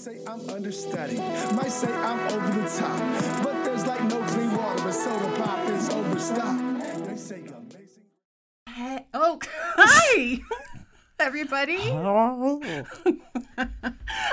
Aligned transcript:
say 0.00 0.18
I'm 0.26 0.48
understudied, 0.48 1.18
might 1.52 1.70
say 1.70 1.92
I'm 1.92 2.18
over 2.32 2.58
the 2.58 2.66
top, 2.70 3.44
but 3.44 3.64
there's 3.64 3.86
like 3.86 4.02
no 4.04 4.18
clean 4.28 4.56
water, 4.56 4.82
but 4.82 4.92
soda 4.92 5.36
pop 5.36 5.68
is 5.68 5.90
overstocked. 5.90 7.04
They 7.04 7.16
say 7.16 7.40
amazing. 7.40 8.04
Hey, 8.66 9.04
oh, 9.12 9.38
hi, 9.76 10.38
everybody. 11.18 11.76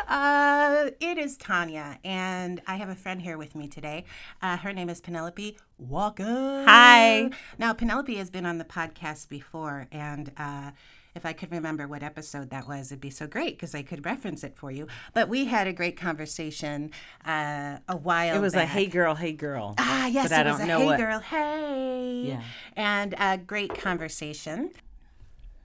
uh, 0.07 0.89
it 1.01 1.17
is 1.17 1.35
Tania, 1.35 1.99
and 2.01 2.61
I 2.65 2.77
have 2.77 2.87
a 2.87 2.95
friend 2.95 3.21
here 3.21 3.37
with 3.37 3.53
me 3.53 3.67
today. 3.67 4.05
Uh, 4.41 4.55
her 4.55 4.71
name 4.71 4.89
is 4.89 5.01
Penelope 5.01 5.57
Walker. 5.77 6.63
Hi. 6.65 7.29
Now, 7.57 7.73
Penelope 7.73 8.15
has 8.15 8.29
been 8.29 8.45
on 8.45 8.57
the 8.57 8.63
podcast 8.63 9.27
before, 9.27 9.89
and 9.91 10.31
uh, 10.37 10.71
if 11.17 11.25
I 11.25 11.33
could 11.33 11.51
remember 11.51 11.87
what 11.87 12.03
episode 12.03 12.49
that 12.51 12.67
was, 12.67 12.91
it'd 12.91 13.01
be 13.01 13.09
so 13.09 13.27
great 13.27 13.57
because 13.57 13.75
I 13.75 13.81
could 13.81 14.05
reference 14.05 14.43
it 14.43 14.55
for 14.55 14.71
you. 14.71 14.87
But 15.13 15.27
we 15.27 15.45
had 15.45 15.67
a 15.67 15.73
great 15.73 15.97
conversation 15.97 16.91
uh, 17.25 17.79
a 17.89 17.97
while. 17.97 18.37
It 18.37 18.39
was 18.39 18.53
a 18.53 18.65
hey 18.65 18.85
girl, 18.85 19.15
hey 19.15 19.33
girl. 19.33 19.75
Ah, 19.77 20.07
yes, 20.07 20.29
but 20.29 20.39
it 20.39 20.47
I 20.47 20.51
was 20.51 20.59
don't 20.59 20.69
a 20.69 20.73
know 20.73 20.79
hey 20.79 20.85
what. 20.85 20.97
girl, 20.99 21.19
hey. 21.19 22.23
Yeah. 22.27 22.43
And 22.75 23.15
a 23.19 23.37
great 23.37 23.77
conversation. 23.77 24.71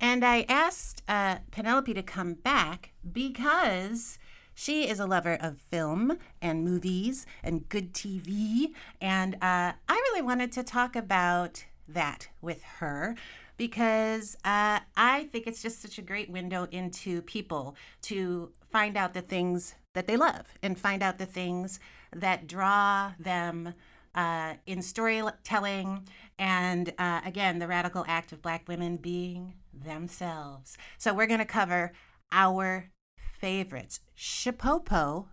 And 0.01 0.25
I 0.25 0.45
asked 0.49 1.03
uh, 1.07 1.37
Penelope 1.53 1.95
to 1.95 2.03
come 2.03 2.35
back 2.35 2.91
because 3.13 4.19
she 4.55 4.89
is 4.89 4.99
a 4.99 5.07
lover 5.07 5.39
of 5.41 5.59
film 5.59 6.19
and 6.41 6.65
movies 6.65 7.25
and 7.43 7.69
good 7.69 7.93
TV. 7.93 8.73
And 9.01 9.37
uh, 9.37 9.73
I 9.89 9.93
really 9.93 10.23
wanted 10.23 10.51
to 10.53 10.63
talk 10.65 10.97
about 10.97 11.65
that 11.89 12.29
with 12.41 12.63
her 12.79 13.15
because 13.63 14.35
uh, 14.45 14.81
I 14.97 15.29
think 15.31 15.47
it's 15.47 15.63
just 15.63 15.81
such 15.81 15.97
a 15.97 16.03
great 16.03 16.29
window 16.29 16.67
into 16.73 17.23
people 17.23 17.77
to 18.01 18.51
find 18.73 18.97
out 18.97 19.15
the 19.15 19.21
things 19.21 19.77
that 19.95 20.09
they 20.09 20.17
love 20.17 20.53
and 20.65 20.77
find 20.77 21.01
out 21.01 21.19
the 21.19 21.27
things 21.27 21.79
that 22.13 22.49
draw 22.49 23.13
them 23.21 23.75
uh, 24.17 24.55
in 24.67 24.83
storytelling 24.83 26.09
and 26.41 26.93
uh, 26.99 27.21
again 27.25 27.61
the 27.61 27.69
radical 27.69 28.05
act 28.09 28.33
of 28.33 28.43
black 28.43 28.67
women 28.67 28.97
being 28.97 29.55
themselves. 29.73 30.77
So 30.99 31.15
we're 31.15 31.29
going 31.29 31.39
to 31.39 31.45
cover 31.45 31.93
our 32.33 32.91
favorites 33.17 34.01
shipopo 34.19 35.27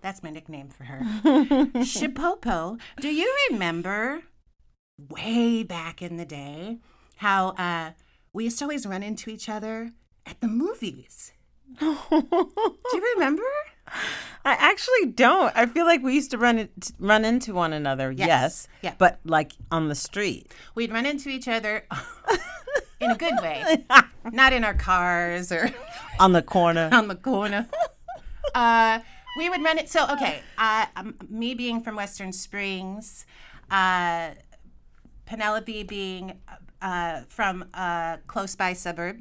that's 0.00 0.24
my 0.24 0.30
nickname 0.30 0.68
for 0.68 0.84
her 0.84 1.00
shipopo. 1.82 2.80
Do 3.00 3.08
you 3.08 3.32
remember 3.50 4.22
way 4.98 5.62
back 5.62 6.02
in 6.02 6.16
the 6.16 6.24
day 6.24 6.78
how 7.16 7.48
uh, 7.50 7.90
we 8.32 8.44
used 8.44 8.58
to 8.58 8.64
always 8.64 8.86
run 8.86 9.02
into 9.02 9.30
each 9.30 9.48
other 9.48 9.92
at 10.24 10.40
the 10.40 10.48
movies 10.48 11.32
do 11.80 11.86
you 12.12 13.12
remember 13.14 13.42
I 14.44 14.52
actually 14.58 15.12
don't. 15.12 15.52
I 15.56 15.66
feel 15.66 15.86
like 15.86 16.02
we 16.02 16.14
used 16.14 16.30
to 16.32 16.38
run 16.38 16.58
it, 16.58 16.92
run 16.98 17.24
into 17.24 17.54
one 17.54 17.72
another. 17.72 18.10
Yes. 18.10 18.28
Yes. 18.28 18.68
Yeah. 18.82 18.94
But 18.98 19.20
like 19.24 19.52
on 19.70 19.88
the 19.88 19.94
street. 19.94 20.52
we'd 20.74 20.92
run 20.92 21.06
into 21.06 21.28
each 21.28 21.48
other 21.48 21.84
in 23.00 23.10
a 23.10 23.16
good 23.16 23.34
way, 23.42 23.84
not 24.32 24.52
in 24.52 24.64
our 24.64 24.74
cars 24.74 25.52
or 25.52 25.70
On 26.20 26.32
the 26.32 26.42
corner. 26.42 26.88
on 26.92 27.08
the 27.08 27.14
corner. 27.14 27.68
Uh, 28.54 29.00
we 29.38 29.50
would 29.50 29.62
run 29.62 29.78
it. 29.78 29.88
So, 29.88 30.06
okay, 30.12 30.40
uh, 30.56 30.86
um, 30.96 31.14
me 31.28 31.54
being 31.54 31.82
from 31.82 31.94
Western 31.96 32.32
Springs, 32.32 33.26
uh, 33.70 34.30
Penelope 35.26 35.82
being 35.82 36.40
uh, 36.82 37.22
from 37.28 37.64
a 37.74 38.18
close 38.26 38.54
by 38.56 38.72
suburb. 38.72 39.18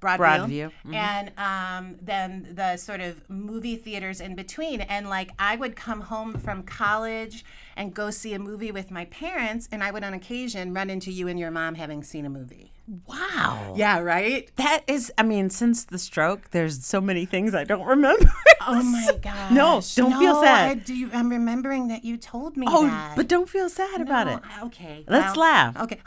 Broadview, 0.00 0.18
Broadview, 0.18 0.94
and 0.94 1.30
um, 1.38 1.96
then 2.02 2.48
the 2.54 2.76
sort 2.76 3.00
of 3.00 3.28
movie 3.30 3.76
theaters 3.76 4.20
in 4.20 4.34
between. 4.34 4.80
And 4.80 5.08
like, 5.08 5.30
I 5.38 5.54
would 5.54 5.76
come 5.76 6.00
home 6.00 6.34
from 6.34 6.64
college 6.64 7.44
and 7.76 7.94
go 7.94 8.10
see 8.10 8.34
a 8.34 8.38
movie 8.40 8.72
with 8.72 8.90
my 8.90 9.04
parents, 9.04 9.68
and 9.70 9.82
I 9.84 9.92
would 9.92 10.02
on 10.02 10.12
occasion 10.12 10.74
run 10.74 10.90
into 10.90 11.12
you 11.12 11.28
and 11.28 11.38
your 11.38 11.52
mom 11.52 11.76
having 11.76 12.02
seen 12.02 12.26
a 12.26 12.30
movie. 12.30 12.71
Wow. 13.06 13.74
Yeah, 13.76 14.00
right? 14.00 14.50
That 14.56 14.82
is, 14.86 15.12
I 15.16 15.22
mean, 15.22 15.50
since 15.50 15.84
the 15.84 15.98
stroke, 15.98 16.50
there's 16.50 16.84
so 16.84 17.00
many 17.00 17.24
things 17.24 17.54
I 17.54 17.64
don't 17.64 17.86
remember. 17.86 18.32
Oh 18.66 18.82
my 18.82 19.18
god! 19.20 19.52
No, 19.52 19.82
don't 19.96 20.18
feel 20.18 20.40
sad. 20.40 20.70
I 20.70 20.74
do. 20.74 21.10
I'm 21.12 21.28
remembering 21.28 21.88
that 21.88 22.04
you 22.04 22.16
told 22.16 22.56
me 22.56 22.66
oh, 22.68 22.86
that. 22.86 23.16
but 23.16 23.28
don't 23.28 23.48
feel 23.48 23.68
sad 23.68 24.00
about 24.00 24.28
it. 24.28 24.38
Okay. 24.64 25.04
Let's 25.08 25.36
well, 25.36 25.46
laugh. 25.46 25.76
Okay. 25.80 26.00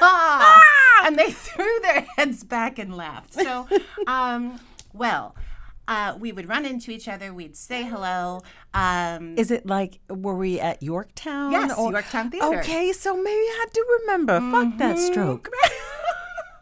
and 1.04 1.18
they 1.18 1.30
threw 1.30 1.80
their 1.82 2.06
heads 2.16 2.44
back 2.44 2.78
and 2.78 2.96
laughed. 2.96 3.34
So, 3.34 3.68
um, 4.06 4.58
well, 4.92 5.34
uh, 5.88 6.14
we 6.20 6.30
would 6.32 6.48
run 6.48 6.64
into 6.64 6.90
each 6.90 7.08
other. 7.08 7.32
We'd 7.32 7.56
say 7.56 7.82
hello. 7.82 8.42
Um, 8.74 9.36
Is 9.36 9.50
it 9.50 9.66
like, 9.66 10.00
were 10.08 10.36
we 10.36 10.60
at 10.60 10.82
Yorktown? 10.82 11.50
Yes, 11.50 11.76
Yorktown 11.76 12.30
Theater. 12.30 12.60
Okay, 12.60 12.92
so 12.92 13.16
maybe 13.16 13.28
I 13.28 13.66
do 13.72 13.98
remember. 14.02 14.38
Fuck 14.52 14.76
that 14.78 14.98
stroke. 14.98 15.50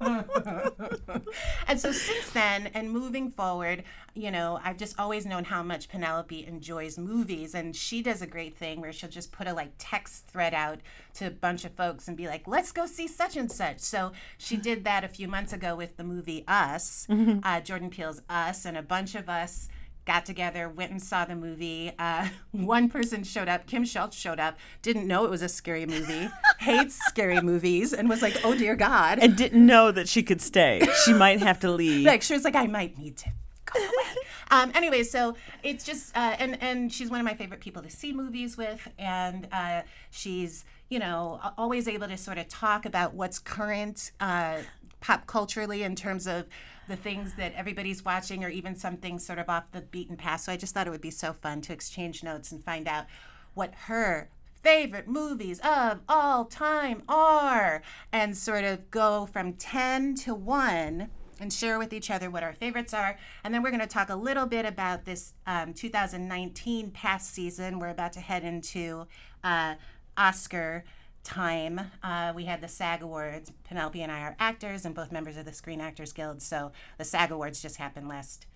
and 0.01 1.81
so 1.81 1.93
since 1.93 2.31
then 2.31 2.69
and 2.75 2.91
moving 2.91 3.31
forward 3.31 3.83
you 4.15 4.31
know 4.31 4.59
i've 4.65 4.77
just 4.77 4.99
always 4.99 5.27
known 5.27 5.45
how 5.45 5.63
much 5.63 5.89
penelope 5.89 6.47
enjoys 6.47 6.99
movies 6.99 7.55
and 7.55 7.75
she 7.75 8.03
does 8.03 8.23
a 8.23 8.27
great 8.27 8.57
thing 8.57 8.81
where 8.81 8.93
she'll 8.93 9.09
just 9.11 9.33
put 9.33 9.47
a 9.47 9.53
like 9.53 9.73
text 9.79 10.27
thread 10.27 10.55
out 10.55 10.81
to 11.15 11.27
a 11.27 11.31
bunch 11.31 11.65
of 11.65 11.73
folks 11.73 12.09
and 12.09 12.17
be 12.17 12.27
like 12.27 12.47
let's 12.47 12.73
go 12.73 12.87
see 12.87 13.07
such 13.09 13.37
and 13.37 13.51
such. 13.51 13.79
So 13.81 14.13
she 14.39 14.57
did 14.57 14.85
that 14.85 15.05
a 15.05 15.09
few 15.09 15.29
months 15.29 15.53
ago 15.53 15.75
with 15.77 15.97
the 15.97 16.05
movie 16.05 16.45
us 16.47 17.07
uh, 17.43 17.61
jordan 17.61 17.91
peele's 17.91 18.21
us 18.29 18.65
and 18.65 18.77
a 18.77 18.83
bunch 18.83 19.15
of 19.15 19.29
us 19.29 19.69
got 20.07 20.25
together, 20.25 20.69
went 20.69 20.93
and 20.93 21.03
saw 21.03 21.25
the 21.25 21.35
movie. 21.35 21.93
Uh, 21.99 22.29
one 22.53 22.89
person 22.89 23.25
showed 23.25 23.49
up, 23.49 23.67
Kim 23.67 23.85
Schultz 23.85 24.17
showed 24.17 24.41
up, 24.41 24.57
didn't 24.81 25.07
know 25.07 25.25
it 25.25 25.31
was 25.31 25.43
a 25.43 25.49
scary 25.49 25.85
movie, 25.85 26.29
hates 26.59 26.99
scary 27.07 27.41
movies, 27.41 27.93
and 27.93 28.09
was 28.09 28.23
like, 28.23 28.39
oh 28.45 28.57
dear 28.57 28.77
God. 28.77 29.19
And 29.19 29.37
didn't 29.37 29.67
know 29.67 29.91
that 29.93 30.09
she 30.09 30.23
could 30.23 30.41
stay. 30.41 30.81
She 31.05 31.13
might 31.13 31.41
have 31.41 31.61
to 31.61 31.71
leave. 31.71 32.07
like 32.07 32.23
she 32.23 32.33
was 32.33 32.45
like, 32.45 32.57
I 32.57 32.67
might 32.67 32.97
need 32.97 33.17
to 33.19 33.31
go 33.67 33.81
away. 33.81 34.17
um, 34.51 34.73
anyway, 34.75 35.03
so 35.03 35.37
it's 35.63 35.85
just 35.85 36.17
uh, 36.17 36.37
and 36.39 36.61
and 36.63 36.93
she's 36.93 37.11
one 37.11 37.21
of 37.21 37.27
my 37.27 37.35
favorite 37.35 37.61
people 37.61 37.83
to 37.83 37.91
see 37.91 38.13
movies 38.13 38.57
with, 38.57 38.89
and 38.99 39.49
uh, 39.53 39.83
she's 40.11 40.65
you 40.89 40.99
know 40.99 41.41
always 41.59 41.89
able 41.89 42.09
to 42.09 42.17
sort 42.17 42.39
of 42.39 42.49
talk 42.49 42.87
about 42.87 43.15
what's 43.15 43.39
current 43.39 44.13
uh, 44.21 44.59
pop 45.01 45.27
culturally 45.27 45.83
in 45.83 45.95
terms 45.95 46.27
of 46.27 46.47
the 46.89 46.97
things 46.97 47.35
that 47.35 47.55
everybody's 47.55 48.05
watching 48.05 48.45
or 48.45 48.49
even 48.49 48.77
something 48.77 49.19
sort 49.19 49.39
of 49.39 49.49
off 49.49 49.73
the 49.73 49.81
beaten 49.81 50.17
path. 50.17 50.43
So 50.43 50.53
I 50.53 50.57
just 50.57 50.75
thought 50.75 50.87
it 50.87 50.91
would 50.91 51.01
be 51.01 51.11
so 51.11 51.33
fun 51.33 51.61
to 51.63 51.73
exchange 51.73 52.23
notes 52.23 52.53
and 52.53 52.63
find 52.63 52.87
out 52.87 53.07
what 53.55 53.75
her 53.87 54.31
favorite 54.63 55.07
movies 55.07 55.61
of 55.61 56.01
all 56.09 56.45
time 56.45 57.03
are 57.09 57.83
and 58.13 58.37
sort 58.37 58.65
of 58.65 58.91
go 58.91 59.27
from 59.27 59.53
10 59.53 60.15
to 60.17 60.35
1 60.35 61.09
and 61.39 61.53
share 61.53 61.79
with 61.79 61.93
each 61.93 62.11
other 62.11 62.31
what 62.31 62.43
our 62.43 62.53
favorites 62.53 62.95
are. 62.95 63.19
And 63.45 63.53
then 63.53 63.63
we're 63.63 63.71
going 63.71 63.81
to 63.81 63.87
talk 63.87 64.09
a 64.09 64.17
little 64.17 64.47
bit 64.47 64.65
about 64.65 65.05
this 65.05 65.35
um, 65.47 65.75
2019 65.75 66.91
past 66.91 67.33
season. 67.33 67.79
We're 67.79 67.91
about 67.91 68.13
to 68.15 68.21
head 68.21 68.43
into 68.43 69.07
uh, 69.45 69.75
Oscar 70.17 70.85
time. 71.27 71.81
Uh, 72.03 72.33
we 72.35 72.45
had 72.45 72.61
the 72.61 72.69
SAG 72.69 73.03
Awards. 73.03 73.53
Penelope 73.65 74.01
and 74.01 74.11
I 74.13 74.21
are 74.21 74.37
actors 74.39 74.85
and 74.85 74.95
both 74.95 75.13
members 75.13 75.37
of 75.37 75.45
the 75.45 75.53
Screen 75.53 75.81
Actors 75.81 76.13
Guild. 76.13 76.41
So 76.41 76.73
the 76.99 77.05
SAG 77.05 77.31
Awards 77.31 77.61
just 77.61 77.77
happened 77.77 78.09
last 78.09 78.47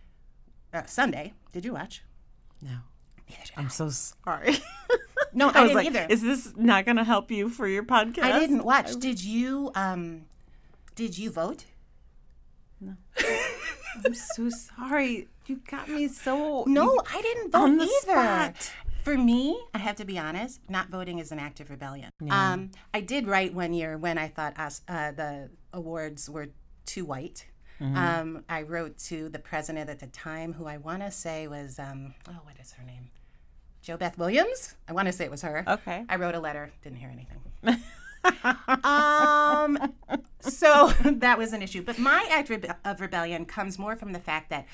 uh, 0.72 0.84
Sunday. 0.86 1.34
Did 1.52 1.64
you 1.64 1.74
watch? 1.74 2.02
No. 2.62 2.78
I'm 3.56 3.68
so 3.70 3.90
sorry. 3.90 4.58
No, 5.32 5.48
I, 5.54 5.60
I 5.60 5.62
was 5.62 5.74
like, 5.74 5.86
either. 5.86 6.06
is 6.08 6.22
this 6.22 6.54
not 6.56 6.84
going 6.84 6.96
to 6.96 7.04
help 7.04 7.30
you 7.30 7.48
for 7.48 7.68
your 7.68 7.84
podcast? 7.84 8.24
I 8.24 8.40
didn't 8.40 8.64
watch. 8.64 8.96
Did 8.96 9.22
you? 9.22 9.70
Um, 9.76 10.22
did 10.96 11.16
you 11.18 11.30
vote? 11.30 11.66
No. 12.80 12.96
I'm 14.04 14.14
so 14.14 14.48
sorry. 14.48 15.28
You 15.46 15.60
got 15.70 15.88
me 15.88 16.08
so. 16.08 16.64
No, 16.66 17.00
I 17.12 17.22
didn't 17.22 17.52
vote 17.52 17.80
either. 17.80 17.88
spot. 18.00 18.72
For 19.02 19.16
me, 19.16 19.60
I 19.74 19.78
have 19.78 19.96
to 19.96 20.04
be 20.04 20.18
honest. 20.18 20.60
Not 20.68 20.88
voting 20.88 21.18
is 21.18 21.32
an 21.32 21.38
act 21.38 21.60
of 21.60 21.70
rebellion. 21.70 22.10
Um, 22.28 22.70
I 22.92 23.00
did 23.00 23.26
write 23.26 23.54
one 23.54 23.72
year 23.72 23.96
when 23.96 24.18
I 24.18 24.28
thought 24.28 24.58
us, 24.58 24.82
uh, 24.88 25.12
the 25.12 25.50
awards 25.72 26.28
were 26.28 26.48
too 26.86 27.04
white. 27.04 27.46
Mm-hmm. 27.80 27.96
Um, 27.96 28.44
I 28.48 28.62
wrote 28.62 28.98
to 28.98 29.28
the 29.28 29.38
president 29.38 29.88
at 29.88 30.00
the 30.00 30.06
time, 30.06 30.52
who 30.54 30.66
I 30.66 30.76
want 30.76 31.02
to 31.02 31.10
say 31.10 31.48
was, 31.48 31.78
um, 31.78 32.14
oh, 32.28 32.40
what 32.42 32.56
is 32.60 32.72
her 32.72 32.84
name? 32.84 33.10
JoBeth 33.84 34.18
Williams. 34.18 34.74
I 34.86 34.92
want 34.92 35.06
to 35.06 35.12
say 35.12 35.24
it 35.24 35.30
was 35.30 35.42
her. 35.42 35.64
Okay. 35.66 36.04
I 36.08 36.16
wrote 36.16 36.34
a 36.34 36.40
letter, 36.40 36.70
didn't 36.82 36.98
hear 36.98 37.10
anything. 37.10 37.40
um, 38.84 39.94
so 40.40 40.88
that 41.04 41.38
was 41.38 41.54
an 41.54 41.62
issue. 41.62 41.82
But 41.82 41.98
my 41.98 42.26
act 42.30 42.50
rebe- 42.50 42.76
of 42.84 43.00
rebellion 43.00 43.46
comes 43.46 43.78
more 43.78 43.96
from 43.96 44.12
the 44.12 44.20
fact 44.20 44.50
that 44.50 44.66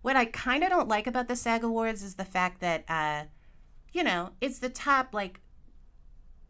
what 0.00 0.16
I 0.16 0.24
kind 0.24 0.64
of 0.64 0.70
don't 0.70 0.88
like 0.88 1.06
about 1.06 1.28
the 1.28 1.36
SAG 1.36 1.64
Awards 1.64 2.02
is 2.02 2.14
the 2.14 2.24
fact 2.24 2.60
that, 2.60 2.84
uh, 2.88 3.24
you 3.94 4.04
know, 4.04 4.32
it's 4.42 4.58
the 4.58 4.68
top 4.68 5.14
like 5.14 5.40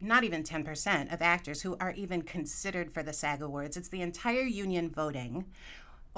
not 0.01 0.25
even 0.25 0.43
10% 0.43 1.13
of 1.13 1.21
actors 1.21 1.61
who 1.61 1.77
are 1.79 1.91
even 1.91 2.21
considered 2.21 2.91
for 2.91 3.01
the 3.01 3.13
SAG 3.13 3.41
Awards. 3.41 3.77
It's 3.77 3.87
the 3.87 4.01
entire 4.01 4.41
union 4.41 4.89
voting. 4.89 5.45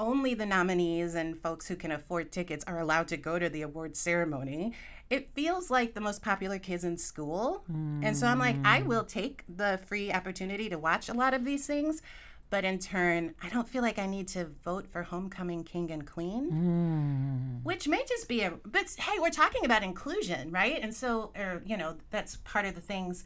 only 0.00 0.32
the 0.32 0.46
nominees 0.46 1.16
and 1.16 1.42
folks 1.42 1.66
who 1.66 1.74
can 1.74 1.90
afford 1.90 2.30
tickets 2.30 2.64
are 2.68 2.78
allowed 2.78 3.08
to 3.08 3.16
go 3.16 3.36
to 3.36 3.48
the 3.48 3.62
award 3.62 3.96
ceremony. 3.96 4.72
It 5.10 5.34
feels 5.34 5.72
like 5.72 5.94
the 5.94 6.00
most 6.00 6.22
popular 6.22 6.60
kids 6.60 6.84
in 6.84 6.98
school. 6.98 7.64
And 8.04 8.16
so 8.16 8.28
I'm 8.28 8.38
like, 8.38 8.56
I 8.64 8.80
hmm. 8.80 8.86
will 8.86 9.02
take 9.02 9.42
the 9.48 9.80
free 9.86 10.12
opportunity 10.12 10.68
to 10.68 10.78
watch 10.78 11.08
a 11.08 11.14
lot 11.14 11.34
of 11.34 11.44
these 11.44 11.66
things. 11.66 12.00
But 12.50 12.64
in 12.64 12.78
turn, 12.78 13.34
I 13.42 13.50
don't 13.50 13.68
feel 13.68 13.82
like 13.82 13.98
I 13.98 14.06
need 14.06 14.26
to 14.28 14.46
vote 14.64 14.86
for 14.86 15.02
Homecoming 15.02 15.64
King 15.64 15.90
and 15.90 16.06
Queen, 16.06 17.60
which 17.62 17.86
may 17.86 18.02
just 18.08 18.26
be 18.26 18.40
a. 18.42 18.52
But 18.64 18.94
hey, 18.98 19.18
we're 19.18 19.30
talking 19.30 19.64
about 19.66 19.82
inclusion, 19.82 20.50
right? 20.50 20.78
And 20.80 20.94
so, 20.94 21.32
or 21.36 21.62
you 21.66 21.76
know, 21.76 21.96
that's 22.10 22.36
part 22.36 22.64
of 22.64 22.74
the 22.74 22.80
things 22.80 23.24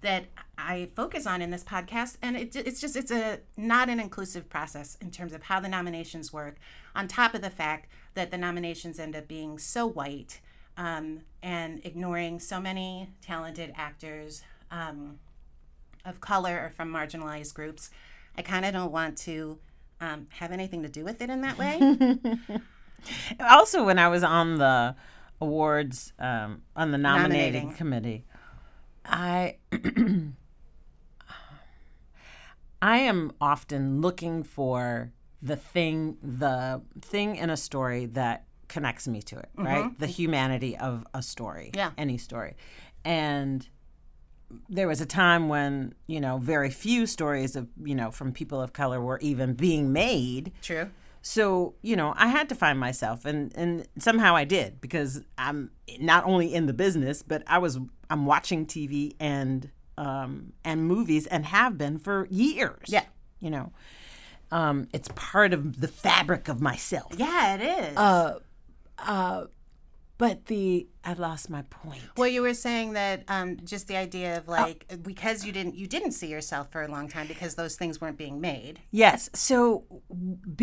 that 0.00 0.26
I 0.58 0.90
focus 0.94 1.26
on 1.26 1.40
in 1.40 1.50
this 1.50 1.64
podcast, 1.64 2.18
and 2.20 2.36
it, 2.36 2.54
it's 2.56 2.80
just 2.80 2.96
it's 2.96 3.10
a 3.10 3.40
not 3.56 3.88
an 3.88 4.00
inclusive 4.00 4.48
process 4.48 4.98
in 5.00 5.10
terms 5.10 5.32
of 5.32 5.44
how 5.44 5.60
the 5.60 5.68
nominations 5.68 6.32
work. 6.32 6.56
On 6.96 7.08
top 7.08 7.34
of 7.34 7.42
the 7.42 7.50
fact 7.50 7.88
that 8.14 8.30
the 8.30 8.38
nominations 8.38 8.98
end 8.98 9.14
up 9.16 9.28
being 9.28 9.58
so 9.58 9.86
white 9.86 10.40
um, 10.76 11.20
and 11.42 11.80
ignoring 11.84 12.40
so 12.40 12.60
many 12.60 13.10
talented 13.22 13.72
actors 13.76 14.42
um, 14.70 15.18
of 16.04 16.20
color 16.20 16.60
or 16.64 16.70
from 16.70 16.92
marginalized 16.92 17.54
groups, 17.54 17.90
I 18.36 18.42
kind 18.42 18.64
of 18.64 18.72
don't 18.72 18.90
want 18.92 19.16
to 19.18 19.58
um, 20.00 20.26
have 20.30 20.50
anything 20.52 20.82
to 20.82 20.88
do 20.88 21.04
with 21.04 21.20
it 21.22 21.30
in 21.30 21.40
that 21.42 21.58
way. 21.58 21.96
Also, 23.38 23.84
when 23.84 23.98
I 23.98 24.08
was 24.08 24.24
on 24.24 24.56
the 24.56 24.96
awards, 25.38 26.14
um, 26.18 26.62
on 26.74 26.90
the 26.90 26.96
nominating, 26.96 27.68
Nominating. 27.68 27.76
committee, 27.76 28.24
I 29.04 29.56
I 32.82 32.98
am 32.98 33.32
often 33.40 34.00
looking 34.00 34.42
for 34.42 35.12
the 35.42 35.56
thing, 35.56 36.16
the 36.22 36.82
thing 37.00 37.36
in 37.36 37.50
a 37.50 37.56
story 37.56 38.06
that 38.06 38.44
connects 38.68 39.06
me 39.06 39.22
to 39.22 39.38
it, 39.38 39.48
right? 39.56 39.98
The 39.98 40.06
humanity 40.06 40.76
of 40.76 41.06
a 41.14 41.22
story, 41.22 41.70
Yeah. 41.74 41.90
any 41.98 42.18
story, 42.18 42.56
and 43.04 43.66
there 44.68 44.88
was 44.88 45.00
a 45.00 45.06
time 45.06 45.48
when 45.48 45.94
you 46.06 46.20
know 46.20 46.38
very 46.38 46.70
few 46.70 47.06
stories 47.06 47.56
of 47.56 47.68
you 47.82 47.94
know 47.94 48.10
from 48.10 48.32
people 48.32 48.60
of 48.60 48.72
color 48.72 49.00
were 49.00 49.18
even 49.20 49.54
being 49.54 49.92
made 49.92 50.52
True. 50.62 50.90
so 51.22 51.74
you 51.82 51.96
know 51.96 52.14
i 52.16 52.26
had 52.28 52.48
to 52.48 52.54
find 52.54 52.78
myself 52.78 53.24
and 53.24 53.52
and 53.56 53.86
somehow 53.98 54.34
i 54.36 54.44
did 54.44 54.80
because 54.80 55.22
i'm 55.38 55.70
not 56.00 56.24
only 56.24 56.52
in 56.54 56.66
the 56.66 56.72
business 56.72 57.22
but 57.22 57.42
i 57.46 57.58
was 57.58 57.78
i'm 58.10 58.26
watching 58.26 58.66
tv 58.66 59.14
and 59.20 59.70
um 59.98 60.52
and 60.64 60.84
movies 60.86 61.26
and 61.26 61.46
have 61.46 61.78
been 61.78 61.98
for 61.98 62.26
years 62.30 62.86
Yeah. 62.88 63.04
you 63.40 63.50
know 63.50 63.72
um 64.50 64.88
it's 64.92 65.08
part 65.14 65.52
of 65.52 65.80
the 65.80 65.88
fabric 65.88 66.48
of 66.48 66.60
myself 66.60 67.12
Yeah, 67.16 67.54
it 67.56 67.60
is. 67.88 67.96
But 70.24 70.46
the 70.46 70.86
i 71.04 71.12
lost 71.12 71.50
my 71.50 71.62
point 71.62 72.00
Well, 72.16 72.28
you 72.28 72.42
were 72.42 72.54
saying 72.54 72.94
that 72.94 73.24
um, 73.28 73.58
just 73.64 73.88
the 73.88 73.96
idea 73.96 74.38
of 74.38 74.48
like 74.48 74.78
because 75.02 75.44
you 75.46 75.52
didn't 75.52 75.74
you 75.74 75.86
didn't 75.86 76.12
see 76.12 76.28
yourself 76.36 76.70
for 76.72 76.80
a 76.82 76.88
long 76.88 77.06
time 77.08 77.26
because 77.26 77.52
those 77.56 77.76
things 77.76 78.00
weren't 78.00 78.16
being 78.16 78.40
made. 78.40 78.80
Yes. 78.90 79.28
So 79.34 79.58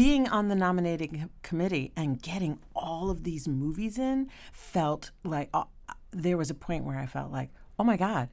being 0.03 0.27
on 0.37 0.47
the 0.47 0.55
nominating 0.55 1.29
committee 1.43 1.91
and 1.95 2.21
getting 2.21 2.53
all 2.75 3.09
of 3.11 3.23
these 3.23 3.47
movies 3.47 3.97
in 3.99 4.29
felt 4.51 5.11
like 5.23 5.49
uh, 5.53 5.65
there 6.11 6.37
was 6.37 6.49
a 6.49 6.55
point 6.67 6.83
where 6.85 6.97
I 6.97 7.05
felt 7.05 7.31
like, 7.31 7.49
oh 7.79 7.83
my 7.83 7.97
God, 7.97 8.29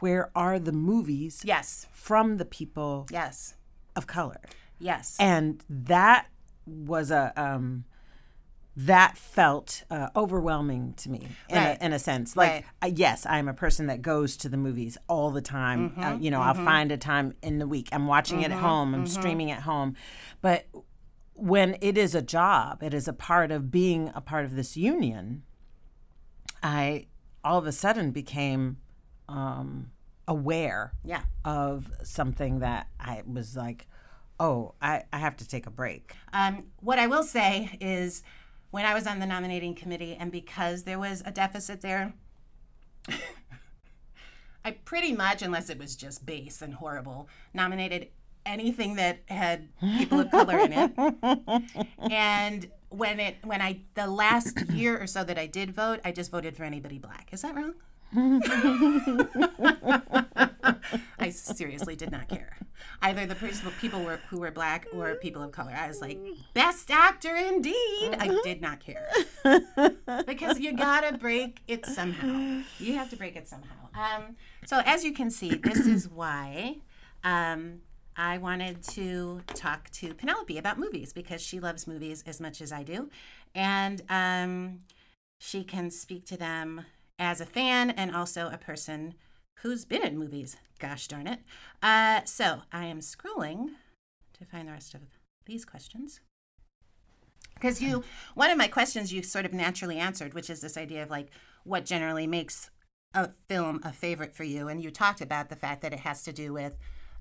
where 0.00 0.30
are 0.34 0.58
the 0.58 0.72
movies 0.72 1.42
Yes. 1.44 1.86
from 1.92 2.38
the 2.38 2.44
people 2.46 3.06
Yes. 3.10 3.54
of 3.96 4.06
color? 4.06 4.40
Yes. 4.78 5.16
And 5.20 5.62
that 5.68 6.26
was 6.66 7.10
a, 7.10 7.32
um, 7.36 7.84
that 8.76 9.16
felt 9.16 9.84
uh, 9.90 10.08
overwhelming 10.16 10.94
to 10.94 11.10
me 11.10 11.28
in, 11.48 11.56
Right. 11.56 11.78
a, 11.80 11.84
in 11.84 11.92
a 11.92 11.98
sense. 11.98 12.36
Like, 12.36 12.50
Right. 12.50 12.64
uh, 12.82 12.92
yes, 12.94 13.24
I'm 13.24 13.48
a 13.48 13.54
person 13.54 13.86
that 13.86 14.02
goes 14.02 14.36
to 14.38 14.48
the 14.48 14.56
movies 14.56 14.98
all 15.08 15.30
the 15.30 15.40
time. 15.42 15.90
Mm-hmm, 15.90 16.02
uh, 16.02 16.16
you 16.16 16.30
know, 16.30 16.40
I'll 16.40 16.54
find 16.54 16.90
a 16.90 16.96
time 16.96 17.34
in 17.42 17.58
the 17.58 17.68
week. 17.68 17.88
I'm 17.92 18.06
watching 18.06 18.42
it 18.42 18.50
at 18.50 18.58
home. 18.58 18.94
I'm 18.94 19.04
mm-hmm. 19.04 19.20
streaming 19.20 19.50
at 19.50 19.62
home. 19.62 19.94
But 20.40 20.66
when 21.34 21.76
it 21.80 21.96
is 21.96 22.14
a 22.14 22.22
job, 22.22 22.82
it 22.82 22.92
is 22.92 23.06
a 23.06 23.12
part 23.12 23.52
of 23.52 23.70
being 23.70 24.10
a 24.14 24.20
part 24.20 24.44
of 24.44 24.56
this 24.56 24.76
union. 24.76 25.44
I 26.62 27.06
all 27.44 27.58
of 27.58 27.66
a 27.66 27.72
sudden 27.72 28.10
became 28.10 28.78
um, 29.28 29.90
aware 30.26 30.94
yeah. 31.04 31.22
of 31.44 31.90
something 32.02 32.60
that 32.60 32.88
I 32.98 33.22
was 33.26 33.56
like, 33.56 33.86
oh, 34.40 34.74
I, 34.80 35.02
I 35.12 35.18
have 35.18 35.36
to 35.38 35.48
take 35.48 35.66
a 35.66 35.70
break. 35.70 36.14
Um, 36.32 36.64
what 36.80 36.98
I 36.98 37.06
will 37.06 37.22
say 37.22 37.76
is, 37.80 38.22
when 38.74 38.84
I 38.84 38.92
was 38.92 39.06
on 39.06 39.20
the 39.20 39.26
nominating 39.26 39.76
committee, 39.76 40.16
and 40.18 40.32
because 40.32 40.82
there 40.82 40.98
was 40.98 41.22
a 41.24 41.30
deficit 41.30 41.80
there, 41.80 42.12
I 44.64 44.72
pretty 44.72 45.12
much, 45.12 45.42
unless 45.42 45.70
it 45.70 45.78
was 45.78 45.94
just 45.94 46.26
base 46.26 46.60
and 46.60 46.74
horrible, 46.74 47.28
nominated 47.52 48.08
anything 48.44 48.96
that 48.96 49.20
had 49.28 49.68
people 49.80 50.18
of 50.18 50.32
color 50.32 50.58
in 50.58 50.72
it. 50.72 50.90
And 52.10 52.68
when 52.88 53.20
it 53.20 53.36
when 53.44 53.62
I 53.62 53.82
the 53.94 54.08
last 54.08 54.60
year 54.70 55.00
or 55.00 55.06
so 55.06 55.22
that 55.22 55.38
I 55.38 55.46
did 55.46 55.70
vote, 55.70 56.00
I 56.04 56.10
just 56.10 56.32
voted 56.32 56.56
for 56.56 56.64
anybody 56.64 56.98
black. 56.98 57.28
Is 57.30 57.42
that 57.42 57.54
wrong? 57.54 57.74
I 61.18 61.30
seriously 61.30 61.96
did 61.96 62.12
not 62.12 62.28
care. 62.28 62.56
Either 63.02 63.26
the 63.26 63.34
people 63.80 64.04
were 64.04 64.20
who 64.28 64.38
were 64.40 64.50
black 64.50 64.86
or 64.92 65.14
people 65.16 65.42
of 65.42 65.52
color. 65.52 65.72
I 65.76 65.88
was 65.88 66.00
like, 66.00 66.18
best 66.54 66.90
actor 66.90 67.34
indeed. 67.34 68.16
I 68.18 68.40
did 68.44 68.60
not 68.60 68.80
care 68.80 69.08
because 70.26 70.60
you 70.60 70.76
gotta 70.76 71.18
break 71.18 71.60
it 71.66 71.86
somehow. 71.86 72.62
You 72.78 72.94
have 72.94 73.10
to 73.10 73.16
break 73.16 73.36
it 73.36 73.48
somehow. 73.48 73.88
Um, 73.94 74.36
so 74.64 74.80
as 74.84 75.04
you 75.04 75.12
can 75.12 75.30
see, 75.30 75.54
this 75.56 75.86
is 75.86 76.08
why 76.08 76.76
um, 77.24 77.80
I 78.16 78.38
wanted 78.38 78.82
to 78.90 79.42
talk 79.48 79.90
to 79.90 80.14
Penelope 80.14 80.56
about 80.56 80.78
movies 80.78 81.12
because 81.12 81.42
she 81.42 81.58
loves 81.58 81.86
movies 81.86 82.22
as 82.26 82.40
much 82.40 82.60
as 82.60 82.70
I 82.72 82.84
do, 82.84 83.10
and 83.54 84.02
um, 84.08 84.80
she 85.38 85.64
can 85.64 85.90
speak 85.90 86.26
to 86.26 86.36
them 86.36 86.86
as 87.18 87.40
a 87.40 87.46
fan 87.46 87.90
and 87.90 88.14
also 88.14 88.48
a 88.52 88.58
person 88.58 89.14
who's 89.60 89.84
been 89.84 90.02
in 90.02 90.18
movies. 90.18 90.56
Gosh 90.78 91.08
darn 91.08 91.26
it! 91.26 91.40
Uh, 91.82 92.22
so 92.24 92.62
I 92.72 92.86
am 92.86 93.00
scrolling 93.00 93.70
to 94.38 94.44
find 94.44 94.68
the 94.68 94.72
rest 94.72 94.94
of 94.94 95.00
these 95.46 95.64
questions 95.64 96.20
because 97.54 97.80
you 97.80 98.02
one 98.34 98.50
of 98.50 98.58
my 98.58 98.66
questions 98.66 99.12
you 99.12 99.22
sort 99.22 99.44
of 99.46 99.52
naturally 99.52 99.98
answered 99.98 100.34
which 100.34 100.50
is 100.50 100.60
this 100.60 100.76
idea 100.76 101.02
of 101.02 101.10
like 101.10 101.28
what 101.64 101.84
generally 101.84 102.26
makes 102.26 102.70
a 103.14 103.28
film 103.46 103.78
a 103.84 103.92
favorite 103.92 104.34
for 104.34 104.42
you 104.44 104.68
and 104.68 104.82
you 104.82 104.90
talked 104.90 105.20
about 105.20 105.48
the 105.50 105.56
fact 105.56 105.82
that 105.82 105.92
it 105.92 106.00
has 106.00 106.22
to 106.22 106.32
do 106.32 106.52
with 106.52 106.76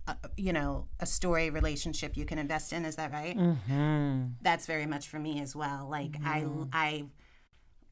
uh, 0.08 0.16
you 0.38 0.52
know 0.52 0.88
a 1.00 1.06
story 1.06 1.50
relationship 1.50 2.18
you 2.18 2.26
can 2.26 2.40
invest 2.40 2.74
in 2.74 2.84
is 2.86 2.96
that 2.96 3.12
right 3.12 3.38
Mm-hmm. 3.38 4.24
that's 4.42 4.66
very 4.66 4.86
much 4.86 5.08
for 5.08 5.20
me 5.20 5.40
as 5.42 5.56
well 5.56 5.88
like 5.90 6.16
i 6.26 6.46
i 6.74 7.04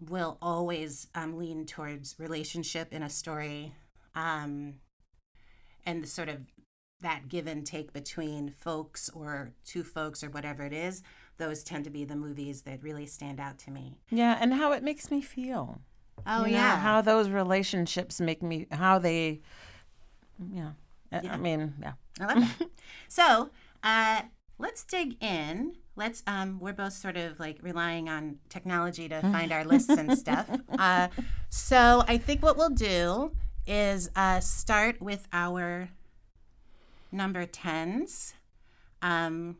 will 0.09 0.37
always 0.41 1.07
um, 1.15 1.37
lean 1.37 1.65
towards 1.65 2.15
relationship 2.17 2.91
in 2.91 3.03
a 3.03 3.09
story 3.09 3.73
um 4.15 4.73
and 5.85 6.03
the 6.03 6.07
sort 6.07 6.27
of 6.29 6.37
that 7.01 7.29
give 7.29 7.47
and 7.47 7.65
take 7.65 7.93
between 7.93 8.49
folks 8.51 9.09
or 9.13 9.53
two 9.65 9.83
folks 9.83 10.23
or 10.23 10.29
whatever 10.29 10.63
it 10.63 10.73
is 10.73 11.01
those 11.37 11.63
tend 11.63 11.83
to 11.83 11.89
be 11.89 12.03
the 12.05 12.15
movies 12.15 12.61
that 12.63 12.81
really 12.83 13.05
stand 13.05 13.39
out 13.39 13.57
to 13.57 13.71
me 13.71 13.97
Yeah, 14.09 14.37
and 14.39 14.53
how 14.53 14.71
it 14.73 14.83
makes 14.83 15.09
me 15.09 15.21
feel. 15.21 15.81
oh 16.27 16.45
You 16.45 16.51
know, 16.51 16.57
yeah 16.57 16.77
how 16.77 17.01
those 17.01 17.29
relationships 17.29 18.19
make 18.21 18.43
me, 18.43 18.67
how 18.71 18.99
they, 18.99 19.41
yeah. 20.53 20.71
I- 21.11 21.27
I 21.29 21.37
mean, 21.37 21.73
yeah. 21.81 21.93
I 22.19 22.25
love 22.25 22.37
that. 22.59 22.67
so, 23.07 23.49
uh, 23.83 24.21
let's 24.59 24.83
dig 24.83 25.17
in. 25.23 25.77
Let's. 25.95 26.23
Um, 26.25 26.59
we're 26.59 26.73
both 26.73 26.93
sort 26.93 27.17
of 27.17 27.39
like 27.39 27.57
relying 27.61 28.09
on 28.09 28.37
technology 28.49 29.09
to 29.09 29.21
find 29.33 29.51
our 29.51 29.65
lists 29.65 29.89
and 29.89 30.17
stuff. 30.17 30.49
Uh, 30.77 31.09
so, 31.49 32.03
I 32.07 32.17
think 32.17 32.41
what 32.41 32.57
we'll 32.57 32.69
do 32.69 33.31
is 33.67 34.09
uh, 34.15 34.39
start 34.39 35.01
with 35.01 35.27
our 35.31 35.89
number 37.11 37.45
tens. 37.45 38.33
Um, 39.01 39.57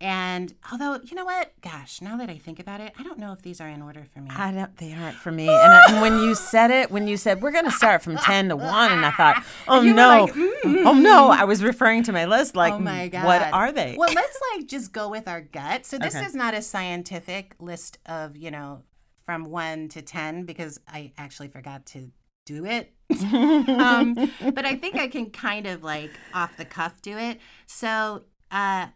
and 0.00 0.54
although 0.72 0.98
you 1.04 1.14
know 1.14 1.24
what, 1.24 1.52
gosh, 1.60 2.00
now 2.00 2.16
that 2.16 2.30
I 2.30 2.38
think 2.38 2.58
about 2.58 2.80
it, 2.80 2.92
I 2.98 3.02
don't 3.02 3.18
know 3.18 3.32
if 3.32 3.42
these 3.42 3.60
are 3.60 3.68
in 3.68 3.82
order 3.82 4.04
for 4.14 4.20
me. 4.20 4.30
I 4.34 4.50
don't, 4.52 4.76
they 4.78 4.92
aren't 4.94 5.16
for 5.18 5.30
me. 5.30 5.48
And, 5.48 5.74
I, 5.74 5.84
and 5.92 6.00
when 6.00 6.18
you 6.22 6.34
said 6.34 6.70
it, 6.70 6.90
when 6.90 7.06
you 7.06 7.16
said 7.16 7.42
we're 7.42 7.50
going 7.52 7.66
to 7.66 7.70
start 7.70 8.02
from 8.02 8.16
10 8.16 8.48
to 8.50 8.56
1, 8.56 8.92
and 8.92 9.04
I 9.04 9.10
thought, 9.10 9.42
oh 9.68 9.82
You 9.82 9.92
no, 9.94 10.08
like, 10.08 10.34
"Mm." 10.34 10.86
oh 10.86 10.94
no, 10.94 11.30
I 11.30 11.44
was 11.44 11.62
referring 11.62 12.02
to 12.04 12.12
my 12.12 12.24
list 12.24 12.56
like, 12.56 12.72
Oh 12.74 12.78
my 12.78 13.08
god. 13.08 13.24
what 13.24 13.42
are 13.52 13.72
they? 13.72 13.96
Well, 13.98 14.12
let's 14.14 14.38
like 14.56 14.66
just 14.66 14.92
go 14.92 15.08
with 15.08 15.28
our 15.28 15.40
gut. 15.40 15.84
So 15.84 15.98
this 15.98 16.16
Okay. 16.16 16.24
is 16.24 16.34
not 16.34 16.54
a 16.54 16.62
scientific 16.62 17.54
list 17.60 17.98
of, 18.06 18.36
you 18.36 18.50
know, 18.50 18.82
from 19.26 19.44
1 19.44 19.88
to 19.90 20.02
10 20.02 20.44
because 20.44 20.80
I 20.88 21.12
actually 21.18 21.48
forgot 21.48 21.84
to 21.86 22.10
do 22.46 22.64
it. 22.64 22.94
um, 23.68 24.14
but 24.40 24.64
I 24.64 24.76
think 24.76 24.96
I 24.96 25.08
can 25.08 25.30
kind 25.30 25.66
of 25.66 25.82
like 25.84 26.20
off 26.32 26.56
the 26.56 26.64
cuff 26.64 27.02
do 27.02 27.18
it. 27.18 27.38
So, 27.66 28.24
uh 28.50 28.86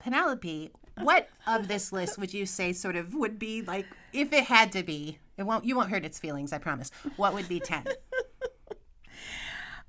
Penelope, 0.00 0.70
what 0.98 1.28
of 1.46 1.68
this 1.68 1.92
list 1.92 2.18
would 2.18 2.34
you 2.34 2.46
say 2.46 2.72
sort 2.72 2.96
of 2.96 3.14
would 3.14 3.38
be 3.38 3.62
like 3.62 3.86
if 4.12 4.32
it 4.32 4.44
had 4.44 4.72
to 4.72 4.82
be? 4.82 5.18
It 5.36 5.44
won't. 5.44 5.64
You 5.64 5.76
won't 5.76 5.90
hurt 5.90 6.04
its 6.04 6.18
feelings. 6.18 6.52
I 6.52 6.58
promise. 6.58 6.90
What 7.16 7.32
would 7.34 7.48
be 7.48 7.60
ten? 7.60 7.84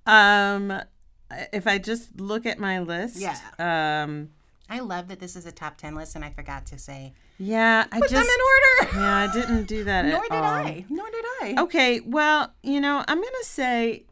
Um, 0.05 0.81
if 1.53 1.67
I 1.67 1.77
just 1.77 2.19
look 2.19 2.45
at 2.47 2.57
my 2.57 2.79
list, 2.79 3.17
Yeah. 3.17 3.37
Um, 3.59 4.29
I 4.69 4.79
love 4.79 5.09
that 5.09 5.19
this 5.19 5.35
is 5.35 5.45
a 5.45 5.51
top 5.51 5.77
ten 5.77 5.95
list, 5.95 6.15
and 6.15 6.25
I 6.25 6.31
forgot 6.31 6.65
to 6.67 6.79
say 6.79 7.13
yeah, 7.37 7.85
I 7.91 7.99
put 7.99 8.09
just 8.09 8.13
them 8.13 8.21
in 8.23 8.87
order. 8.87 8.97
yeah, 8.99 9.29
I 9.29 9.33
didn't 9.33 9.65
do 9.65 9.83
that. 9.83 10.05
Nor 10.05 10.21
did 10.21 10.31
all. 10.31 10.43
I. 10.43 10.85
Nor 10.89 11.09
did 11.09 11.25
I. 11.41 11.55
Okay, 11.59 11.99
well, 12.01 12.53
you 12.63 12.79
know, 12.79 13.03
I'm 13.07 13.17
gonna 13.17 13.43
say 13.43 14.05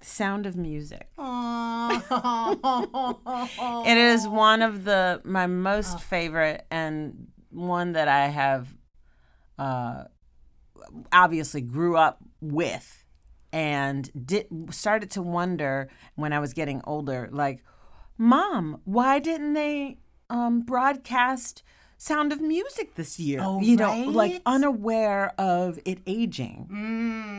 Sound 0.00 0.46
of 0.46 0.56
Music. 0.56 1.08
It 3.86 3.96
is 3.96 4.28
one 4.28 4.62
of 4.62 4.84
the 4.84 5.20
my 5.24 5.46
most 5.46 6.00
favorite 6.00 6.66
and 6.70 7.28
one 7.50 7.92
that 7.92 8.08
I 8.08 8.26
have 8.26 8.68
uh 9.58 10.04
obviously 11.12 11.60
grew 11.60 11.96
up 11.96 12.18
with 12.40 13.04
and 13.52 14.10
did 14.26 14.46
started 14.70 15.10
to 15.12 15.22
wonder 15.22 15.88
when 16.14 16.32
I 16.32 16.38
was 16.38 16.52
getting 16.52 16.80
older 16.84 17.28
like 17.32 17.64
mom 18.18 18.80
why 18.84 19.18
didn't 19.18 19.54
they 19.54 19.98
um 20.30 20.60
broadcast 20.60 21.62
Sound 21.98 22.32
of 22.32 22.40
Music 22.40 22.94
this 22.94 23.18
year 23.18 23.40
Oh, 23.42 23.60
you 23.60 23.76
know 23.76 23.94
like 24.10 24.42
unaware 24.44 25.32
of 25.38 25.78
it 25.84 25.98
aging 26.06 26.66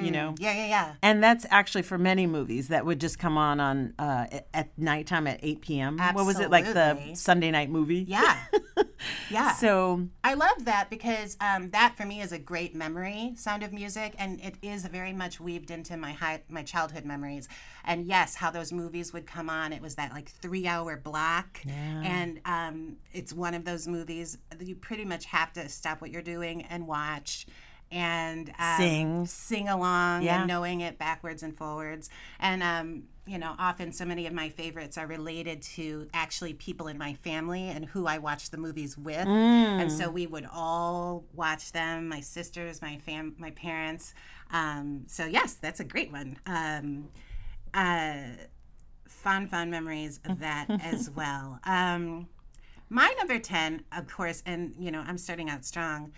you 0.04 0.12
know 0.12 0.34
yeah, 0.40 0.54
yeah, 0.54 0.68
yeah. 0.68 0.94
and 1.02 1.24
that's 1.24 1.46
actually 1.50 1.84
for 1.84 1.98
many 1.98 2.26
movies 2.28 2.68
that 2.70 2.86
would 2.86 3.00
just 3.00 3.20
come 3.20 3.38
on 3.38 3.60
on 3.60 3.94
uh, 4.00 4.26
at- 4.54 4.78
nighttime 4.78 5.28
at 5.28 5.40
8 5.44 5.62
p.m. 5.62 5.98
What 6.14 6.26
was 6.26 6.40
it 6.40 6.50
like 6.50 6.66
the 6.66 6.98
Sunday 7.14 7.52
night 7.52 7.70
movie? 7.70 8.06
Yeah. 8.08 8.38
Yeah. 9.30 9.52
So 9.54 10.08
I 10.24 10.34
love 10.34 10.66
that 10.66 10.90
because 10.90 11.38
um, 11.40 11.70
that 11.70 11.96
for 11.96 12.06
me 12.06 12.22
is 12.22 12.32
a 12.32 12.40
great 12.40 12.74
memory, 12.76 13.34
Sound 13.36 13.62
of 13.62 13.72
Music, 13.72 14.16
and 14.18 14.40
it 14.42 14.56
is 14.64 14.86
very 14.88 15.14
much 15.14 15.40
weaved 15.40 15.70
into 15.70 15.96
my 15.98 16.14
high, 16.14 16.42
my 16.50 16.64
childhood 16.64 17.06
memories. 17.06 17.48
And 17.86 18.06
yes, 18.08 18.34
how 18.36 18.50
those 18.50 18.72
movies 18.74 19.14
would 19.14 19.28
come 19.28 19.50
on. 19.50 19.72
It 19.72 19.82
was 19.84 19.96
that 19.96 20.12
like 20.14 20.30
three 20.30 20.66
hour 20.68 20.98
block, 20.98 21.60
and 21.68 22.40
um, 22.46 22.98
it's 23.14 23.34
one 23.34 23.54
of 23.54 23.66
those 23.66 23.88
movies 23.88 24.38
you 24.60 24.76
pretty 24.76 25.06
much 25.06 25.26
have 25.26 25.54
to 25.54 25.68
stop 25.70 26.02
what 26.02 26.12
you're 26.12 26.22
doing 26.22 26.64
and 26.64 26.88
watch. 26.88 27.46
And 27.90 28.50
um, 28.60 28.78
Sing. 28.78 29.26
sing 29.28 29.70
along, 29.70 30.24
Yeah. 30.24 30.40
and 30.40 30.48
knowing 30.48 30.82
it 30.82 30.98
backwards 30.98 31.42
and 31.42 31.56
forwards. 31.58 32.10
And 32.38 32.62
um, 32.62 33.04
you 33.26 33.38
know, 33.38 33.56
often 33.58 33.94
so 33.94 34.04
many 34.04 34.28
of 34.28 34.34
my 34.34 34.50
favorites 34.50 34.98
are 34.98 35.08
related 35.08 35.62
to 35.62 36.08
actually 36.14 36.54
people 36.54 36.88
in 36.90 36.98
my 36.98 37.14
family 37.14 37.70
and 37.70 37.86
who 37.86 38.06
I 38.06 38.18
watch 38.18 38.50
the 38.52 38.58
movies 38.58 38.98
with. 38.98 39.26
And 39.26 39.90
so 39.92 40.10
we 40.10 40.28
would 40.28 40.46
all 40.54 41.24
watch 41.34 41.72
them, 41.72 42.10
my 42.10 42.20
sisters, 42.20 42.82
my 42.82 42.98
fam, 42.98 43.36
my 43.38 43.52
parents. 43.52 44.14
Um, 44.52 45.04
so 45.08 45.26
yes, 45.26 45.54
that's 45.54 45.80
a 45.80 45.86
great 45.86 46.12
one. 46.12 46.38
Um, 46.46 47.08
uh, 47.74 48.18
fond, 49.08 49.50
fond 49.50 49.72
memories 49.72 50.20
of 50.26 50.40
that 50.40 50.68
as 50.84 51.10
well. 51.10 51.60
My 52.90 53.14
number 53.18 53.40
10, 53.40 53.84
of 53.92 54.08
course, 54.08 54.42
and 54.46 54.74
you 54.80 54.92
know, 54.92 55.04
I'm 55.06 55.18
starting 55.18 55.50
out 55.50 55.66
strong. 55.66 56.14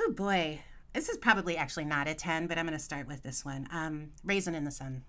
Oh 0.00 0.12
boy, 0.12 0.60
this 0.92 1.08
is 1.08 1.16
probably 1.16 1.56
actually 1.56 1.84
not 1.86 2.06
a 2.08 2.14
10, 2.14 2.46
but 2.46 2.58
I'm 2.58 2.66
going 2.66 2.76
to 2.78 2.82
start 2.84 3.06
with 3.06 3.22
this 3.22 3.44
one. 3.44 3.66
Um, 3.72 4.10
Raisin 4.24 4.54
in 4.54 4.64
the 4.64 4.70
Sun. 4.70 5.02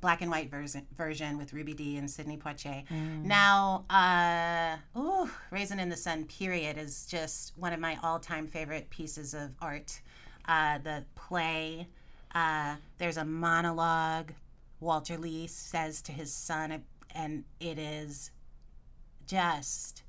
Black 0.00 0.22
and 0.22 0.30
white 0.30 0.48
version, 0.50 0.86
version 0.96 1.38
with 1.38 1.52
Ruby 1.52 1.74
Dee 1.74 1.96
and 1.96 2.08
Sidney 2.08 2.36
Poitier. 2.36 2.84
Now, 3.24 3.84
uh, 3.90 4.76
ooh, 4.98 5.28
Raisin 5.50 5.80
in 5.80 5.88
the 5.88 5.96
Sun, 5.96 6.26
period, 6.26 6.78
is 6.78 7.04
just 7.06 7.52
one 7.56 7.72
of 7.72 7.80
my 7.80 7.98
all 8.02 8.20
time 8.20 8.46
favorite 8.46 8.90
pieces 8.90 9.34
of 9.34 9.50
art. 9.60 10.00
Uh, 10.46 10.78
the 10.78 11.04
play, 11.14 11.88
uh, 12.34 12.76
there's 12.98 13.16
a 13.16 13.24
monologue 13.24 14.32
Walter 14.80 15.18
Lee 15.18 15.46
says 15.48 16.00
to 16.02 16.12
his 16.12 16.32
son, 16.32 16.84
and 17.14 17.44
it 17.58 17.78
is 17.78 18.30
just 19.28 20.02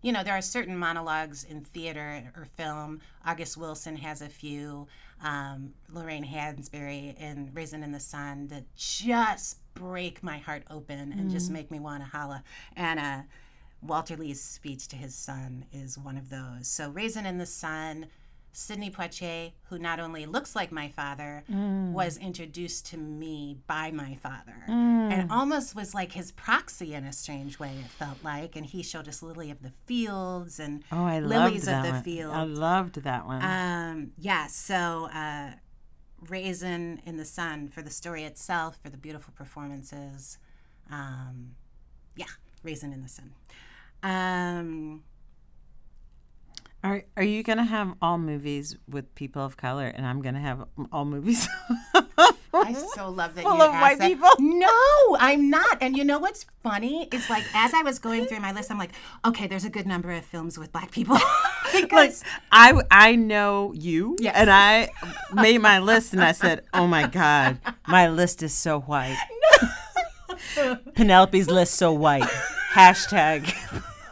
you 0.00 0.12
know, 0.12 0.22
there 0.22 0.34
are 0.34 0.42
certain 0.42 0.76
monologues 0.76 1.44
in 1.44 1.62
theater 1.62 2.32
or 2.36 2.44
film. 2.44 3.00
August 3.26 3.56
Wilson 3.56 3.96
has 3.96 4.22
a 4.22 4.28
few. 4.28 4.86
Um, 5.22 5.74
Lorraine 5.92 6.24
Hansberry 6.24 7.18
in 7.18 7.50
Raisin 7.52 7.82
in 7.82 7.90
the 7.90 7.98
Sun 7.98 8.48
that 8.48 8.62
just 8.76 9.58
break 9.74 10.22
my 10.22 10.38
heart 10.38 10.62
open 10.70 11.12
and 11.12 11.30
just 11.30 11.50
make 11.50 11.70
me 11.72 11.80
want 11.80 12.04
to 12.04 12.08
holla. 12.08 12.44
And 12.76 13.00
uh, 13.00 13.22
Walter 13.82 14.16
Lee's 14.16 14.40
speech 14.40 14.86
to 14.88 14.96
his 14.96 15.14
son 15.14 15.64
is 15.72 15.98
one 15.98 16.16
of 16.16 16.30
those. 16.30 16.68
So 16.68 16.90
Raisin 16.90 17.26
in 17.26 17.38
the 17.38 17.46
Sun, 17.46 18.06
Sidney 18.58 18.90
Poitier, 18.90 19.52
who 19.68 19.78
not 19.78 20.00
only 20.00 20.26
looks 20.26 20.56
like 20.56 20.72
my 20.72 20.88
father, 20.88 21.44
was 21.48 22.16
introduced 22.16 22.86
to 22.86 22.96
me 22.96 23.56
by 23.68 23.92
my 23.92 24.16
father, 24.16 24.64
and 24.66 25.30
almost 25.30 25.76
was 25.76 25.94
like 25.94 26.10
his 26.12 26.32
proxy 26.32 26.92
in 26.92 27.04
a 27.04 27.12
strange 27.12 27.60
way. 27.60 27.76
It 27.78 27.88
felt 27.88 28.24
like, 28.24 28.56
and 28.56 28.66
he 28.66 28.82
showed 28.82 29.06
us 29.06 29.22
Lily 29.22 29.52
of 29.52 29.62
the 29.62 29.72
Fields 29.86 30.58
and 30.58 30.82
oh, 30.90 31.04
I 31.04 31.20
Lilies 31.20 31.66
that 31.66 31.78
of 31.78 31.86
the 31.86 31.92
one. 31.92 32.02
Field. 32.02 32.34
I 32.34 32.42
loved 32.42 32.96
that 32.96 33.26
one. 33.26 33.42
Um, 33.44 34.12
yeah, 34.18 34.48
so 34.48 35.08
uh, 35.14 35.52
Raisin 36.28 37.00
in 37.06 37.16
the 37.16 37.24
Sun 37.24 37.68
for 37.68 37.80
the 37.80 37.90
story 37.90 38.24
itself, 38.24 38.76
for 38.82 38.90
the 38.90 38.98
beautiful 38.98 39.32
performances. 39.36 40.38
Um, 40.90 41.52
yeah, 42.16 42.26
Raisin 42.64 42.92
in 42.92 43.02
the 43.02 43.08
Sun. 43.08 43.34
Um, 44.02 45.04
are 46.84 47.02
Are 47.16 47.22
you 47.22 47.42
gonna 47.42 47.64
have 47.64 47.94
all 48.00 48.18
movies 48.18 48.76
with 48.88 49.14
people 49.14 49.44
of 49.44 49.56
color, 49.56 49.86
and 49.86 50.06
I'm 50.06 50.22
gonna 50.22 50.40
have 50.40 50.64
all 50.92 51.04
movies? 51.04 51.48
I 52.54 52.72
so 52.94 53.08
love 53.10 53.34
that 53.36 53.44
Full 53.44 53.56
you 53.56 53.62
of 53.62 53.70
white 53.72 53.98
that. 53.98 54.08
people? 54.08 54.28
No, 54.38 55.16
I'm 55.20 55.48
not. 55.50 55.78
And 55.80 55.96
you 55.96 56.02
know 56.04 56.18
what's 56.18 56.44
funny? 56.62 57.08
It's 57.12 57.28
like 57.30 57.44
as 57.54 57.72
I 57.74 57.82
was 57.82 57.98
going 57.98 58.26
through 58.26 58.40
my 58.40 58.52
list, 58.52 58.70
I'm 58.70 58.78
like, 58.78 58.92
okay, 59.24 59.46
there's 59.46 59.64
a 59.64 59.70
good 59.70 59.86
number 59.86 60.10
of 60.12 60.24
films 60.24 60.58
with 60.58 60.72
black 60.72 60.90
people. 60.90 61.14
like 61.74 61.82
because 61.82 62.24
I 62.50 62.80
I 62.90 63.14
know 63.16 63.72
you, 63.74 64.16
Yes. 64.18 64.34
and 64.36 64.50
I 64.50 64.88
made 65.32 65.58
my 65.58 65.78
list, 65.78 66.12
and 66.14 66.22
I 66.24 66.32
said, 66.32 66.64
"Oh 66.74 66.86
my 66.86 67.06
God, 67.06 67.58
my 67.86 68.08
list 68.08 68.42
is 68.42 68.52
so 68.54 68.80
white." 68.80 69.16
Penelope's 70.94 71.48
list 71.48 71.74
so 71.74 71.92
white. 71.92 72.28
Hashtag. 72.72 73.54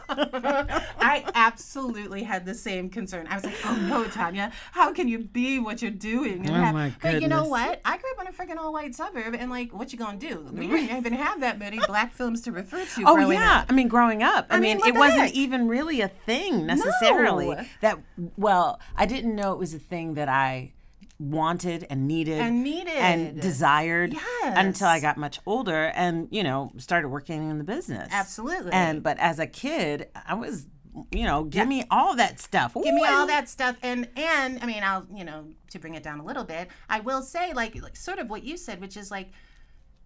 I 0.09 1.23
absolutely 1.35 2.23
had 2.23 2.45
the 2.45 2.53
same 2.53 2.89
concern. 2.89 3.27
I 3.29 3.35
was 3.35 3.43
like, 3.43 3.55
oh 3.65 3.75
no, 3.75 4.05
Tania, 4.05 4.51
how 4.71 4.93
can 4.93 5.07
you 5.07 5.19
be 5.19 5.59
what 5.59 5.81
you're 5.81 5.91
doing? 5.91 6.45
And 6.45 6.49
Oh, 6.49 6.53
have- 6.53 6.73
my 6.73 6.93
But 7.01 7.21
you 7.21 7.27
know 7.27 7.45
what? 7.45 7.81
I 7.85 7.97
grew 7.97 8.11
up 8.11 8.21
in 8.21 8.27
a 8.27 8.31
freaking 8.31 8.57
all 8.57 8.73
white 8.73 8.95
suburb, 8.95 9.35
and 9.37 9.49
like, 9.49 9.73
what 9.73 9.91
you 9.91 9.99
gonna 9.99 10.17
do? 10.17 10.45
We 10.51 10.65
mm-hmm. 10.65 10.75
didn't 10.75 10.97
even 10.97 11.13
have 11.13 11.41
that 11.41 11.59
many 11.59 11.79
black 11.87 12.13
films 12.13 12.41
to 12.41 12.51
refer 12.51 12.85
to. 12.85 13.03
Oh 13.05 13.29
yeah, 13.29 13.59
up. 13.59 13.65
I 13.69 13.73
mean, 13.73 13.87
growing 13.87 14.23
up, 14.23 14.47
I, 14.49 14.59
mean, 14.59 14.77
mean, 14.77 14.87
it 14.87 14.95
wasn't 14.97 15.21
heck? 15.21 15.33
even 15.33 15.67
really 15.67 16.01
a 16.01 16.07
thing 16.07 16.65
necessarily. 16.65 17.47
No. 17.47 17.65
That 17.81 17.99
well, 18.37 18.79
I 18.95 19.05
didn't 19.05 19.35
know 19.35 19.53
it 19.53 19.59
was 19.59 19.73
a 19.73 19.79
thing 19.79 20.15
that 20.15 20.29
I 20.29 20.73
wanted 21.19 21.85
and 21.89 22.07
needed 22.07 22.39
And 22.39 22.63
needed. 22.63 22.93
and 22.93 23.41
desired 23.41 24.13
Yes. 24.13 24.53
until 24.57 24.87
I 24.87 24.99
got 24.99 25.17
much 25.17 25.39
older 25.45 25.85
and 25.95 26.27
you 26.31 26.43
know 26.43 26.71
started 26.77 27.09
working 27.09 27.49
in 27.49 27.57
the 27.57 27.63
business. 27.63 28.09
Absolutely. 28.11 28.71
And 28.71 29.01
but 29.01 29.17
as 29.19 29.39
a 29.39 29.47
kid, 29.47 30.09
I 30.27 30.35
was 30.35 30.67
you 31.11 31.23
know 31.25 31.43
give 31.43 31.67
me 31.67 31.85
all 31.89 32.15
that 32.15 32.39
stuff. 32.39 32.73
Give 32.75 32.93
me 32.93 33.05
all 33.05 33.27
that 33.27 33.49
stuff, 33.49 33.77
and 33.81 34.07
and 34.15 34.59
I 34.61 34.65
mean, 34.65 34.83
I'll 34.83 35.07
you 35.13 35.23
know 35.23 35.45
to 35.71 35.79
bring 35.79 35.95
it 35.95 36.03
down 36.03 36.19
a 36.19 36.23
little 36.25 36.43
bit, 36.43 36.69
I 36.89 36.99
will 37.01 37.21
say 37.21 37.53
like, 37.53 37.81
like 37.81 37.95
sort 37.95 38.19
of 38.19 38.29
what 38.29 38.43
you 38.43 38.55
said, 38.57 38.79
which 38.79 38.95
is 38.97 39.09
like 39.11 39.29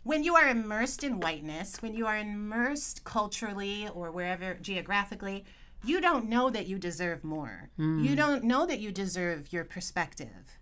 when 0.03 0.23
you 0.23 0.35
are 0.35 0.47
immersed 0.49 1.03
in 1.03 1.19
whiteness, 1.19 1.81
when 1.81 1.93
you 1.93 2.07
are 2.07 2.17
immersed 2.17 3.03
culturally 3.03 3.87
or 3.93 4.11
wherever 4.11 4.55
geographically, 4.55 5.45
you 5.85 6.01
don't 6.01 6.27
know 6.27 6.49
that 6.49 6.67
you 6.67 6.79
deserve 6.79 7.23
more. 7.23 7.69
Hmm. 7.77 8.03
You 8.03 8.15
don't 8.15 8.43
know 8.43 8.65
that 8.65 8.79
you 8.79 8.91
deserve 8.91 9.53
your 9.53 9.63
perspective 9.63 10.57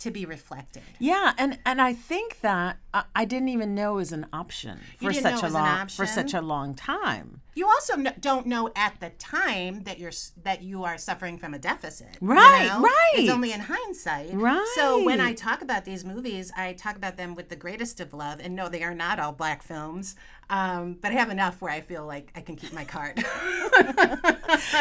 to 0.00 0.10
be 0.10 0.24
reflected. 0.24 0.82
Yeah, 0.98 1.32
and 1.38 1.58
and 1.64 1.80
I 1.80 1.92
think 1.92 2.40
that 2.40 2.78
I, 2.98 3.04
I 3.14 3.24
didn't 3.24 3.48
even 3.48 3.74
know 3.74 3.92
it 3.94 3.96
was 3.96 4.12
an 4.12 4.26
option 4.32 4.80
for 5.00 5.12
such 5.12 5.42
a 5.42 5.48
long 5.48 5.88
for 5.88 6.06
such 6.06 6.34
a 6.34 6.40
long 6.40 6.74
time. 6.74 7.40
You 7.54 7.66
also 7.66 7.96
kn- 7.96 8.14
don't 8.20 8.46
know 8.46 8.70
at 8.76 9.00
the 9.00 9.10
time 9.10 9.82
that 9.84 9.98
you're 9.98 10.12
that 10.44 10.62
you 10.62 10.84
are 10.84 10.96
suffering 10.98 11.38
from 11.38 11.54
a 11.54 11.58
deficit. 11.58 12.16
you 12.20 12.28
Right, 12.28 12.66
know? 12.68 12.80
right. 12.82 13.12
It's 13.16 13.30
only 13.30 13.52
in 13.52 13.60
hindsight. 13.60 14.30
Right. 14.32 14.66
So 14.76 15.04
when 15.04 15.20
I 15.20 15.32
talk 15.32 15.62
about 15.62 15.84
these 15.84 16.04
movies, 16.04 16.52
I 16.56 16.72
talk 16.74 16.96
about 16.96 17.16
them 17.16 17.34
with 17.34 17.48
the 17.48 17.56
greatest 17.56 18.00
of 18.00 18.12
love. 18.14 18.38
And 18.40 18.54
no, 18.54 18.68
they 18.68 18.82
are 18.84 18.94
not 18.94 19.18
all 19.18 19.32
black 19.32 19.62
films. 19.62 20.14
Um, 20.50 20.96
but 21.02 21.10
I 21.10 21.14
have 21.14 21.30
enough 21.30 21.60
where 21.60 21.70
I 21.72 21.80
feel 21.82 22.06
like 22.06 22.30
I 22.34 22.40
can 22.40 22.56
keep 22.56 22.72
my 22.72 22.84
card. 22.84 23.22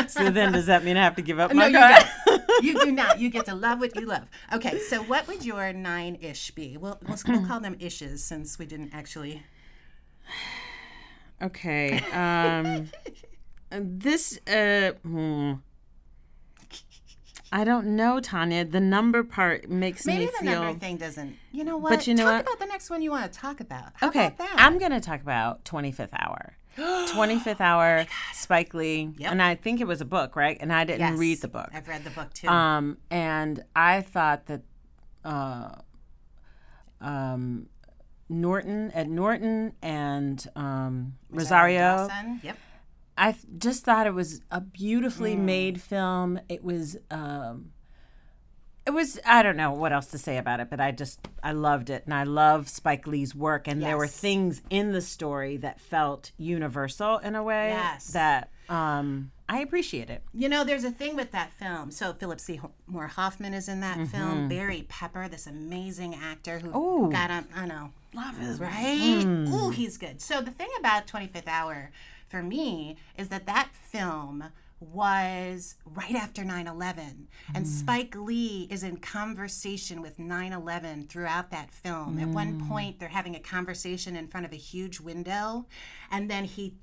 So 0.08 0.30
then, 0.30 0.54
does 0.54 0.68
that 0.68 0.84
mean 0.86 0.96
I 0.98 1.04
have 1.04 1.16
to 1.18 1.22
give 1.22 1.40
up 1.40 1.52
no, 1.52 1.58
my 1.58 1.68
you 1.68 1.78
card? 1.78 2.06
don't. 2.26 2.44
You 2.64 2.80
do 2.86 2.92
not. 2.92 3.20
You 3.20 3.30
get 3.30 3.46
to 3.46 3.54
love 3.56 3.80
what 3.80 3.96
you 3.96 4.06
love. 4.06 4.24
Okay, 4.54 4.80
so 4.80 5.04
what 5.04 5.28
would 5.28 5.44
your 5.46 5.74
nine 5.74 6.18
ish 6.22 6.52
be? 6.52 6.78
We'll, 6.78 6.98
we'll, 7.06 7.18
we'll 7.28 7.46
call 7.46 7.60
them 7.60 7.76
ishes 7.76 8.07
since 8.16 8.58
we 8.58 8.66
didn't 8.66 8.94
actually. 8.94 9.44
Okay. 11.40 12.00
Um, 12.12 12.90
this 13.70 14.40
uh 14.48 14.94
hmm. 15.04 15.54
I 17.52 17.64
don't 17.64 17.96
know, 17.96 18.20
Tania. 18.20 18.66
The 18.66 18.80
number 18.80 19.24
part 19.24 19.70
makes 19.70 20.06
Maybe 20.06 20.26
me 20.26 20.32
feel. 20.32 20.34
Maybe 20.42 20.56
the 20.56 20.64
number 20.66 20.80
thing 20.80 20.98
doesn't. 20.98 21.36
You 21.52 21.64
know 21.64 21.78
what? 21.78 21.90
But 21.92 22.08
you 22.08 22.14
know 22.14 22.24
talk 22.24 22.34
what? 22.34 22.42
about 22.42 22.60
the 22.60 22.66
next 22.66 22.90
one 22.90 23.02
you 23.02 23.12
want 23.12 23.32
to 23.32 23.40
talk 23.40 23.60
about. 23.60 23.92
How 23.94 24.08
Okay, 24.10 24.28
about 24.28 24.38
that? 24.40 24.56
I'm 24.58 24.78
going 24.78 24.92
to 24.92 25.00
talk 25.00 25.22
about 25.22 25.64
25th 25.64 26.10
Hour. 26.14 26.58
25th 26.78 27.62
Hour, 27.62 28.06
Spike 28.34 28.74
Lee. 28.74 29.14
Yep. 29.18 29.32
And 29.32 29.42
I 29.42 29.56
think 29.56 29.80
it 29.80 29.88
was 29.88 30.02
a 30.02 30.06
book, 30.06 30.36
right? 30.36 30.58
And 30.60 30.74
I 30.74 30.84
didn't 30.84 31.00
Yes, 31.12 31.18
read 31.20 31.42
the 31.42 31.48
book. 31.48 31.70
I've 31.74 31.88
read 31.88 32.04
the 32.04 32.10
book 32.10 32.34
too. 32.34 32.48
Um, 32.48 32.98
and 33.10 33.64
I 33.76 34.02
thought 34.02 34.48
that 34.48 34.62
uh, 35.24 35.70
um, 37.00 37.68
Norton, 38.30 38.92
Ed 38.94 39.10
Norton, 39.10 39.74
and 39.82 40.46
um, 40.56 41.14
Rosario, 41.30 42.08
Dawson. 42.08 42.40
Yep. 42.44 42.58
I 43.18 43.32
th- 43.32 43.46
just 43.58 43.84
thought 43.84 44.06
it 44.08 44.14
was 44.14 44.42
a 44.52 44.62
beautifully 44.62 45.36
Mm. 45.36 45.40
made 45.40 45.82
film. 45.82 46.40
It 46.50 46.64
was, 46.64 46.98
um, 47.10 47.72
it 48.86 48.92
was. 48.92 49.20
I 49.26 49.44
don't 49.44 49.58
know 49.58 49.72
what 49.72 49.92
else 49.92 50.08
to 50.08 50.18
say 50.18 50.38
about 50.38 50.60
it, 50.60 50.70
but 50.70 50.80
I 50.80 50.92
just 50.92 51.20
I 51.44 51.52
loved 51.52 51.90
it, 51.90 52.04
and 52.06 52.14
I 52.14 52.24
love 52.24 52.70
Spike 52.70 53.08
Lee's 53.08 53.34
work. 53.36 53.68
And 53.68 53.82
there 53.82 53.98
were 53.98 54.08
things 54.08 54.62
in 54.70 54.92
the 54.92 55.02
story 55.02 55.58
that 55.58 55.80
felt 55.82 56.32
universal 56.38 57.18
in 57.18 57.36
a 57.36 57.44
way 57.44 57.70
Yes. 57.70 58.08
that 58.10 58.50
um, 58.70 59.32
I 59.50 59.60
appreciate 59.60 60.10
it. 60.10 60.24
You 60.34 60.50
know, 60.50 60.64
there's 60.66 60.84
a 60.84 60.92
thing 60.92 61.16
with 61.16 61.32
that 61.32 61.54
film. 61.54 61.90
So 61.92 62.14
Philip 62.14 62.40
Seymour 62.40 63.08
Hoffman 63.08 63.54
is 63.54 63.70
in 63.70 63.80
that 63.82 63.98
Mm-hmm. 63.98 64.06
film. 64.18 64.48
Barry 64.50 64.86
Pepper, 64.90 65.28
this 65.30 65.48
amazing 65.48 66.16
actor 66.16 66.60
who 66.60 66.78
Ooh. 66.78 67.10
got 67.12 67.32
on. 67.32 67.48
I 67.56 67.66
know, 67.66 67.92
Love 68.14 68.36
it. 68.42 68.60
right? 68.60 69.26
Mm. 69.26 69.50
Ooh, 69.54 69.70
he's 69.70 69.98
good. 69.98 70.22
So 70.22 70.42
the 70.42 70.52
thing 70.52 70.68
about 70.80 71.08
25th 71.08 71.48
Hour 71.48 71.92
for 72.28 72.44
me 72.44 72.98
is 73.18 73.30
that 73.30 73.46
that 73.46 73.70
film 73.74 74.44
was 74.80 75.76
right 75.86 76.14
after 76.14 76.44
9-11 76.44 77.28
and 77.56 77.66
Mm. 77.66 77.68
spike 77.68 78.16
lee 78.16 78.68
is 78.70 78.84
in 78.84 78.98
conversation 78.98 80.02
with 80.04 80.20
9-11 80.20 81.08
throughout 81.10 81.50
that 81.52 81.72
film 81.72 82.20
at 82.20 82.28
one 82.30 82.60
Mm. 82.62 82.68
point 82.68 83.00
they're 83.00 83.10
having 83.10 83.36
a 83.36 83.40
conversation 83.40 84.16
in 84.16 84.28
front 84.28 84.46
of 84.46 84.54
a 84.54 84.58
huge 84.58 85.00
window 85.00 85.66
and 86.12 86.30
then 86.30 86.44
he 86.46 86.76